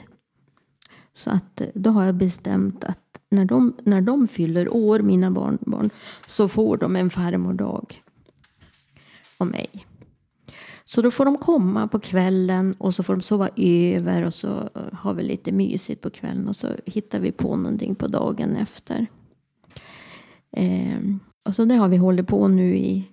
Så 1.14 1.30
att 1.30 1.62
eh, 1.62 1.68
då 1.74 1.90
har 1.90 2.06
jag 2.06 2.16
bestämt 2.16 2.84
att 2.84 3.03
när 3.34 3.46
de, 3.46 3.74
när 3.84 4.02
de 4.02 4.28
fyller 4.28 4.74
år, 4.74 5.00
mina 5.00 5.32
barnbarn, 5.32 5.90
så 6.28 6.48
får 6.48 6.78
de 6.78 6.96
en 6.96 7.10
farmordag 7.10 8.02
av 9.38 9.48
mig. 9.48 9.86
Så 10.86 11.02
då 11.02 11.12
får 11.12 11.26
de 11.26 11.38
komma 11.38 11.88
på 11.88 12.00
kvällen 12.00 12.76
och 12.78 12.96
så 12.96 13.04
får 13.04 13.16
de 13.16 13.22
sova 13.22 13.50
över 13.56 14.26
och 14.26 14.34
så 14.34 14.70
har 14.94 15.14
vi 15.14 15.24
lite 15.24 15.52
mysigt 15.52 16.02
på 16.02 16.10
kvällen 16.10 16.48
och 16.48 16.56
så 16.56 16.68
hittar 16.86 17.20
vi 17.20 17.32
på 17.32 17.56
någonting 17.56 17.96
på 17.96 18.08
dagen 18.08 18.56
efter. 18.56 19.08
Eh, 20.52 21.00
och 21.46 21.56
så 21.56 21.66
det 21.66 21.76
har 21.76 21.88
vi 21.88 21.98
hållit 21.98 22.28
på 22.28 22.48
nu 22.48 22.78
i 22.78 23.10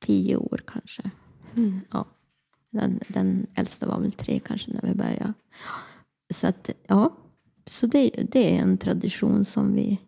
tio 0.00 0.36
år 0.36 0.60
kanske. 0.66 1.10
Mm. 1.56 1.80
Ja. 1.90 2.06
Den, 2.70 3.00
den 3.08 3.46
äldsta 3.54 3.86
var 3.86 4.00
väl 4.00 4.12
tre 4.12 4.40
kanske 4.44 4.72
när 4.72 4.82
vi 4.82 4.94
började. 4.94 5.32
Så 6.34 6.46
att, 6.46 6.70
ja. 6.86 7.12
Så 7.70 7.86
det, 7.86 8.10
det 8.30 8.56
är 8.56 8.58
en 8.58 8.78
tradition 8.78 9.44
som 9.44 9.74
vi, 9.74 9.98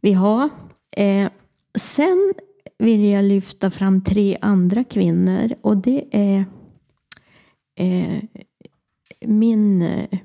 vi 0.00 0.12
har. 0.12 0.48
Eh, 0.96 1.30
sen 1.78 2.32
vill 2.78 3.04
jag 3.04 3.24
lyfta 3.24 3.70
fram 3.70 4.04
tre 4.04 4.38
andra 4.40 4.84
kvinnor 4.84 5.54
och 5.60 5.76
det 5.76 6.04
är 6.10 6.44
eh, 7.74 8.22
min, 9.20 9.82
eh, 9.82 10.18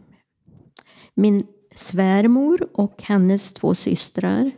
min 1.14 1.48
svärmor 1.76 2.70
och 2.74 3.04
hennes 3.04 3.54
två 3.54 3.76
systrar. 3.76 4.52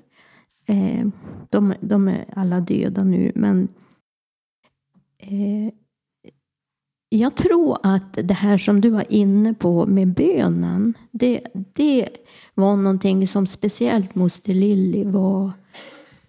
Eh, 0.66 1.08
de, 1.50 1.74
de 1.82 2.08
är 2.08 2.26
alla 2.36 2.60
döda 2.60 3.04
nu, 3.04 3.32
men 3.36 3.68
eh, 5.18 5.74
jag 7.18 7.36
tror 7.36 7.78
att 7.84 8.18
det 8.24 8.34
här 8.34 8.58
som 8.58 8.82
du 8.82 8.90
var 8.90 9.06
inne 9.10 9.54
på 9.54 9.86
med 9.86 10.08
bönen, 10.08 10.94
det, 11.12 11.42
det 11.74 12.10
var 12.54 12.76
någonting 12.76 13.28
som 13.28 13.48
speciellt 13.48 14.16
moster 14.16 14.54
Lilly 14.54 15.04
var 15.04 15.52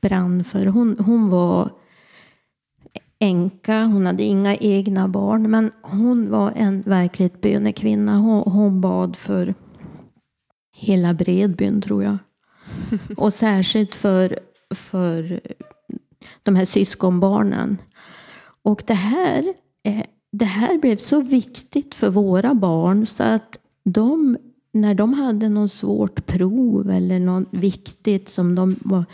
brann 0.00 0.44
för. 0.44 0.66
Hon, 0.66 0.96
hon 0.98 1.30
var 1.30 1.70
änka, 3.18 3.84
hon 3.84 4.06
hade 4.06 4.22
inga 4.22 4.56
egna 4.56 5.08
barn, 5.08 5.50
men 5.50 5.70
hon 5.82 6.30
var 6.30 6.52
en 6.56 6.82
verkligt 6.82 7.40
bönekvinna. 7.40 8.18
Hon, 8.18 8.52
hon 8.52 8.80
bad 8.80 9.16
för 9.16 9.54
hela 10.76 11.14
Bredbyn, 11.14 11.80
tror 11.82 12.04
jag. 12.04 12.18
Och 13.16 13.34
särskilt 13.34 13.94
för, 13.94 14.38
för 14.74 15.40
de 16.42 16.56
här 16.56 16.64
syskonbarnen. 16.64 17.78
Och 18.62 18.82
det 18.86 18.94
här, 18.94 19.54
eh, 19.82 20.04
det 20.38 20.44
här 20.44 20.78
blev 20.78 20.96
så 20.96 21.20
viktigt 21.20 21.94
för 21.94 22.10
våra 22.10 22.54
barn 22.54 23.06
så 23.06 23.22
att 23.22 23.58
de, 23.84 24.36
när 24.72 24.94
de 24.94 25.14
hade 25.14 25.48
något 25.48 25.72
svårt 25.72 26.26
prov 26.26 26.90
eller 26.90 27.18
något 27.18 27.48
viktigt 27.50 28.28
som 28.28 28.54
de 28.54 28.76
var, 28.80 29.04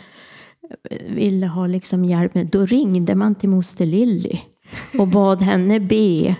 eh, 0.89 1.13
ville 1.13 1.47
ha 1.47 1.67
liksom 1.67 2.05
hjälp 2.05 2.33
med, 2.33 2.47
då 2.47 2.65
ringde 2.65 3.15
man 3.15 3.35
till 3.35 3.49
moster 3.49 3.85
Lilly 3.85 4.39
och 4.99 5.07
bad 5.07 5.41
henne 5.41 5.79
be. 5.79 6.35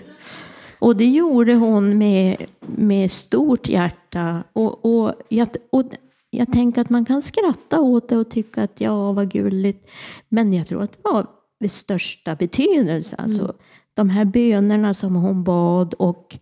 Och 0.78 0.96
det 0.96 1.10
gjorde 1.10 1.54
hon 1.54 1.98
med, 1.98 2.36
med 2.60 3.10
stort 3.10 3.68
hjärta. 3.68 4.44
Och, 4.52 4.84
och, 4.84 5.14
jag, 5.28 5.48
och 5.70 5.84
jag 6.30 6.52
tänker 6.52 6.80
att 6.80 6.90
man 6.90 7.04
kan 7.04 7.22
skratta 7.22 7.80
åt 7.80 8.08
det 8.08 8.16
och 8.16 8.30
tycka 8.30 8.62
att 8.62 8.80
ja, 8.80 9.12
vad 9.12 9.30
gulligt. 9.30 9.90
Men 10.28 10.52
jag 10.52 10.66
tror 10.66 10.82
att 10.82 10.92
det 10.92 11.10
var 11.10 11.26
det 11.60 11.68
största 11.68 12.34
betydelse. 12.34 13.16
Alltså, 13.18 13.42
mm. 13.42 13.56
De 13.94 14.10
här 14.10 14.24
bönerna 14.24 14.94
som 14.94 15.14
hon 15.14 15.44
bad 15.44 15.94
och 15.94 16.38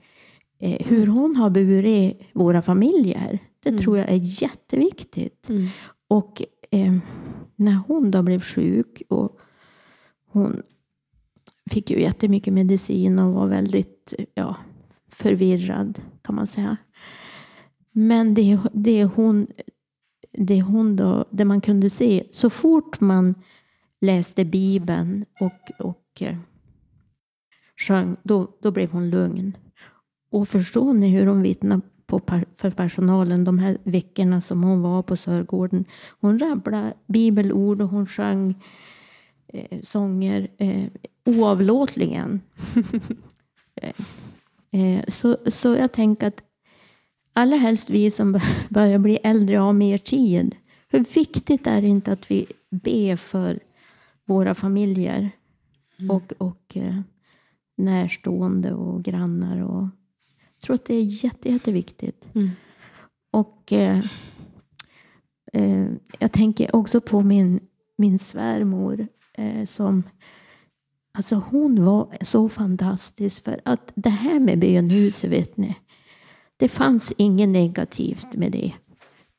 eh, 0.59 0.87
hur 0.87 1.07
hon 1.07 1.37
har 1.37 1.51
burit 1.51 2.21
våra 2.33 2.63
familjer. 2.63 3.39
Det 3.63 3.79
tror 3.79 3.99
jag 3.99 4.09
är 4.09 4.43
jätteviktigt. 4.43 5.49
Mm. 5.49 5.69
Och 6.09 6.43
eh, 6.71 6.97
när 7.57 7.75
hon 7.75 8.11
då 8.11 8.23
blev 8.23 8.41
sjuk 8.41 9.03
och 9.09 9.39
hon 10.33 10.63
fick 11.71 11.91
ju 11.91 12.01
jättemycket 12.01 12.53
medicin 12.53 13.19
och 13.19 13.35
var 13.35 13.47
väldigt 13.47 14.15
ja, 14.35 14.57
förvirrad 15.09 16.01
kan 16.23 16.35
man 16.35 16.47
säga. 16.47 16.77
Men 17.93 18.35
det, 18.35 18.59
det 18.73 19.05
hon, 19.05 19.47
det 20.33 20.63
hon 20.63 20.97
då, 20.97 21.25
det 21.31 21.45
man 21.45 21.61
kunde 21.61 21.91
se, 21.91 22.25
så 22.31 22.51
fort 22.51 23.01
man 23.01 23.35
läste 24.01 24.45
Bibeln 24.45 25.25
och, 25.41 25.87
och 25.87 26.23
eh, 26.23 26.37
sjöng, 27.81 28.17
då, 28.23 28.49
då 28.63 28.71
blev 28.71 28.91
hon 28.91 29.11
lugn. 29.11 29.57
Och 30.33 30.49
förstår 30.49 30.93
ni 30.93 31.09
hur 31.09 31.27
hon 31.27 31.43
vittnade 31.43 31.83
på, 32.07 32.21
för 32.57 32.71
personalen 32.71 33.45
de 33.45 33.59
här 33.59 33.79
veckorna 33.85 34.41
som 34.41 34.63
hon 34.63 34.83
var 34.83 35.03
på 35.03 35.17
Sörgården? 35.17 35.85
Hon 36.21 36.39
rabblade 36.39 36.95
bibelord 37.07 37.81
och 37.83 37.89
hon 37.89 38.07
sjöng 38.07 38.55
eh, 39.49 39.81
sånger 39.83 40.49
eh, 40.59 40.85
oavlåtligen. 41.25 42.41
eh, 43.75 43.93
eh, 44.81 45.05
så, 45.09 45.37
så 45.47 45.69
jag 45.75 45.93
tänker 45.93 46.27
att 46.27 46.43
allra 47.33 47.57
helst 47.57 47.91
vi 47.91 48.11
som 48.11 48.33
bör- 48.33 48.69
börjar 48.69 48.99
bli 48.99 49.17
äldre 49.17 49.57
har 49.57 49.73
mer 49.73 49.99
tid. 49.99 50.57
Hur 50.89 51.05
viktigt 51.15 51.67
är 51.67 51.83
det 51.83 51.89
inte 51.89 52.13
att 52.13 52.31
vi 52.31 52.47
ber 52.71 53.17
för 53.17 53.59
våra 54.25 54.55
familjer 54.55 55.31
och, 56.11 56.33
och 56.39 56.77
eh, 56.77 57.01
närstående 57.85 58.75
och 58.75 59.03
grannar. 59.03 59.63
Och, 59.63 59.83
jag 60.53 60.61
tror 60.63 60.75
att 60.75 60.85
det 60.85 60.95
är 60.95 61.25
jätte, 61.25 61.51
jätteviktigt. 61.51 62.25
Mm. 62.35 62.51
Och 63.31 63.73
eh, 63.73 63.99
eh, 65.53 65.87
jag 66.19 66.33
tänker 66.33 66.77
också 66.77 67.01
på 67.01 67.21
min, 67.21 67.61
min 67.99 68.19
svärmor 68.19 69.09
eh, 69.35 69.65
som 69.65 70.03
Alltså 71.13 71.43
hon 71.51 71.85
var 71.85 72.17
så 72.21 72.49
fantastisk 72.49 73.45
för 73.45 73.61
att 73.65 73.93
det 73.95 74.11
här 74.11 74.41
med 74.41 74.59
bönhuset, 74.59 75.31
vet 75.31 75.57
ni. 75.57 75.77
Det 76.57 76.69
fanns 76.69 77.13
inget 77.17 77.49
negativt 77.49 78.37
med 78.37 78.53
det. 78.53 78.73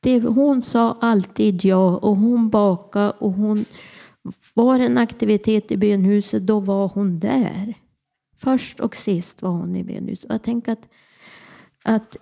det. 0.00 0.20
Hon 0.20 0.62
sa 0.62 0.98
alltid 1.00 1.64
ja 1.64 1.96
och 1.96 2.16
hon 2.16 2.50
bakade 2.50 3.10
och 3.10 3.32
hon 3.32 3.64
var 4.54 4.80
en 4.80 4.98
aktivitet 4.98 5.72
i 5.72 5.76
bönhuset, 5.76 6.46
då 6.46 6.60
var 6.60 6.88
hon 6.88 7.18
där. 7.18 7.74
Först 8.42 8.80
och 8.80 8.96
sist 8.96 9.42
var 9.42 9.50
hon 9.50 9.76
i 9.76 9.82
Venus. 9.82 10.24
Och 10.24 10.34
jag 10.34 10.42
tänker 10.42 10.72
att, 10.72 10.88
att 11.84 12.16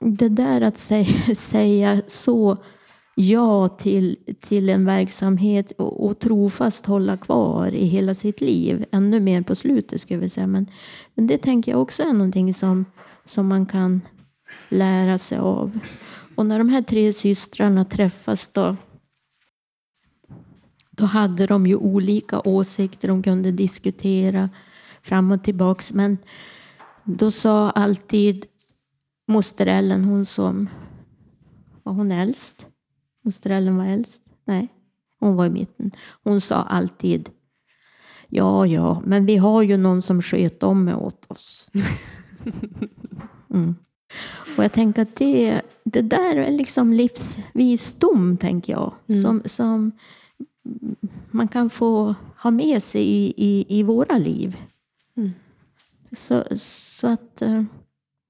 det 0.00 0.28
där 0.28 0.60
att 0.60 0.78
säga, 0.78 1.34
säga 1.34 2.02
så 2.06 2.56
ja 3.16 3.68
till, 3.68 4.18
till 4.40 4.68
en 4.68 4.84
verksamhet 4.84 5.72
och, 5.72 6.06
och 6.06 6.18
trofast 6.18 6.86
hålla 6.86 7.16
kvar 7.16 7.72
i 7.72 7.86
hela 7.86 8.14
sitt 8.14 8.40
liv. 8.40 8.84
Ännu 8.90 9.20
mer 9.20 9.42
på 9.42 9.54
slutet 9.54 10.00
skulle 10.00 10.14
jag 10.14 10.20
vilja 10.20 10.30
säga. 10.30 10.46
Men, 10.46 10.66
men 11.14 11.26
det 11.26 11.38
tänker 11.38 11.72
jag 11.72 11.82
också 11.82 12.02
är 12.02 12.12
någonting 12.12 12.54
som, 12.54 12.84
som 13.24 13.46
man 13.46 13.66
kan 13.66 14.00
lära 14.68 15.18
sig 15.18 15.38
av. 15.38 15.78
Och 16.34 16.46
när 16.46 16.58
de 16.58 16.68
här 16.68 16.82
tre 16.82 17.12
systrarna 17.12 17.84
träffas 17.84 18.48
då 18.48 18.76
då 20.96 21.04
hade 21.04 21.46
de 21.46 21.66
ju 21.66 21.76
olika 21.76 22.40
åsikter, 22.44 23.08
de 23.08 23.22
kunde 23.22 23.50
diskutera 23.50 24.50
fram 25.04 25.32
och 25.32 25.44
tillbaks. 25.44 25.92
Men 25.92 26.18
då 27.04 27.30
sa 27.30 27.70
alltid 27.70 28.46
moster 29.28 29.66
Ellen, 29.66 30.04
hon 30.04 30.26
som 30.26 30.68
var 31.82 31.92
hon 31.92 32.12
äldst? 32.12 32.66
Moster 33.24 33.50
Ellen 33.50 33.76
var 33.76 33.84
äldst? 33.84 34.22
Nej, 34.44 34.68
hon 35.20 35.36
var 35.36 35.46
i 35.46 35.50
mitten. 35.50 35.90
Hon 36.22 36.40
sa 36.40 36.56
alltid 36.56 37.30
Ja, 38.28 38.66
ja, 38.66 39.02
men 39.04 39.26
vi 39.26 39.36
har 39.36 39.62
ju 39.62 39.76
någon 39.76 40.02
som 40.02 40.22
sköt 40.22 40.62
om 40.62 40.84
med 40.84 40.96
åt 40.96 41.30
oss. 41.30 41.68
Mm. 43.50 43.74
Och 44.56 44.64
jag 44.64 44.72
tänker 44.72 45.02
att 45.02 45.16
det, 45.16 45.60
det 45.84 46.02
där 46.02 46.36
är 46.36 46.52
liksom 46.52 46.92
livsvisdom, 46.92 48.36
tänker 48.36 48.72
jag. 48.72 48.92
Som, 49.22 49.42
som 49.44 49.92
man 51.30 51.48
kan 51.48 51.70
få 51.70 52.14
ha 52.42 52.50
med 52.50 52.82
sig 52.82 53.02
i, 53.02 53.34
i, 53.36 53.78
i 53.78 53.82
våra 53.82 54.18
liv. 54.18 54.56
Så, 56.14 56.44
så 56.58 57.06
att 57.06 57.42
eh, 57.42 57.62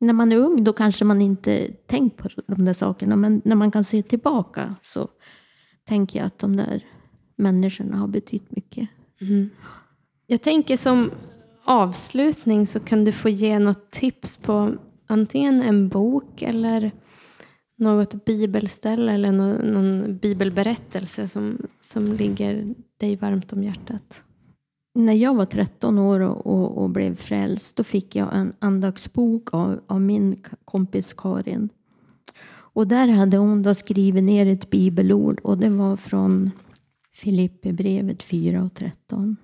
när 0.01 0.13
man 0.13 0.33
är 0.33 0.37
ung 0.37 0.65
då 0.65 0.73
kanske 0.73 1.05
man 1.05 1.23
inte 1.23 1.69
tänkt 1.87 2.17
på 2.17 2.29
de 2.47 2.65
där 2.65 2.73
sakerna. 2.73 3.17
Men 3.17 3.43
när 3.45 3.57
man 3.57 3.71
kan 3.71 3.85
se 3.85 4.03
tillbaka 4.03 4.75
så 4.83 5.09
tänker 5.85 6.19
jag 6.19 6.27
att 6.27 6.39
de 6.39 6.57
där 6.57 6.85
människorna 7.37 7.97
har 7.97 8.09
betytt 8.09 8.51
mycket. 8.51 8.89
Mm. 9.21 9.51
Jag 10.27 10.43
tänker 10.43 10.77
som 10.77 11.11
avslutning 11.65 12.67
så 12.67 12.81
kan 12.81 13.05
du 13.05 13.13
få 13.13 13.29
ge 13.29 13.59
något 13.59 13.91
tips 13.91 14.37
på 14.37 14.75
antingen 15.07 15.63
en 15.63 15.89
bok 15.89 16.43
eller 16.43 16.93
något 17.77 18.25
bibelställe 18.25 19.13
eller 19.13 19.33
någon, 19.33 19.57
någon 19.57 20.17
bibelberättelse 20.17 21.29
som, 21.29 21.59
som 21.81 22.13
ligger 22.13 22.75
dig 23.01 23.17
varmt 23.17 23.53
om 23.53 23.63
hjärtat. 23.63 24.21
När 24.97 25.13
jag 25.13 25.35
var 25.35 25.47
13 25.47 25.99
år 25.99 26.21
och, 26.21 26.47
och, 26.47 26.83
och 26.83 26.91
blev 26.91 27.15
frälst 27.15 27.77
då 27.77 27.85
fick 27.85 28.17
jag 28.17 28.37
en 28.37 28.53
andaktsbok 28.59 29.55
av, 29.55 29.81
av 29.87 30.01
min 30.01 30.43
kompis 30.65 31.15
Karin. 31.15 31.69
Och 32.75 32.89
där 32.89 33.09
hade 33.09 33.37
hon 33.37 33.63
då 33.63 33.75
skrivit 33.75 34.25
ner 34.25 34.47
ett 34.47 34.71
bibelord 34.71 35.41
och 35.41 35.59
det 35.59 35.71
var 35.71 35.97
från 35.97 36.51
Filipperbrevet 37.13 38.23
4 38.23 38.63
och 38.63 38.75
13. 38.75 39.37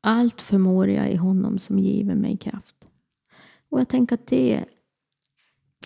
Allt 0.00 0.42
förmår 0.42 0.88
jag 0.88 1.12
i 1.12 1.16
honom 1.16 1.58
som 1.58 1.78
giver 1.78 2.14
mig 2.14 2.36
kraft. 2.36 2.76
Och 3.68 3.80
jag 3.80 3.88
tänker 3.88 4.14
att 4.14 4.26
det, 4.26 4.64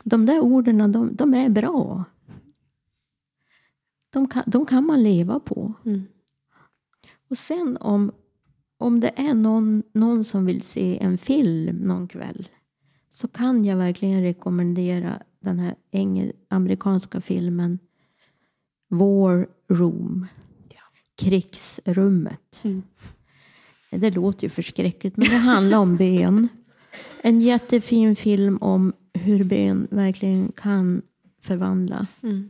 de 0.04 0.26
där 0.26 0.40
orden 0.40 0.92
de, 0.92 1.16
de 1.16 1.34
är 1.34 1.48
bra. 1.48 2.04
De 4.10 4.28
kan, 4.28 4.42
de 4.46 4.66
kan 4.66 4.86
man 4.86 5.02
leva 5.02 5.40
på. 5.40 5.72
Mm. 5.84 6.02
Och 7.28 7.38
sen 7.38 7.76
om, 7.76 8.12
om 8.78 9.00
det 9.00 9.12
är 9.16 9.34
någon, 9.34 9.82
någon 9.92 10.24
som 10.24 10.46
vill 10.46 10.62
se 10.62 10.98
en 11.02 11.18
film 11.18 11.76
någon 11.76 12.08
kväll 12.08 12.48
så 13.10 13.28
kan 13.28 13.64
jag 13.64 13.76
verkligen 13.76 14.22
rekommendera 14.22 15.22
den 15.40 15.58
här 15.58 15.74
engel, 15.90 16.32
amerikanska 16.48 17.20
filmen 17.20 17.78
War 18.88 19.46
Room. 19.68 20.26
Krigsrummet. 21.18 22.60
Mm. 22.62 22.82
Det 23.90 24.10
låter 24.10 24.44
ju 24.44 24.50
förskräckligt 24.50 25.16
men 25.16 25.28
det 25.28 25.36
handlar 25.36 25.78
om 25.78 25.96
bön. 25.96 26.48
En 27.22 27.40
jättefin 27.40 28.16
film 28.16 28.58
om 28.60 28.92
hur 29.12 29.44
bön 29.44 29.88
verkligen 29.90 30.52
kan 30.52 31.02
förvandla. 31.40 32.06
Mm. 32.22 32.48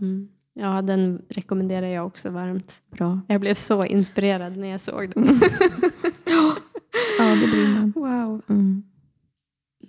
Mm. 0.00 0.28
Mm. 0.56 0.68
Ja, 0.70 0.82
den 0.82 1.22
rekommenderar 1.28 1.86
jag 1.86 2.06
också 2.06 2.30
varmt. 2.30 2.82
Bra. 2.90 3.20
Jag 3.28 3.40
blev 3.40 3.54
så 3.54 3.84
inspirerad 3.84 4.56
när 4.56 4.68
jag 4.68 4.80
såg 4.80 5.10
den. 5.14 5.26
Ja, 7.18 7.24
det 7.24 7.46
blir 7.46 7.68
man. 7.68 7.92
Wow. 7.96 8.42
Mm. 8.48 8.82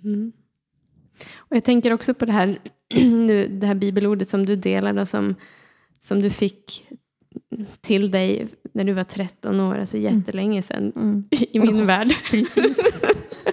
Mm. 0.04 0.32
Och 1.36 1.56
jag 1.56 1.64
tänker 1.64 1.92
också 1.92 2.14
på 2.14 2.24
det 2.24 2.32
här, 2.32 2.56
nu, 2.94 3.48
det 3.48 3.66
här 3.66 3.74
bibelordet 3.74 4.28
som 4.28 4.46
du 4.46 4.56
delade 4.56 5.00
och 5.00 5.08
som, 5.08 5.34
som 6.00 6.22
du 6.22 6.30
fick 6.30 6.88
till 7.80 8.10
dig 8.10 8.48
när 8.72 8.84
du 8.84 8.92
var 8.92 9.04
13 9.04 9.60
år, 9.60 9.78
alltså 9.78 9.98
jättelänge 9.98 10.62
sedan 10.62 10.92
Mm. 10.96 11.24
i 11.30 11.58
min 11.58 11.78
Ja, 11.78 11.84
värld. 11.84 12.08
Precis. 12.30 12.90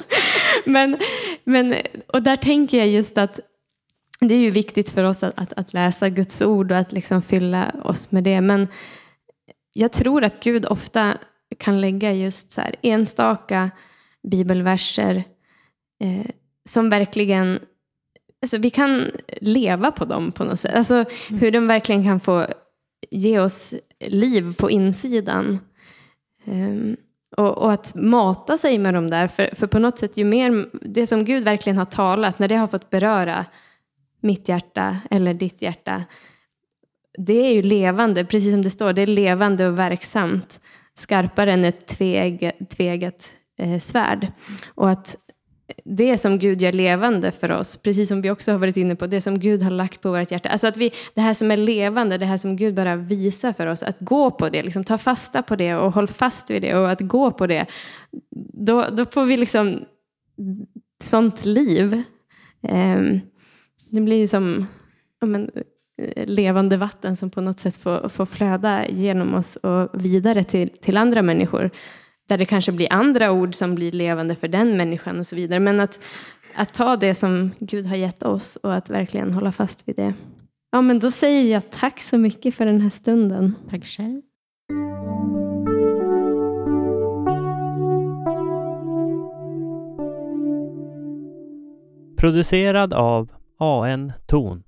men, 0.65 0.97
men, 1.43 1.75
och 2.07 2.21
där 2.23 2.35
tänker 2.35 2.77
jag 2.77 2.87
just 2.87 3.17
att 3.17 3.39
det 4.27 4.35
är 4.35 4.39
ju 4.39 4.51
viktigt 4.51 4.89
för 4.89 5.03
oss 5.03 5.23
att, 5.23 5.39
att, 5.39 5.53
att 5.53 5.73
läsa 5.73 6.09
Guds 6.09 6.41
ord 6.41 6.71
och 6.71 6.77
att 6.77 6.91
liksom 6.91 7.21
fylla 7.21 7.71
oss 7.83 8.11
med 8.11 8.23
det. 8.23 8.41
Men 8.41 8.67
jag 9.73 9.91
tror 9.91 10.23
att 10.23 10.43
Gud 10.43 10.65
ofta 10.65 11.17
kan 11.57 11.81
lägga 11.81 12.13
just 12.13 12.51
så 12.51 12.61
enstaka 12.81 13.71
bibelverser 14.23 15.23
eh, 16.03 16.31
som 16.69 16.89
verkligen 16.89 17.59
Alltså 18.43 18.57
vi 18.57 18.69
kan 18.69 19.11
leva 19.41 19.91
på 19.91 20.05
dem 20.05 20.31
på 20.31 20.43
något 20.43 20.59
sätt. 20.59 20.75
Alltså 20.75 21.05
hur 21.29 21.51
de 21.51 21.67
verkligen 21.67 22.03
kan 22.03 22.19
få 22.19 22.45
ge 23.09 23.39
oss 23.39 23.73
liv 23.99 24.55
på 24.57 24.71
insidan. 24.71 25.59
Ehm, 26.45 26.97
och, 27.37 27.57
och 27.57 27.73
att 27.73 27.95
mata 27.95 28.57
sig 28.57 28.77
med 28.77 28.93
dem 28.93 29.09
där. 29.09 29.27
För, 29.27 29.55
för 29.55 29.67
på 29.67 29.79
något 29.79 29.97
sätt, 29.97 30.17
ju 30.17 30.25
mer 30.25 30.65
det 30.81 31.07
som 31.07 31.25
Gud 31.25 31.43
verkligen 31.43 31.77
har 31.77 31.85
talat, 31.85 32.39
när 32.39 32.47
det 32.47 32.55
har 32.55 32.67
fått 32.67 32.89
beröra 32.89 33.45
mitt 34.21 34.49
hjärta 34.49 34.97
eller 35.11 35.33
ditt 35.33 35.61
hjärta. 35.61 36.03
Det 37.17 37.47
är 37.47 37.53
ju 37.53 37.61
levande, 37.61 38.25
precis 38.25 38.51
som 38.51 38.61
det 38.61 38.69
står, 38.69 38.93
det 38.93 39.01
är 39.01 39.07
levande 39.07 39.67
och 39.67 39.79
verksamt. 39.79 40.59
Skarpare 40.95 41.53
än 41.53 41.65
ett 41.65 41.87
tveg, 41.87 42.51
tvegat 42.69 43.29
eh, 43.57 43.79
svärd. 43.79 44.27
Och 44.75 44.89
att 44.89 45.15
det 45.85 46.17
som 46.17 46.39
Gud 46.39 46.61
gör 46.61 46.71
levande 46.71 47.31
för 47.31 47.51
oss, 47.51 47.77
precis 47.77 48.07
som 48.09 48.21
vi 48.21 48.31
också 48.31 48.51
har 48.51 48.59
varit 48.59 48.77
inne 48.77 48.95
på, 48.95 49.07
det 49.07 49.21
som 49.21 49.39
Gud 49.39 49.61
har 49.61 49.71
lagt 49.71 50.01
på 50.01 50.11
vårt 50.11 50.31
hjärta. 50.31 50.49
Alltså 50.49 50.67
att 50.67 50.77
vi, 50.77 50.91
det 51.13 51.21
här 51.21 51.33
som 51.33 51.51
är 51.51 51.57
levande, 51.57 52.17
det 52.17 52.25
här 52.25 52.37
som 52.37 52.55
Gud 52.55 52.75
bara 52.75 52.95
visar 52.95 53.53
för 53.53 53.67
oss, 53.67 53.83
att 53.83 53.99
gå 53.99 54.31
på 54.31 54.49
det, 54.49 54.63
liksom 54.63 54.83
ta 54.83 54.97
fasta 54.97 55.43
på 55.43 55.55
det 55.55 55.75
och 55.75 55.93
håll 55.93 56.07
fast 56.07 56.49
vid 56.49 56.61
det 56.61 56.75
och 56.75 56.89
att 56.89 57.01
gå 57.01 57.31
på 57.31 57.47
det. 57.47 57.65
Då, 58.53 58.89
då 58.91 59.05
får 59.05 59.25
vi 59.25 59.37
liksom 59.37 59.85
sånt 61.03 61.45
liv. 61.45 62.03
Ehm, 62.67 63.19
det 63.91 64.01
blir 64.01 64.17
ju 64.17 64.27
som 64.27 64.65
men, 65.25 65.49
eh, 66.01 66.25
levande 66.27 66.77
vatten 66.77 67.15
som 67.15 67.29
på 67.29 67.41
något 67.41 67.59
sätt 67.59 67.77
får, 67.77 68.09
får 68.09 68.25
flöda 68.25 68.87
genom 68.87 69.33
oss 69.33 69.55
och 69.55 69.89
vidare 70.05 70.43
till, 70.43 70.69
till 70.69 70.97
andra 70.97 71.21
människor. 71.21 71.69
Där 72.29 72.37
det 72.37 72.45
kanske 72.45 72.71
blir 72.71 72.93
andra 72.93 73.31
ord 73.31 73.55
som 73.55 73.75
blir 73.75 73.91
levande 73.91 74.35
för 74.35 74.47
den 74.47 74.77
människan 74.77 75.19
och 75.19 75.27
så 75.27 75.35
vidare. 75.35 75.59
Men 75.59 75.79
att, 75.79 75.99
att 76.55 76.73
ta 76.73 76.95
det 76.95 77.15
som 77.15 77.51
Gud 77.59 77.85
har 77.85 77.95
gett 77.95 78.23
oss 78.23 78.55
och 78.55 78.73
att 78.73 78.89
verkligen 78.89 79.33
hålla 79.33 79.51
fast 79.51 79.87
vid 79.87 79.95
det. 79.95 80.13
Ja, 80.71 80.81
men 80.81 80.99
då 80.99 81.11
säger 81.11 81.53
jag 81.53 81.71
tack 81.71 81.99
så 81.99 82.17
mycket 82.17 82.55
för 82.55 82.65
den 82.65 82.81
här 82.81 82.89
stunden. 82.89 83.55
Tack 83.69 83.85
själv. 83.85 84.21
Producerad 92.17 92.93
av 92.93 93.40
AN 93.61 94.15
Ton. 94.27 94.63